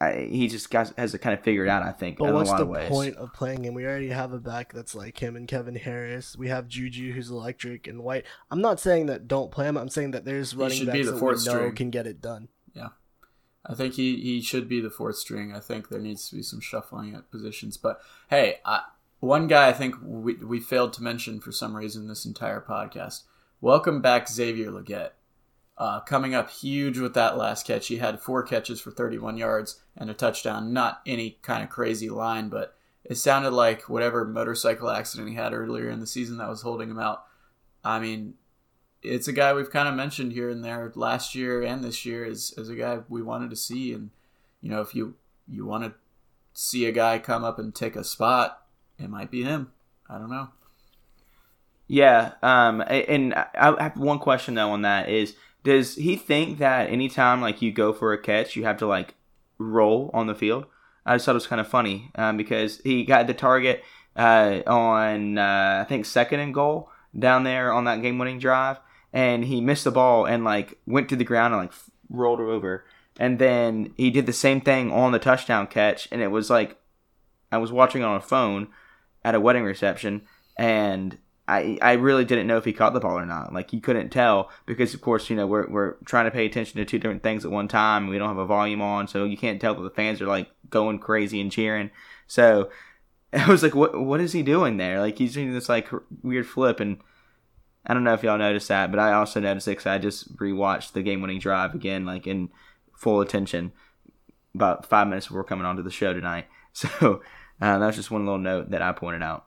I, 0.00 0.28
he 0.30 0.48
just 0.48 0.68
got, 0.68 0.92
has 0.98 1.12
to 1.12 1.18
kind 1.18 1.38
of 1.38 1.44
figure 1.44 1.64
it 1.64 1.68
out. 1.68 1.82
I 1.84 1.92
think. 1.92 2.18
But 2.18 2.30
in 2.30 2.34
what's 2.34 2.48
a 2.48 2.52
lot 2.52 2.58
the 2.58 2.64
of 2.64 2.68
ways. 2.70 2.88
point 2.88 3.16
of 3.16 3.32
playing 3.32 3.64
him? 3.64 3.74
We 3.74 3.86
already 3.86 4.08
have 4.08 4.32
a 4.32 4.38
back 4.38 4.72
that's 4.72 4.94
like 4.94 5.22
him 5.22 5.36
and 5.36 5.46
Kevin 5.46 5.76
Harris. 5.76 6.36
We 6.36 6.48
have 6.48 6.66
Juju 6.66 7.12
who's 7.12 7.30
electric 7.30 7.86
and 7.86 8.02
White. 8.02 8.24
I'm 8.50 8.60
not 8.60 8.80
saying 8.80 9.06
that 9.06 9.28
don't 9.28 9.52
play 9.52 9.66
him. 9.68 9.76
I'm 9.76 9.88
saying 9.88 10.10
that 10.10 10.24
there's 10.24 10.56
running 10.56 10.78
should 10.78 10.86
be 10.92 10.92
backs 10.92 11.06
the 11.06 11.12
that 11.12 11.14
we 11.14 11.20
fourth 11.20 11.46
know 11.46 11.52
string. 11.52 11.74
can 11.76 11.90
get 11.90 12.06
it 12.08 12.20
done. 12.20 12.48
Yeah, 12.74 12.88
I 13.64 13.74
think 13.74 13.94
he, 13.94 14.16
he 14.16 14.40
should 14.42 14.68
be 14.68 14.80
the 14.80 14.90
fourth 14.90 15.16
string. 15.16 15.54
I 15.54 15.60
think 15.60 15.88
there 15.88 16.00
needs 16.00 16.28
to 16.30 16.36
be 16.36 16.42
some 16.42 16.60
shuffling 16.60 17.14
at 17.14 17.30
positions. 17.30 17.76
But 17.76 18.00
hey, 18.28 18.56
I, 18.64 18.82
one 19.22 19.46
guy 19.46 19.68
I 19.68 19.72
think 19.72 19.94
we, 20.02 20.34
we 20.34 20.58
failed 20.58 20.92
to 20.94 21.02
mention 21.02 21.40
for 21.40 21.52
some 21.52 21.76
reason 21.76 22.08
this 22.08 22.26
entire 22.26 22.60
podcast. 22.60 23.22
Welcome 23.60 24.02
back, 24.02 24.28
Xavier 24.28 24.72
Legette. 24.72 25.10
Uh, 25.78 26.00
coming 26.00 26.34
up 26.34 26.50
huge 26.50 26.98
with 26.98 27.14
that 27.14 27.38
last 27.38 27.64
catch. 27.64 27.86
He 27.86 27.98
had 27.98 28.20
four 28.20 28.42
catches 28.42 28.80
for 28.80 28.90
31 28.90 29.36
yards 29.36 29.80
and 29.96 30.10
a 30.10 30.14
touchdown. 30.14 30.72
Not 30.72 31.02
any 31.06 31.38
kind 31.40 31.62
of 31.62 31.70
crazy 31.70 32.10
line, 32.10 32.48
but 32.48 32.74
it 33.04 33.14
sounded 33.14 33.52
like 33.52 33.88
whatever 33.88 34.24
motorcycle 34.24 34.90
accident 34.90 35.28
he 35.28 35.36
had 35.36 35.52
earlier 35.52 35.88
in 35.88 36.00
the 36.00 36.06
season 36.08 36.38
that 36.38 36.48
was 36.48 36.62
holding 36.62 36.90
him 36.90 36.98
out. 36.98 37.22
I 37.84 38.00
mean, 38.00 38.34
it's 39.04 39.28
a 39.28 39.32
guy 39.32 39.54
we've 39.54 39.70
kind 39.70 39.88
of 39.88 39.94
mentioned 39.94 40.32
here 40.32 40.50
and 40.50 40.64
there 40.64 40.90
last 40.96 41.36
year 41.36 41.62
and 41.62 41.84
this 41.84 42.04
year 42.04 42.24
as, 42.24 42.52
as 42.58 42.68
a 42.68 42.74
guy 42.74 42.98
we 43.08 43.22
wanted 43.22 43.50
to 43.50 43.56
see. 43.56 43.92
And, 43.92 44.10
you 44.60 44.68
know, 44.68 44.80
if 44.80 44.96
you, 44.96 45.14
you 45.46 45.64
want 45.64 45.84
to 45.84 45.94
see 46.52 46.86
a 46.86 46.92
guy 46.92 47.20
come 47.20 47.44
up 47.44 47.60
and 47.60 47.72
take 47.72 47.94
a 47.94 48.02
spot, 48.02 48.58
it 49.02 49.10
might 49.10 49.30
be 49.30 49.42
him. 49.42 49.72
I 50.08 50.18
don't 50.18 50.30
know. 50.30 50.48
Yeah, 51.88 52.32
um, 52.42 52.80
and 52.80 53.34
I 53.34 53.74
have 53.78 53.98
one 53.98 54.18
question 54.18 54.54
though 54.54 54.70
on 54.70 54.82
that 54.82 55.08
is, 55.08 55.36
does 55.62 55.96
he 55.96 56.16
think 56.16 56.58
that 56.58 56.90
anytime 56.90 57.40
like 57.40 57.60
you 57.60 57.70
go 57.70 57.92
for 57.92 58.12
a 58.12 58.18
catch, 58.18 58.56
you 58.56 58.64
have 58.64 58.78
to 58.78 58.86
like 58.86 59.14
roll 59.58 60.10
on 60.14 60.26
the 60.26 60.34
field? 60.34 60.66
I 61.04 61.16
just 61.16 61.26
thought 61.26 61.32
it 61.32 61.34
was 61.34 61.46
kind 61.46 61.60
of 61.60 61.68
funny 61.68 62.10
um, 62.14 62.36
because 62.36 62.78
he 62.78 63.04
got 63.04 63.26
the 63.26 63.34
target 63.34 63.82
uh, 64.16 64.60
on 64.66 65.38
uh, 65.38 65.80
I 65.82 65.88
think 65.88 66.06
second 66.06 66.40
and 66.40 66.54
goal 66.54 66.88
down 67.18 67.44
there 67.44 67.72
on 67.72 67.84
that 67.84 68.02
game-winning 68.02 68.38
drive, 68.38 68.78
and 69.12 69.44
he 69.44 69.60
missed 69.60 69.84
the 69.84 69.90
ball 69.90 70.24
and 70.24 70.44
like 70.44 70.78
went 70.86 71.08
to 71.10 71.16
the 71.16 71.24
ground 71.24 71.54
and 71.54 71.64
like 71.64 71.72
rolled 72.08 72.40
over, 72.40 72.84
and 73.18 73.38
then 73.38 73.92
he 73.96 74.10
did 74.10 74.26
the 74.26 74.32
same 74.32 74.60
thing 74.60 74.90
on 74.90 75.12
the 75.12 75.18
touchdown 75.18 75.66
catch, 75.66 76.08
and 76.10 76.22
it 76.22 76.28
was 76.28 76.48
like 76.48 76.76
I 77.50 77.58
was 77.58 77.72
watching 77.72 78.02
on 78.02 78.16
a 78.16 78.20
phone 78.20 78.68
at 79.24 79.34
a 79.34 79.40
wedding 79.40 79.64
reception, 79.64 80.22
and 80.56 81.18
I 81.48 81.78
I 81.82 81.92
really 81.92 82.24
didn't 82.24 82.46
know 82.46 82.56
if 82.56 82.64
he 82.64 82.72
caught 82.72 82.94
the 82.94 83.00
ball 83.00 83.18
or 83.18 83.26
not. 83.26 83.52
Like 83.52 83.72
you 83.72 83.80
couldn't 83.80 84.10
tell 84.10 84.50
because 84.66 84.94
of 84.94 85.00
course 85.00 85.28
you 85.28 85.36
know 85.36 85.46
we're 85.46 85.68
we're 85.68 85.94
trying 86.04 86.26
to 86.26 86.30
pay 86.30 86.46
attention 86.46 86.78
to 86.78 86.84
two 86.84 86.98
different 86.98 87.22
things 87.22 87.44
at 87.44 87.50
one 87.50 87.68
time. 87.68 88.08
We 88.08 88.18
don't 88.18 88.28
have 88.28 88.38
a 88.38 88.46
volume 88.46 88.80
on, 88.80 89.08
so 89.08 89.24
you 89.24 89.36
can't 89.36 89.60
tell 89.60 89.74
that 89.74 89.82
the 89.82 89.90
fans 89.90 90.20
are 90.20 90.26
like 90.26 90.48
going 90.70 90.98
crazy 90.98 91.40
and 91.40 91.50
cheering. 91.50 91.90
So 92.26 92.70
I 93.32 93.46
was 93.48 93.62
like, 93.62 93.74
what 93.74 94.00
what 94.00 94.20
is 94.20 94.32
he 94.32 94.42
doing 94.42 94.76
there? 94.76 95.00
Like 95.00 95.18
he's 95.18 95.34
doing 95.34 95.52
this 95.52 95.68
like 95.68 95.88
weird 96.22 96.46
flip, 96.46 96.80
and 96.80 96.98
I 97.86 97.94
don't 97.94 98.04
know 98.04 98.14
if 98.14 98.22
y'all 98.22 98.38
noticed 98.38 98.68
that, 98.68 98.90
but 98.90 99.00
I 99.00 99.12
also 99.12 99.40
noticed 99.40 99.66
it 99.66 99.72
because 99.72 99.86
I 99.86 99.98
just 99.98 100.36
rewatched 100.36 100.92
the 100.92 101.02
game 101.02 101.20
winning 101.20 101.40
drive 101.40 101.74
again, 101.74 102.04
like 102.04 102.26
in 102.26 102.50
full 102.96 103.20
attention, 103.20 103.72
about 104.54 104.86
five 104.86 105.08
minutes 105.08 105.26
before 105.26 105.44
coming 105.44 105.66
onto 105.66 105.82
the 105.82 105.90
show 105.90 106.12
tonight. 106.12 106.46
So 106.74 107.20
uh, 107.62 107.78
that 107.78 107.86
was 107.86 107.94
just 107.94 108.10
one 108.10 108.26
little 108.26 108.40
note 108.40 108.70
that 108.70 108.82
I 108.82 108.90
pointed 108.90 109.22
out. 109.22 109.46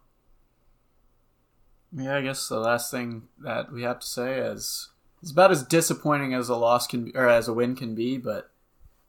Yeah, 1.92 2.16
I 2.16 2.22
guess 2.22 2.48
the 2.48 2.60
last 2.60 2.90
thing 2.90 3.24
that 3.40 3.74
we 3.74 3.84
have 3.84 4.00
to 4.00 4.08
say 4.08 4.40
is 4.40 4.90
it's 5.22 5.32
about 5.32 5.52
as 5.52 5.64
disappointing 5.64 6.34
as 6.34 6.48
a 6.48 6.56
loss 6.56 6.88
can 6.88 7.06
be, 7.06 7.12
or 7.14 7.28
as 7.28 7.50
a 7.50 7.54
win 7.54 7.76
can 7.76 7.94
be, 7.94 8.18
but 8.18 8.52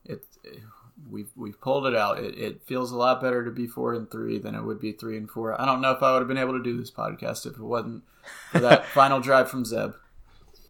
it, 0.05 0.25
it 0.43 0.61
we've 1.09 1.31
we've 1.37 1.61
pulled 1.61 1.87
it 1.87 1.95
out. 1.95 2.19
It, 2.19 2.37
it 2.37 2.63
feels 2.65 2.91
a 2.91 2.97
lot 2.97 3.21
better 3.21 3.45
to 3.45 3.51
be 3.53 3.69
four 3.69 3.95
and 3.95 4.11
three 4.11 4.39
than 4.39 4.57
it 4.57 4.65
would 4.65 4.81
be 4.81 4.91
three 4.91 5.17
and 5.17 5.31
four. 5.31 5.61
I 5.61 5.67
don't 5.67 5.81
know 5.81 5.93
if 5.93 6.03
I 6.03 6.13
would 6.13 6.23
have 6.23 6.29
been 6.29 6.37
able 6.37 6.55
to 6.59 6.63
do 6.63 6.77
this 6.77 6.91
podcast 6.91 7.47
if 7.47 7.53
it 7.53 7.61
wasn't 7.61 8.03
for 8.51 8.59
that 8.59 8.87
final 8.95 9.21
drive 9.21 9.49
from 9.49 9.65
Zeb. 9.65 9.93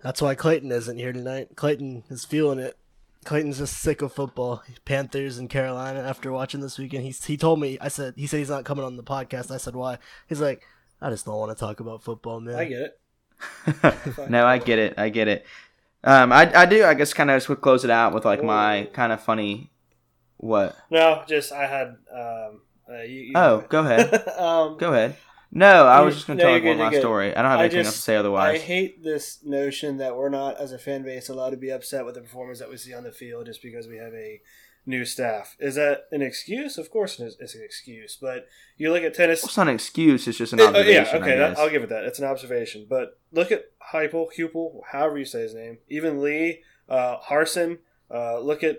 That's 0.02 0.20
why 0.20 0.34
Clayton 0.34 0.72
isn't 0.72 0.98
here 0.98 1.14
tonight. 1.14 1.56
Clayton 1.56 2.04
is 2.10 2.26
feeling 2.26 2.58
it. 2.58 2.76
Clayton's 3.26 3.58
just 3.58 3.78
sick 3.78 4.02
of 4.02 4.12
football. 4.12 4.62
Panthers 4.84 5.38
and 5.38 5.50
Carolina. 5.50 6.00
After 6.00 6.32
watching 6.32 6.60
this 6.60 6.78
weekend, 6.78 7.04
he 7.04 7.10
he 7.10 7.36
told 7.36 7.60
me. 7.60 7.76
I 7.80 7.88
said 7.88 8.14
he 8.16 8.26
said 8.26 8.38
he's 8.38 8.50
not 8.50 8.64
coming 8.64 8.84
on 8.84 8.96
the 8.96 9.02
podcast. 9.02 9.50
I 9.50 9.58
said 9.58 9.74
why? 9.74 9.98
He's 10.28 10.40
like, 10.40 10.62
I 11.00 11.10
just 11.10 11.26
don't 11.26 11.36
want 11.36 11.56
to 11.56 11.60
talk 11.60 11.80
about 11.80 12.02
football, 12.02 12.40
man. 12.40 12.54
I 12.54 12.64
get 12.64 12.80
it. 12.80 13.00
no, 14.30 14.46
I 14.46 14.58
get 14.58 14.78
it. 14.78 14.94
I 14.96 15.08
get 15.08 15.28
it. 15.28 15.44
Um, 16.04 16.32
I, 16.32 16.50
I 16.54 16.66
do. 16.66 16.84
I 16.84 16.94
guess 16.94 17.12
kind 17.12 17.30
of 17.30 17.42
just 17.44 17.60
close 17.60 17.84
it 17.84 17.90
out 17.90 18.14
with 18.14 18.24
like 18.24 18.42
my 18.42 18.88
kind 18.92 19.12
of 19.12 19.20
funny. 19.20 19.70
What? 20.36 20.76
No, 20.90 21.22
just 21.26 21.52
I 21.52 21.66
had. 21.66 21.96
Um, 22.12 22.60
uh, 22.88 23.02
you, 23.02 23.20
you 23.22 23.32
Oh, 23.34 23.64
go 23.68 23.80
ahead. 23.80 24.28
um, 24.38 24.76
Go 24.78 24.92
ahead. 24.92 25.16
No, 25.56 25.86
I 25.86 26.00
was 26.02 26.14
just 26.14 26.26
going 26.26 26.38
no, 26.38 26.44
to 26.44 26.50
tell 26.50 26.58
you're 26.58 26.74
like 26.74 26.78
one 26.78 26.92
last 26.92 27.00
story. 27.00 27.34
I 27.34 27.42
don't 27.42 27.50
have 27.50 27.60
anything 27.60 27.86
else 27.86 27.96
to 27.96 28.02
say 28.02 28.16
otherwise. 28.16 28.60
I 28.60 28.64
hate 28.64 29.02
this 29.02 29.38
notion 29.44 29.96
that 29.98 30.16
we're 30.16 30.28
not, 30.28 30.58
as 30.60 30.72
a 30.72 30.78
fan 30.78 31.02
base, 31.02 31.28
allowed 31.28 31.50
to 31.50 31.56
be 31.56 31.70
upset 31.70 32.04
with 32.04 32.14
the 32.14 32.20
performers 32.20 32.58
that 32.58 32.68
we 32.70 32.76
see 32.76 32.92
on 32.94 33.04
the 33.04 33.12
field 33.12 33.46
just 33.46 33.62
because 33.62 33.86
we 33.88 33.96
have 33.96 34.12
a 34.12 34.40
new 34.84 35.04
staff. 35.04 35.56
Is 35.58 35.74
that 35.74 36.02
an 36.12 36.22
excuse? 36.22 36.78
Of 36.78 36.90
course, 36.90 37.18
it 37.18 37.34
is, 37.40 37.54
an 37.54 37.62
excuse. 37.64 38.16
But 38.20 38.46
you 38.76 38.92
look 38.92 39.02
at 39.02 39.14
Tennessee. 39.14 39.46
it's 39.46 39.56
not 39.56 39.68
an 39.68 39.74
excuse. 39.74 40.28
It's 40.28 40.38
just 40.38 40.52
an 40.52 40.60
Uh, 40.60 40.64
observation. 40.66 40.92
yeah, 40.92 41.16
okay, 41.20 41.38
that. 41.38 41.58
I'll 41.58 41.70
give 41.70 41.82
it 41.82 41.88
that. 41.88 42.04
It's 42.04 42.18
an 42.18 42.26
observation. 42.26 42.86
But 42.88 43.18
look 43.32 43.50
at 43.50 43.64
Heupel, 43.92 44.28
Hupel, 44.38 44.82
however 44.92 45.18
you 45.18 45.24
say 45.24 45.40
his 45.40 45.54
name. 45.54 45.78
Even 45.88 46.22
Lee, 46.22 46.62
uh, 46.88 47.16
Harsin. 47.18 47.78
Uh, 48.08 48.38
look 48.38 48.62
at 48.62 48.76
uh, 48.76 48.78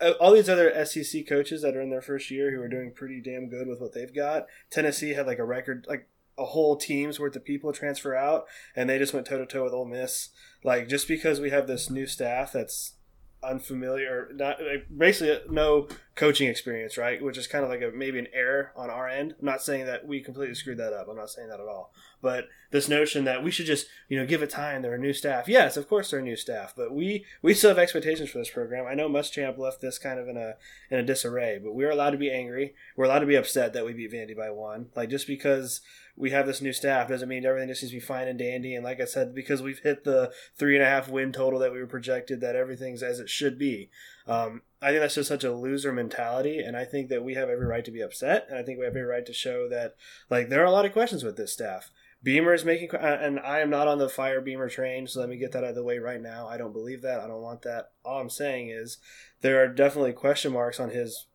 Uh, 0.00 0.12
all 0.20 0.32
these 0.32 0.48
other 0.48 0.84
SEC 0.84 1.26
coaches 1.26 1.62
that 1.62 1.76
are 1.76 1.82
in 1.82 1.90
their 1.90 2.02
first 2.02 2.30
year 2.30 2.50
who 2.50 2.60
are 2.60 2.68
doing 2.68 2.92
pretty 2.92 3.20
damn 3.20 3.48
good 3.48 3.68
with 3.68 3.80
what 3.80 3.92
they've 3.92 4.14
got. 4.14 4.46
Tennessee 4.70 5.14
had 5.14 5.26
like 5.26 5.38
a 5.38 5.44
record, 5.44 5.86
like 5.88 6.08
a 6.38 6.44
whole 6.44 6.76
team's 6.76 7.18
worth 7.18 7.36
of 7.36 7.44
people 7.44 7.72
transfer 7.72 8.14
out, 8.14 8.46
and 8.74 8.88
they 8.88 8.98
just 8.98 9.14
went 9.14 9.26
toe 9.26 9.38
to 9.38 9.46
toe 9.46 9.64
with 9.64 9.72
Ole 9.72 9.86
Miss. 9.86 10.30
Like 10.64 10.88
just 10.88 11.08
because 11.08 11.40
we 11.40 11.50
have 11.50 11.66
this 11.66 11.90
new 11.90 12.06
staff 12.06 12.52
that's 12.52 12.94
unfamiliar, 13.42 14.30
not 14.34 14.60
like, 14.60 14.86
basically 14.96 15.32
uh, 15.32 15.50
no 15.50 15.88
coaching 16.16 16.48
experience, 16.48 16.96
right? 16.96 17.22
Which 17.22 17.36
is 17.36 17.46
kind 17.46 17.62
of 17.62 17.70
like 17.70 17.82
a 17.82 17.92
maybe 17.94 18.18
an 18.18 18.28
error 18.32 18.72
on 18.74 18.88
our 18.88 19.06
end. 19.06 19.34
I'm 19.38 19.44
not 19.44 19.62
saying 19.62 19.84
that 19.84 20.06
we 20.06 20.20
completely 20.20 20.54
screwed 20.54 20.78
that 20.78 20.94
up. 20.94 21.08
I'm 21.08 21.16
not 21.16 21.30
saying 21.30 21.48
that 21.48 21.60
at 21.60 21.68
all. 21.68 21.92
But 22.22 22.48
this 22.70 22.88
notion 22.88 23.24
that 23.24 23.44
we 23.44 23.50
should 23.50 23.66
just 23.66 23.86
you 24.08 24.18
know 24.18 24.26
give 24.26 24.42
it 24.42 24.50
time. 24.50 24.82
They're 24.82 24.94
a 24.94 24.98
new 24.98 25.12
staff. 25.12 25.46
Yes, 25.46 25.76
of 25.76 25.88
course 25.88 26.10
they're 26.10 26.20
a 26.20 26.24
new 26.24 26.34
staff, 26.34 26.72
but 26.74 26.92
we 26.92 27.26
we 27.42 27.52
still 27.52 27.70
have 27.70 27.78
expectations 27.78 28.30
for 28.30 28.38
this 28.38 28.50
program. 28.50 28.86
I 28.86 28.94
know 28.94 29.08
Muschamp 29.08 29.58
left 29.58 29.82
this 29.82 29.98
kind 29.98 30.18
of 30.18 30.26
in 30.26 30.38
a 30.38 30.54
in 30.90 30.98
a 30.98 31.02
disarray, 31.02 31.60
but 31.62 31.74
we're 31.74 31.90
allowed 31.90 32.10
to 32.10 32.18
be 32.18 32.30
angry. 32.30 32.74
We're 32.96 33.04
allowed 33.04 33.20
to 33.20 33.26
be 33.26 33.36
upset 33.36 33.74
that 33.74 33.84
we 33.84 33.92
beat 33.92 34.12
Vandy 34.12 34.36
by 34.36 34.50
one. 34.50 34.86
Like 34.96 35.10
just 35.10 35.26
because 35.26 35.82
we 36.16 36.30
have 36.30 36.46
this 36.46 36.62
new 36.62 36.72
staff 36.72 37.08
doesn't 37.08 37.28
mean 37.28 37.44
everything 37.44 37.68
just 37.68 37.82
needs 37.82 37.92
to 37.92 37.96
be 37.96 38.00
fine 38.00 38.26
and 38.26 38.38
dandy. 38.38 38.74
And 38.74 38.84
like 38.84 39.00
I 39.00 39.04
said, 39.04 39.34
because 39.34 39.60
we've 39.60 39.80
hit 39.80 40.04
the 40.04 40.32
three 40.56 40.74
and 40.74 40.82
a 40.82 40.88
half 40.88 41.10
win 41.10 41.30
total 41.30 41.58
that 41.60 41.72
we 41.72 41.78
were 41.78 41.86
projected, 41.86 42.40
that 42.40 42.56
everything's 42.56 43.02
as 43.02 43.20
it 43.20 43.28
should 43.28 43.58
be. 43.58 43.90
Um, 44.26 44.62
I 44.82 44.90
think 44.90 45.00
that's 45.00 45.14
just 45.14 45.28
such 45.28 45.44
a 45.44 45.54
loser 45.54 45.92
mentality, 45.92 46.58
and 46.58 46.76
I 46.76 46.84
think 46.84 47.08
that 47.08 47.24
we 47.24 47.34
have 47.34 47.48
every 47.48 47.66
right 47.66 47.84
to 47.84 47.90
be 47.90 48.02
upset, 48.02 48.46
and 48.48 48.58
I 48.58 48.62
think 48.62 48.78
we 48.78 48.84
have 48.84 48.94
every 48.96 49.08
right 49.08 49.24
to 49.24 49.32
show 49.32 49.68
that 49.68 49.96
like 50.28 50.48
there 50.48 50.62
are 50.62 50.66
a 50.66 50.70
lot 50.70 50.84
of 50.84 50.92
questions 50.92 51.24
with 51.24 51.36
this 51.36 51.52
staff. 51.52 51.90
Beamer 52.22 52.54
is 52.54 52.64
making, 52.64 52.90
and 52.92 53.38
I 53.40 53.60
am 53.60 53.70
not 53.70 53.88
on 53.88 53.98
the 53.98 54.08
fire 54.08 54.40
Beamer 54.40 54.68
train, 54.68 55.06
so 55.06 55.20
let 55.20 55.28
me 55.28 55.36
get 55.36 55.52
that 55.52 55.62
out 55.62 55.70
of 55.70 55.74
the 55.76 55.84
way 55.84 55.98
right 55.98 56.20
now. 56.20 56.48
I 56.48 56.56
don't 56.56 56.72
believe 56.72 57.02
that. 57.02 57.20
I 57.20 57.26
don't 57.26 57.42
want 57.42 57.62
that. 57.62 57.92
All 58.04 58.20
I'm 58.20 58.30
saying 58.30 58.70
is 58.70 58.98
there 59.42 59.62
are 59.62 59.68
definitely 59.68 60.12
question 60.12 60.52
marks 60.52 60.80
on 60.80 60.90
his 60.90 61.26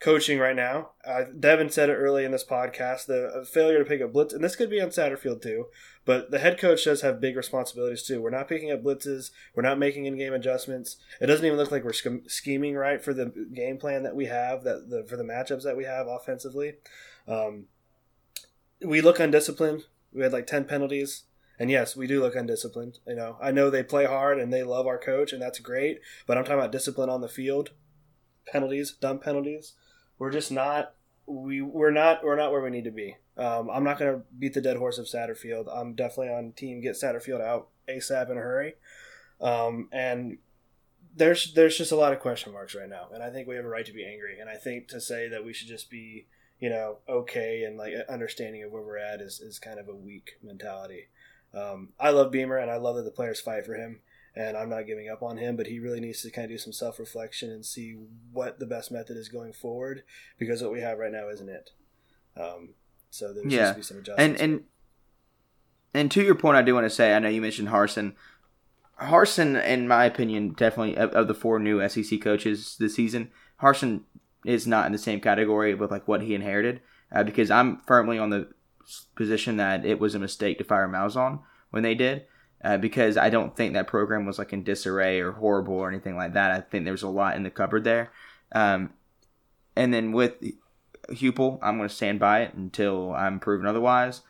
coaching 0.00 0.38
right 0.38 0.56
now. 0.56 0.90
Uh, 1.04 1.24
Devin 1.38 1.70
said 1.70 1.88
it 1.88 1.94
early 1.94 2.24
in 2.24 2.32
this 2.32 2.44
podcast 2.44 3.06
the 3.06 3.46
failure 3.50 3.78
to 3.78 3.84
pick 3.84 4.02
up 4.02 4.12
blitz, 4.12 4.34
and 4.34 4.44
this 4.44 4.56
could 4.56 4.70
be 4.70 4.80
on 4.80 4.88
Satterfield 4.88 5.42
too. 5.42 5.66
But 6.04 6.30
the 6.30 6.38
head 6.38 6.58
coach 6.58 6.84
does 6.84 7.00
have 7.00 7.20
big 7.20 7.36
responsibilities 7.36 8.02
too. 8.02 8.20
We're 8.20 8.30
not 8.30 8.48
picking 8.48 8.70
up 8.70 8.82
blitzes. 8.82 9.30
We're 9.54 9.62
not 9.62 9.78
making 9.78 10.04
in-game 10.04 10.34
adjustments. 10.34 10.96
It 11.20 11.26
doesn't 11.26 11.46
even 11.46 11.56
look 11.56 11.70
like 11.70 11.84
we're 11.84 11.94
sch- 11.94 12.26
scheming 12.26 12.74
right 12.74 13.02
for 13.02 13.14
the 13.14 13.32
game 13.54 13.78
plan 13.78 14.02
that 14.02 14.14
we 14.14 14.26
have 14.26 14.64
that 14.64 14.90
the 14.90 15.04
for 15.08 15.16
the 15.16 15.24
matchups 15.24 15.62
that 15.62 15.76
we 15.76 15.84
have 15.84 16.06
offensively. 16.06 16.74
Um, 17.26 17.66
we 18.84 19.00
look 19.00 19.18
undisciplined. 19.18 19.84
We 20.12 20.22
had 20.22 20.32
like 20.32 20.46
ten 20.46 20.64
penalties. 20.64 21.24
And 21.58 21.70
yes, 21.70 21.94
we 21.94 22.08
do 22.08 22.20
look 22.20 22.34
undisciplined. 22.34 22.98
You 23.06 23.14
know, 23.14 23.36
I 23.40 23.52
know 23.52 23.70
they 23.70 23.84
play 23.84 24.06
hard 24.06 24.40
and 24.40 24.52
they 24.52 24.64
love 24.64 24.86
our 24.88 24.98
coach, 24.98 25.32
and 25.32 25.40
that's 25.40 25.60
great. 25.60 26.00
But 26.26 26.36
I'm 26.36 26.44
talking 26.44 26.58
about 26.58 26.72
discipline 26.72 27.08
on 27.08 27.20
the 27.20 27.28
field, 27.28 27.70
penalties, 28.46 28.92
dumb 29.00 29.20
penalties. 29.20 29.74
We're 30.18 30.30
just 30.30 30.52
not. 30.52 30.94
We 31.26 31.62
we're 31.62 31.90
not 31.90 32.22
we're 32.22 32.36
not 32.36 32.52
where 32.52 32.60
we 32.60 32.70
need 32.70 32.84
to 32.84 32.90
be. 32.90 33.16
Um, 33.36 33.70
I'm 33.70 33.84
not 33.84 33.98
going 33.98 34.14
to 34.14 34.22
beat 34.38 34.54
the 34.54 34.60
dead 34.60 34.76
horse 34.76 34.98
of 34.98 35.06
Satterfield. 35.06 35.66
I'm 35.74 35.94
definitely 35.94 36.32
on 36.32 36.52
team 36.52 36.80
get 36.80 36.94
Satterfield 36.94 37.40
out 37.40 37.68
ASAP 37.88 38.30
in 38.30 38.36
a 38.36 38.40
hurry. 38.40 38.74
Um, 39.40 39.88
and 39.90 40.38
there's 41.16 41.54
there's 41.54 41.78
just 41.78 41.92
a 41.92 41.96
lot 41.96 42.12
of 42.12 42.20
question 42.20 42.52
marks 42.52 42.74
right 42.74 42.88
now, 42.88 43.08
and 43.12 43.22
I 43.22 43.30
think 43.30 43.48
we 43.48 43.56
have 43.56 43.64
a 43.64 43.68
right 43.68 43.86
to 43.86 43.92
be 43.92 44.04
angry. 44.04 44.38
And 44.38 44.50
I 44.50 44.56
think 44.56 44.88
to 44.88 45.00
say 45.00 45.28
that 45.28 45.44
we 45.44 45.52
should 45.52 45.68
just 45.68 45.90
be 45.90 46.26
you 46.64 46.70
know, 46.70 46.98
okay 47.08 47.64
and 47.64 47.76
like 47.76 47.92
understanding 48.08 48.62
of 48.62 48.72
where 48.72 48.82
we're 48.82 48.96
at 48.98 49.20
is, 49.20 49.40
is 49.40 49.58
kind 49.58 49.78
of 49.78 49.88
a 49.88 49.94
weak 49.94 50.38
mentality. 50.42 51.08
Um, 51.52 51.90
I 52.00 52.10
love 52.10 52.32
Beamer 52.32 52.56
and 52.56 52.70
I 52.70 52.76
love 52.76 52.96
that 52.96 53.02
the 53.02 53.10
players 53.10 53.40
fight 53.40 53.66
for 53.66 53.74
him 53.74 54.00
and 54.36 54.56
I'm 54.56 54.68
not 54.68 54.86
giving 54.86 55.08
up 55.08 55.22
on 55.22 55.36
him, 55.36 55.56
but 55.56 55.66
he 55.68 55.78
really 55.78 56.00
needs 56.00 56.22
to 56.22 56.30
kind 56.30 56.44
of 56.46 56.50
do 56.50 56.58
some 56.58 56.72
self 56.72 56.98
reflection 56.98 57.50
and 57.50 57.64
see 57.64 57.96
what 58.32 58.58
the 58.58 58.66
best 58.66 58.90
method 58.90 59.16
is 59.16 59.28
going 59.28 59.52
forward 59.52 60.02
because 60.38 60.62
what 60.62 60.72
we 60.72 60.80
have 60.80 60.98
right 60.98 61.12
now 61.12 61.28
isn't 61.28 61.48
it. 61.48 61.70
Um, 62.36 62.74
so 63.10 63.32
there 63.32 63.44
Yeah. 63.46 63.58
needs 63.58 63.70
to 63.70 63.76
be 63.76 63.82
some 63.82 63.98
adjustments. 63.98 64.40
And 64.42 64.52
and 64.52 64.64
and 65.94 66.10
to 66.10 66.22
your 66.22 66.34
point, 66.34 66.56
I 66.56 66.62
do 66.62 66.74
want 66.74 66.84
to 66.86 66.90
say 66.90 67.14
I 67.14 67.18
know 67.20 67.28
you 67.28 67.40
mentioned 67.40 67.68
Harsin. 67.68 68.14
Harsin, 69.00 69.62
in 69.64 69.88
my 69.88 70.04
opinion, 70.04 70.50
definitely 70.52 70.96
of, 70.96 71.10
of 71.10 71.28
the 71.28 71.34
four 71.34 71.58
new 71.58 71.86
SEC 71.88 72.20
coaches 72.20 72.76
this 72.78 72.94
season, 72.94 73.30
Harsin 73.60 74.02
is 74.44 74.66
not 74.66 74.86
in 74.86 74.92
the 74.92 74.98
same 74.98 75.20
category 75.20 75.74
with 75.74 75.90
like 75.90 76.06
what 76.06 76.22
he 76.22 76.34
inherited. 76.34 76.80
Uh, 77.12 77.22
because 77.22 77.50
I'm 77.50 77.80
firmly 77.86 78.18
on 78.18 78.30
the 78.30 78.48
position 79.14 79.56
that 79.56 79.84
it 79.84 79.98
was 80.00 80.14
a 80.14 80.18
mistake 80.18 80.58
to 80.58 80.64
fire 80.64 80.88
Malzahn 80.88 81.40
when 81.70 81.82
they 81.82 81.94
did. 81.94 82.26
Uh, 82.64 82.78
because 82.78 83.18
I 83.18 83.28
don't 83.28 83.54
think 83.54 83.74
that 83.74 83.86
program 83.86 84.24
was 84.24 84.38
like 84.38 84.54
in 84.54 84.64
disarray 84.64 85.20
or 85.20 85.32
horrible 85.32 85.74
or 85.74 85.90
anything 85.90 86.16
like 86.16 86.32
that. 86.32 86.50
I 86.50 86.60
think 86.62 86.84
there 86.84 86.94
was 86.94 87.02
a 87.02 87.08
lot 87.08 87.36
in 87.36 87.42
the 87.42 87.50
cupboard 87.50 87.84
there. 87.84 88.10
Um, 88.52 88.94
and 89.76 89.92
then 89.92 90.12
with 90.12 90.32
Hupel, 91.10 91.58
I'm 91.60 91.76
going 91.76 91.88
to 91.88 91.94
stand 91.94 92.18
by 92.18 92.40
it 92.40 92.54
until 92.54 93.12
I'm 93.12 93.38
proven 93.38 93.66
otherwise. 93.66 94.22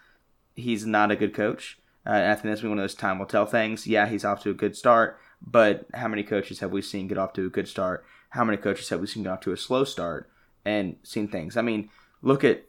He's 0.57 0.85
not 0.85 1.12
a 1.12 1.16
good 1.16 1.32
coach. 1.32 1.78
Uh, 2.05 2.11
and 2.11 2.32
I 2.32 2.35
think 2.35 2.47
that's 2.47 2.62
one 2.62 2.72
of 2.72 2.78
those 2.78 2.95
time 2.95 3.20
will 3.20 3.26
tell 3.26 3.47
things. 3.47 3.87
Yeah, 3.87 4.09
he's 4.09 4.24
off 4.24 4.43
to 4.43 4.51
a 4.51 4.55
good 4.55 4.76
start, 4.76 5.18
but 5.41 5.87
how 5.95 6.09
many 6.09 6.24
coaches 6.24 6.59
have 6.59 6.72
we 6.72 6.82
seen 6.82 7.07
get 7.07 7.18
off 7.18 7.32
to 7.35 7.47
a 7.47 7.51
good 7.51 7.68
start? 7.68 8.05
How 8.30 8.45
many 8.45 8.57
coaches 8.57 8.89
have 8.89 9.01
we 9.01 9.07
seen 9.07 9.22
get 9.22 9.32
off 9.32 9.41
to 9.43 9.53
a 9.53 9.57
slow 9.57 9.85
start 9.85 10.28
and 10.64 10.97
seen 11.05 11.28
things? 11.28 11.57
I 11.57 11.62
mean, 11.62 11.89
look 12.20 12.43
at. 12.43 12.64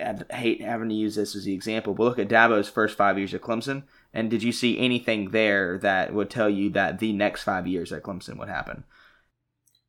I 0.00 0.36
hate 0.36 0.60
having 0.60 0.88
to 0.90 0.94
use 0.94 1.16
this 1.16 1.34
as 1.34 1.44
the 1.44 1.54
example, 1.54 1.92
but 1.92 2.04
look 2.04 2.18
at 2.20 2.28
Dabo's 2.28 2.68
first 2.68 2.96
five 2.96 3.18
years 3.18 3.34
at 3.34 3.40
Clemson, 3.40 3.82
and 4.12 4.30
did 4.30 4.42
you 4.42 4.52
see 4.52 4.78
anything 4.78 5.30
there 5.30 5.78
that 5.78 6.14
would 6.14 6.30
tell 6.30 6.48
you 6.48 6.70
that 6.70 6.98
the 6.98 7.12
next 7.12 7.42
five 7.42 7.66
years 7.66 7.92
at 7.92 8.02
Clemson 8.02 8.38
would 8.38 8.48
happen? 8.48 8.84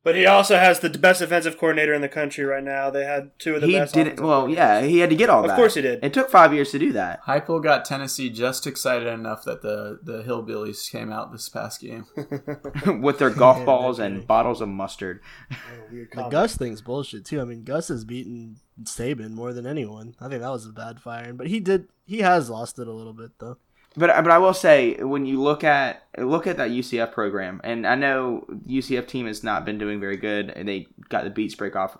But 0.02 0.16
he 0.16 0.24
also 0.24 0.56
has 0.56 0.80
the 0.80 0.88
best 0.88 1.20
defensive 1.20 1.58
coordinator 1.58 1.92
in 1.92 2.00
the 2.00 2.08
country 2.08 2.42
right 2.44 2.64
now. 2.64 2.88
They 2.88 3.04
had 3.04 3.38
two 3.38 3.56
of 3.56 3.60
the 3.60 3.66
he 3.66 3.74
best. 3.74 3.92
didn't. 3.92 4.18
Well, 4.18 4.48
yeah, 4.48 4.80
he 4.80 5.00
had 5.00 5.10
to 5.10 5.16
get 5.16 5.28
all 5.28 5.40
Of 5.40 5.48
that. 5.48 5.52
Of 5.52 5.56
course 5.58 5.74
he 5.74 5.82
did. 5.82 6.02
It 6.02 6.14
took 6.14 6.30
five 6.30 6.54
years 6.54 6.70
to 6.70 6.78
do 6.78 6.90
that. 6.92 7.22
Heupel 7.24 7.62
got 7.62 7.84
Tennessee 7.84 8.30
just 8.30 8.66
excited 8.66 9.06
enough 9.06 9.44
that 9.44 9.60
the 9.60 10.00
the 10.02 10.22
hillbillies 10.22 10.90
came 10.90 11.12
out 11.12 11.32
this 11.32 11.50
past 11.50 11.82
game. 11.82 12.06
with 13.02 13.18
their 13.18 13.28
golf 13.28 13.62
balls 13.66 13.98
and 13.98 14.26
bottles 14.26 14.60
of 14.60 14.68
mustard. 14.68 15.20
Oh, 15.92 16.24
the. 16.24 16.28
Gus 16.30 16.56
thing's 16.56 16.80
bullshit 16.80 17.24
too. 17.24 17.40
I 17.40 17.44
mean, 17.44 17.64
Gus 17.64 17.88
has 17.88 18.04
beaten 18.04 18.56
Saban 18.84 19.32
more 19.32 19.52
than 19.52 19.66
anyone. 19.66 20.14
I 20.20 20.28
think 20.28 20.40
that 20.40 20.50
was 20.50 20.66
a 20.66 20.70
bad 20.70 21.00
firing, 21.00 21.36
but 21.36 21.48
he 21.48 21.58
did. 21.58 21.88
He 22.06 22.20
has 22.20 22.48
lost 22.48 22.78
it 22.78 22.86
a 22.86 22.92
little 22.92 23.12
bit 23.12 23.32
though. 23.38 23.58
But 23.96 24.22
but 24.22 24.30
I 24.30 24.38
will 24.38 24.54
say 24.54 24.94
when 25.02 25.26
you 25.26 25.42
look 25.42 25.64
at 25.64 26.04
look 26.16 26.46
at 26.46 26.56
that 26.58 26.70
UCF 26.70 27.12
program, 27.12 27.60
and 27.64 27.86
I 27.86 27.96
know 27.96 28.44
UCF 28.66 29.08
team 29.08 29.26
has 29.26 29.42
not 29.42 29.64
been 29.64 29.78
doing 29.78 29.98
very 29.98 30.16
good, 30.16 30.50
and 30.50 30.68
they 30.68 30.86
got 31.08 31.24
the 31.24 31.30
beats 31.30 31.54
break 31.56 31.74
off 31.74 31.96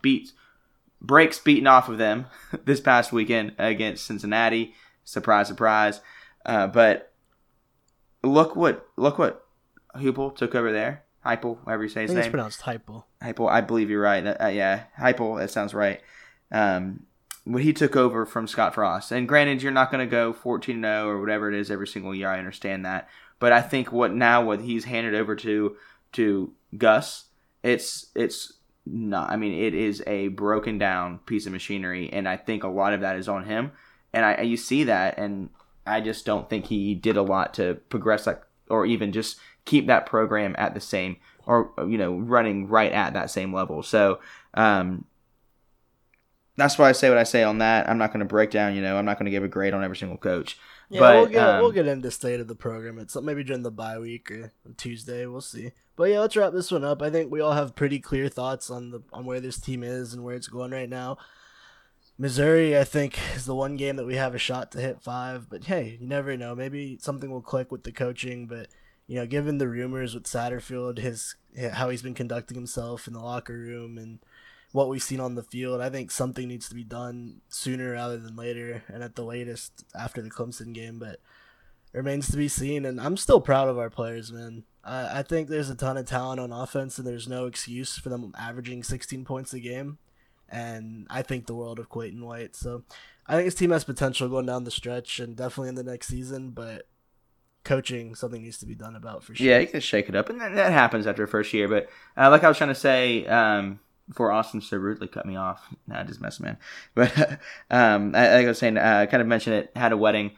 beats 0.00 0.32
breaks 1.02 1.38
beaten 1.38 1.66
off 1.66 1.88
of 1.88 1.98
them 1.98 2.26
this 2.64 2.80
past 2.80 3.12
weekend 3.12 3.52
against 3.58 4.06
Cincinnati. 4.06 4.74
Surprise, 5.04 5.48
surprise. 5.48 6.00
Uh, 6.46 6.66
but 6.66 7.12
look 8.22 8.56
what 8.56 8.88
look 8.96 9.18
what 9.18 9.46
Hupel 9.96 10.34
took 10.34 10.54
over 10.54 10.72
there. 10.72 11.04
Heupel, 11.24 11.58
however 11.64 11.84
you 11.84 11.88
say 11.88 12.00
I 12.00 12.02
his 12.02 12.10
think 12.10 12.18
it's 12.18 12.26
name. 12.26 12.32
pronounced 12.32 12.60
hypo. 12.62 13.04
Heupel, 13.22 13.50
I 13.50 13.60
believe 13.60 13.88
you're 13.90 14.02
right. 14.02 14.26
Uh, 14.26 14.48
yeah, 14.48 14.84
Heupel, 14.98 15.38
that 15.38 15.50
sounds 15.50 15.72
right. 15.72 16.00
Um, 16.52 17.04
when 17.44 17.62
he 17.62 17.72
took 17.72 17.94
over 17.94 18.24
from 18.24 18.46
Scott 18.46 18.74
Frost, 18.74 19.12
and 19.12 19.28
granted, 19.28 19.62
you're 19.62 19.72
not 19.72 19.90
going 19.90 20.04
to 20.04 20.10
go 20.10 20.32
14 20.32 20.80
0 20.80 21.08
or 21.08 21.20
whatever 21.20 21.52
it 21.52 21.58
is 21.58 21.70
every 21.70 21.86
single 21.86 22.14
year. 22.14 22.28
I 22.28 22.38
understand 22.38 22.84
that, 22.84 23.08
but 23.38 23.52
I 23.52 23.60
think 23.60 23.92
what 23.92 24.14
now 24.14 24.42
what 24.42 24.62
he's 24.62 24.84
handed 24.84 25.14
over 25.14 25.36
to 25.36 25.76
to 26.12 26.52
Gus, 26.76 27.26
it's 27.62 28.06
it's 28.14 28.54
not. 28.86 29.30
I 29.30 29.36
mean, 29.36 29.52
it 29.52 29.74
is 29.74 30.02
a 30.06 30.28
broken 30.28 30.78
down 30.78 31.18
piece 31.18 31.44
of 31.46 31.52
machinery, 31.52 32.10
and 32.12 32.26
I 32.26 32.36
think 32.36 32.64
a 32.64 32.68
lot 32.68 32.94
of 32.94 33.02
that 33.02 33.16
is 33.16 33.28
on 33.28 33.44
him. 33.44 33.72
And 34.12 34.24
I 34.24 34.40
you 34.42 34.56
see 34.56 34.84
that, 34.84 35.18
and 35.18 35.50
I 35.86 36.00
just 36.00 36.24
don't 36.24 36.48
think 36.48 36.66
he 36.66 36.94
did 36.94 37.16
a 37.18 37.22
lot 37.22 37.52
to 37.54 37.74
progress 37.90 38.24
that, 38.24 38.44
or 38.70 38.86
even 38.86 39.12
just 39.12 39.38
keep 39.66 39.86
that 39.86 40.06
program 40.06 40.54
at 40.56 40.72
the 40.72 40.80
same, 40.80 41.16
or 41.46 41.72
you 41.78 41.98
know, 41.98 42.16
running 42.16 42.68
right 42.68 42.92
at 42.92 43.12
that 43.12 43.30
same 43.30 43.52
level. 43.52 43.82
So. 43.82 44.20
Um, 44.54 45.04
that's 46.56 46.78
why 46.78 46.88
I 46.88 46.92
say 46.92 47.08
what 47.08 47.18
I 47.18 47.24
say 47.24 47.42
on 47.42 47.58
that. 47.58 47.88
I'm 47.88 47.98
not 47.98 48.12
going 48.12 48.20
to 48.20 48.26
break 48.26 48.50
down, 48.50 48.74
you 48.74 48.82
know, 48.82 48.96
I'm 48.96 49.04
not 49.04 49.18
going 49.18 49.26
to 49.26 49.30
give 49.30 49.44
a 49.44 49.48
grade 49.48 49.74
on 49.74 49.82
every 49.82 49.96
single 49.96 50.18
coach. 50.18 50.58
Yeah, 50.88 51.00
But, 51.00 51.16
we'll 51.16 51.26
get 51.26 51.48
um, 51.48 51.60
we'll 51.60 51.72
get 51.72 51.86
into 51.86 52.10
state 52.10 52.40
of 52.40 52.48
the 52.48 52.54
program. 52.54 52.98
It's 52.98 53.16
maybe 53.16 53.42
during 53.42 53.62
the 53.62 53.70
bye 53.70 53.98
week 53.98 54.30
or 54.30 54.52
Tuesday. 54.76 55.26
We'll 55.26 55.40
see. 55.40 55.72
But 55.96 56.10
yeah, 56.10 56.20
let's 56.20 56.36
wrap 56.36 56.52
this 56.52 56.70
one 56.70 56.84
up. 56.84 57.02
I 57.02 57.10
think 57.10 57.30
we 57.30 57.40
all 57.40 57.52
have 57.52 57.74
pretty 57.74 57.98
clear 57.98 58.28
thoughts 58.28 58.70
on 58.70 58.90
the 58.90 59.02
on 59.12 59.24
where 59.24 59.40
this 59.40 59.58
team 59.58 59.82
is 59.82 60.12
and 60.12 60.22
where 60.24 60.34
it's 60.34 60.48
going 60.48 60.72
right 60.72 60.88
now. 60.88 61.18
Missouri, 62.16 62.78
I 62.78 62.84
think, 62.84 63.18
is 63.34 63.44
the 63.44 63.54
one 63.54 63.76
game 63.76 63.96
that 63.96 64.06
we 64.06 64.16
have 64.16 64.34
a 64.34 64.38
shot 64.38 64.70
to 64.72 64.80
hit 64.80 65.00
five. 65.00 65.48
But 65.48 65.64
hey, 65.64 65.98
you 66.00 66.06
never 66.06 66.36
know. 66.36 66.54
Maybe 66.54 66.98
something 67.00 67.30
will 67.30 67.42
click 67.42 67.72
with 67.72 67.84
the 67.84 67.92
coaching. 67.92 68.46
But 68.46 68.68
you 69.06 69.16
know, 69.16 69.26
given 69.26 69.58
the 69.58 69.68
rumors 69.68 70.14
with 70.14 70.24
Satterfield, 70.24 70.98
his 70.98 71.36
how 71.72 71.88
he's 71.90 72.02
been 72.02 72.14
conducting 72.14 72.56
himself 72.56 73.06
in 73.06 73.14
the 73.14 73.20
locker 73.20 73.54
room 73.54 73.96
and 73.96 74.18
what 74.74 74.88
we've 74.88 75.04
seen 75.04 75.20
on 75.20 75.36
the 75.36 75.42
field, 75.44 75.80
I 75.80 75.88
think 75.88 76.10
something 76.10 76.48
needs 76.48 76.68
to 76.68 76.74
be 76.74 76.82
done 76.82 77.42
sooner 77.48 77.92
rather 77.92 78.18
than 78.18 78.34
later, 78.34 78.82
and 78.88 79.04
at 79.04 79.14
the 79.14 79.22
latest 79.22 79.84
after 79.94 80.20
the 80.20 80.30
Clemson 80.30 80.74
game. 80.74 80.98
But 80.98 81.20
it 81.92 81.98
remains 81.98 82.28
to 82.32 82.36
be 82.36 82.48
seen, 82.48 82.84
and 82.84 83.00
I'm 83.00 83.16
still 83.16 83.40
proud 83.40 83.68
of 83.68 83.78
our 83.78 83.88
players, 83.88 84.32
man. 84.32 84.64
I, 84.82 85.20
I 85.20 85.22
think 85.22 85.48
there's 85.48 85.70
a 85.70 85.76
ton 85.76 85.96
of 85.96 86.06
talent 86.06 86.40
on 86.40 86.50
offense, 86.50 86.98
and 86.98 87.06
there's 87.06 87.28
no 87.28 87.46
excuse 87.46 87.96
for 87.96 88.08
them 88.08 88.34
averaging 88.36 88.82
16 88.82 89.24
points 89.24 89.54
a 89.54 89.60
game. 89.60 89.98
And 90.48 91.06
I 91.08 91.22
think 91.22 91.46
the 91.46 91.54
world 91.54 91.78
of 91.78 91.88
ZaQuandre 91.88 92.22
White. 92.22 92.56
So 92.56 92.82
I 93.28 93.36
think 93.36 93.44
his 93.44 93.54
team 93.54 93.70
has 93.70 93.84
potential 93.84 94.28
going 94.28 94.46
down 94.46 94.64
the 94.64 94.72
stretch, 94.72 95.20
and 95.20 95.36
definitely 95.36 95.68
in 95.68 95.76
the 95.76 95.84
next 95.84 96.08
season. 96.08 96.50
But 96.50 96.88
coaching, 97.62 98.16
something 98.16 98.42
needs 98.42 98.58
to 98.58 98.66
be 98.66 98.74
done 98.74 98.96
about 98.96 99.22
for 99.22 99.36
sure. 99.36 99.46
Yeah, 99.46 99.60
you 99.60 99.68
can 99.68 99.80
shake 99.80 100.08
it 100.08 100.16
up, 100.16 100.30
and 100.30 100.40
that, 100.40 100.72
happens 100.72 101.06
after 101.06 101.28
first 101.28 101.52
year. 101.52 101.68
But 101.68 101.88
uh, 102.16 102.28
like 102.28 102.42
I 102.42 102.48
was 102.48 102.58
trying 102.58 102.70
to 102.70 102.74
say, 102.74 103.24
um, 103.26 103.78
before 104.08 104.32
Austin 104.32 104.60
so 104.60 104.76
rudely 104.76 105.08
cut 105.08 105.26
me 105.26 105.36
off, 105.36 105.74
nah, 105.86 106.04
just 106.04 106.20
mess, 106.20 106.40
man. 106.40 106.56
But 106.94 107.40
um, 107.70 108.14
I, 108.14 108.34
like 108.36 108.44
I 108.44 108.48
was 108.48 108.58
saying, 108.58 108.76
uh, 108.76 108.98
I 109.02 109.06
kind 109.06 109.20
of 109.20 109.26
mentioned 109.26 109.56
it. 109.56 109.72
Had 109.76 109.92
a 109.92 109.96
wedding. 109.96 110.32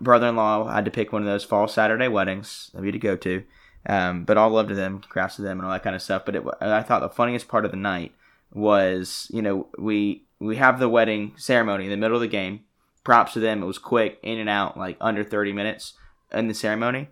Brother-in-law 0.00 0.72
had 0.72 0.84
to 0.84 0.90
pick 0.90 1.12
one 1.12 1.22
of 1.22 1.26
those 1.26 1.44
fall 1.44 1.68
Saturday 1.68 2.08
weddings 2.08 2.70
that 2.74 2.80
we 2.80 2.88
had 2.88 2.94
to 2.94 2.98
go 2.98 3.16
to. 3.16 3.44
Um, 3.86 4.24
but 4.24 4.36
all 4.36 4.50
love 4.50 4.68
to 4.68 4.74
them, 4.74 5.00
congrats 5.00 5.36
to 5.36 5.42
them, 5.42 5.58
and 5.58 5.66
all 5.66 5.72
that 5.72 5.82
kind 5.82 5.96
of 5.96 6.02
stuff. 6.02 6.24
But 6.24 6.36
it, 6.36 6.44
I 6.60 6.82
thought 6.82 7.00
the 7.00 7.08
funniest 7.08 7.48
part 7.48 7.64
of 7.64 7.70
the 7.70 7.76
night 7.76 8.12
was, 8.52 9.28
you 9.32 9.42
know, 9.42 9.68
we 9.78 10.24
we 10.38 10.56
have 10.56 10.78
the 10.78 10.88
wedding 10.88 11.34
ceremony 11.36 11.84
in 11.84 11.90
the 11.90 11.96
middle 11.96 12.16
of 12.16 12.20
the 12.20 12.28
game. 12.28 12.60
Props 13.04 13.32
to 13.32 13.40
them. 13.40 13.62
It 13.62 13.66
was 13.66 13.78
quick, 13.78 14.18
in 14.22 14.38
and 14.38 14.48
out, 14.48 14.78
like 14.78 14.96
under 15.00 15.24
30 15.24 15.52
minutes 15.52 15.94
in 16.32 16.46
the 16.46 16.54
ceremony. 16.54 17.08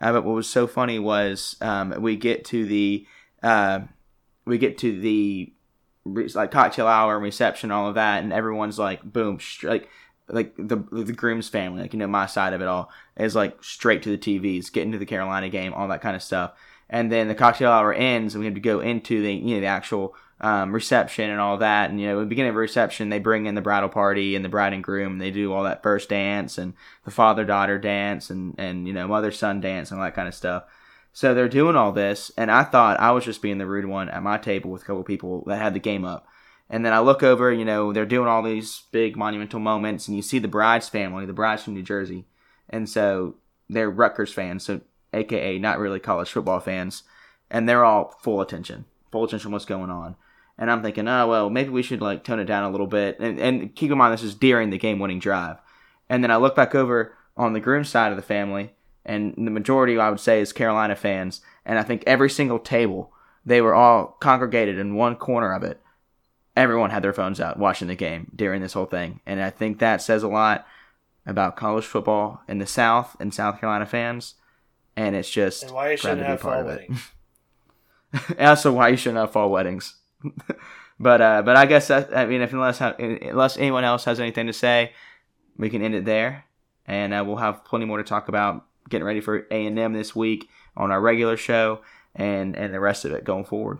Uh, 0.00 0.12
but 0.12 0.24
what 0.24 0.34
was 0.34 0.48
so 0.48 0.66
funny 0.66 0.98
was 0.98 1.56
um, 1.60 1.94
we 2.00 2.16
get 2.16 2.44
to 2.46 2.64
the 2.64 3.06
uh, 3.42 3.80
we 4.44 4.58
get 4.58 4.78
to 4.78 5.00
the 5.00 5.52
like 6.04 6.50
cocktail 6.50 6.86
hour 6.86 7.14
and 7.14 7.22
reception, 7.22 7.70
all 7.70 7.88
of 7.88 7.94
that, 7.94 8.22
and 8.22 8.32
everyone's 8.32 8.78
like, 8.78 9.02
boom, 9.02 9.38
like 9.62 9.88
like 10.28 10.54
the 10.56 10.76
the 10.90 11.12
groom's 11.12 11.48
family, 11.48 11.82
like 11.82 11.92
you 11.92 11.98
know 11.98 12.06
my 12.06 12.26
side 12.26 12.52
of 12.52 12.60
it 12.60 12.68
all 12.68 12.90
is 13.16 13.34
like 13.34 13.62
straight 13.62 14.02
to 14.02 14.10
the 14.10 14.18
TVs, 14.18 14.72
getting 14.72 14.92
to 14.92 14.98
the 14.98 15.06
Carolina 15.06 15.48
game, 15.48 15.72
all 15.74 15.88
that 15.88 16.02
kind 16.02 16.16
of 16.16 16.22
stuff. 16.22 16.52
And 16.88 17.10
then 17.10 17.28
the 17.28 17.34
cocktail 17.34 17.70
hour 17.70 17.92
ends, 17.92 18.34
and 18.34 18.40
we 18.40 18.46
have 18.46 18.54
to 18.54 18.60
go 18.60 18.80
into 18.80 19.22
the 19.22 19.32
you 19.32 19.54
know 19.54 19.60
the 19.60 19.66
actual 19.66 20.14
um, 20.40 20.72
reception 20.72 21.30
and 21.30 21.40
all 21.40 21.58
that. 21.58 21.90
And 21.90 22.00
you 22.00 22.06
know, 22.06 22.18
at 22.18 22.20
the 22.20 22.26
beginning 22.26 22.50
of 22.50 22.56
a 22.56 22.58
reception, 22.58 23.08
they 23.08 23.18
bring 23.18 23.46
in 23.46 23.54
the 23.54 23.62
bridal 23.62 23.88
party 23.88 24.36
and 24.36 24.44
the 24.44 24.50
bride 24.50 24.72
and 24.72 24.84
groom, 24.84 25.12
and 25.12 25.20
they 25.20 25.30
do 25.30 25.52
all 25.52 25.64
that 25.64 25.82
first 25.82 26.08
dance 26.08 26.58
and 26.58 26.74
the 27.04 27.10
father 27.10 27.44
daughter 27.44 27.78
dance 27.78 28.30
and 28.30 28.54
and 28.58 28.86
you 28.86 28.92
know 28.92 29.08
mother 29.08 29.30
son 29.30 29.60
dance 29.60 29.90
and 29.90 30.00
all 30.00 30.06
that 30.06 30.14
kind 30.14 30.28
of 30.28 30.34
stuff. 30.34 30.64
So 31.14 31.32
they're 31.32 31.48
doing 31.48 31.76
all 31.76 31.92
this, 31.92 32.32
and 32.36 32.50
I 32.50 32.64
thought 32.64 32.98
I 32.98 33.12
was 33.12 33.24
just 33.24 33.40
being 33.40 33.58
the 33.58 33.68
rude 33.68 33.86
one 33.86 34.08
at 34.08 34.22
my 34.22 34.36
table 34.36 34.72
with 34.72 34.82
a 34.82 34.84
couple 34.84 35.04
people 35.04 35.44
that 35.46 35.62
had 35.62 35.72
the 35.72 35.78
game 35.78 36.04
up. 36.04 36.26
And 36.68 36.84
then 36.84 36.92
I 36.92 36.98
look 36.98 37.22
over, 37.22 37.52
you 37.52 37.64
know, 37.64 37.92
they're 37.92 38.04
doing 38.04 38.26
all 38.26 38.42
these 38.42 38.82
big 38.90 39.16
monumental 39.16 39.60
moments, 39.60 40.08
and 40.08 40.16
you 40.16 40.22
see 40.22 40.40
the 40.40 40.48
bride's 40.48 40.88
family, 40.88 41.24
the 41.24 41.32
bride's 41.32 41.62
from 41.62 41.74
New 41.74 41.84
Jersey, 41.84 42.24
and 42.68 42.88
so 42.88 43.36
they're 43.70 43.88
Rutgers 43.88 44.32
fans, 44.32 44.64
so 44.64 44.80
AKA 45.12 45.60
not 45.60 45.78
really 45.78 46.00
college 46.00 46.32
football 46.32 46.58
fans, 46.58 47.04
and 47.48 47.68
they're 47.68 47.84
all 47.84 48.18
full 48.20 48.40
attention, 48.40 48.84
full 49.12 49.22
attention 49.22 49.52
what's 49.52 49.64
going 49.64 49.90
on. 49.90 50.16
And 50.58 50.68
I'm 50.68 50.82
thinking, 50.82 51.06
oh 51.06 51.28
well, 51.28 51.48
maybe 51.48 51.70
we 51.70 51.82
should 51.84 52.00
like 52.00 52.24
tone 52.24 52.40
it 52.40 52.44
down 52.46 52.64
a 52.64 52.70
little 52.70 52.88
bit. 52.88 53.20
And, 53.20 53.38
and 53.38 53.74
keep 53.76 53.92
in 53.92 53.98
mind, 53.98 54.14
this 54.14 54.24
is 54.24 54.34
during 54.34 54.70
the 54.70 54.78
game-winning 54.78 55.20
drive. 55.20 55.58
And 56.08 56.24
then 56.24 56.32
I 56.32 56.36
look 56.36 56.56
back 56.56 56.74
over 56.74 57.14
on 57.36 57.52
the 57.52 57.60
groom 57.60 57.84
side 57.84 58.10
of 58.10 58.16
the 58.16 58.22
family, 58.22 58.74
and 59.04 59.34
the 59.36 59.50
majority 59.50 59.98
I 59.98 60.10
would 60.10 60.20
say 60.20 60.40
is 60.40 60.52
Carolina 60.52 60.96
fans. 60.96 61.40
And 61.64 61.78
I 61.78 61.82
think 61.82 62.02
every 62.06 62.30
single 62.30 62.58
table, 62.58 63.12
they 63.44 63.60
were 63.60 63.74
all 63.74 64.16
congregated 64.20 64.78
in 64.78 64.94
one 64.94 65.16
corner 65.16 65.52
of 65.52 65.62
it, 65.62 65.80
everyone 66.56 66.90
had 66.90 67.02
their 67.02 67.12
phones 67.12 67.40
out 67.40 67.58
watching 67.58 67.88
the 67.88 67.94
game 67.94 68.30
during 68.34 68.62
this 68.62 68.74
whole 68.74 68.86
thing, 68.86 69.20
and 69.26 69.42
I 69.42 69.50
think 69.50 69.78
that 69.78 70.00
says 70.02 70.22
a 70.22 70.28
lot 70.28 70.66
about 71.26 71.56
college 71.56 71.84
football 71.84 72.42
in 72.46 72.58
the 72.58 72.66
South 72.66 73.16
and 73.18 73.32
South 73.34 73.58
Carolina 73.60 73.86
fans, 73.86 74.34
and 74.96 75.16
it's 75.16 75.30
just 75.30 75.64
And 75.64 75.72
why 75.72 75.90
you 75.92 75.96
shouldn't 75.96 76.22
have 76.22 76.40
part 76.40 76.54
fall 76.54 76.60
of 76.60 76.68
it. 76.68 76.88
weddings. 76.88 77.10
Also 78.38 78.72
why 78.72 78.88
you 78.88 78.96
shouldn't 78.96 79.18
have 79.18 79.32
fall 79.32 79.50
weddings. 79.50 79.96
but 81.00 81.20
uh, 81.20 81.42
but 81.42 81.56
I 81.56 81.66
guess 81.66 81.88
that 81.88 82.16
I 82.16 82.26
mean 82.26 82.40
if 82.42 82.52
unless 82.52 82.80
unless 82.80 83.56
anyone 83.56 83.84
else 83.84 84.04
has 84.04 84.20
anything 84.20 84.46
to 84.46 84.52
say, 84.52 84.92
we 85.56 85.68
can 85.70 85.82
end 85.82 85.94
it 85.94 86.04
there, 86.04 86.44
and 86.86 87.12
uh, 87.12 87.24
we'll 87.26 87.36
have 87.36 87.64
plenty 87.64 87.84
more 87.86 87.98
to 87.98 88.04
talk 88.04 88.28
about 88.28 88.64
getting 88.88 89.06
ready 89.06 89.20
for 89.20 89.46
A 89.50 89.66
and 89.66 89.78
M 89.78 89.92
this 89.92 90.14
week 90.14 90.48
on 90.76 90.90
our 90.90 91.00
regular 91.00 91.36
show 91.36 91.80
and 92.14 92.56
and 92.56 92.72
the 92.72 92.80
rest 92.80 93.04
of 93.04 93.12
it 93.12 93.24
going 93.24 93.44
forward. 93.44 93.78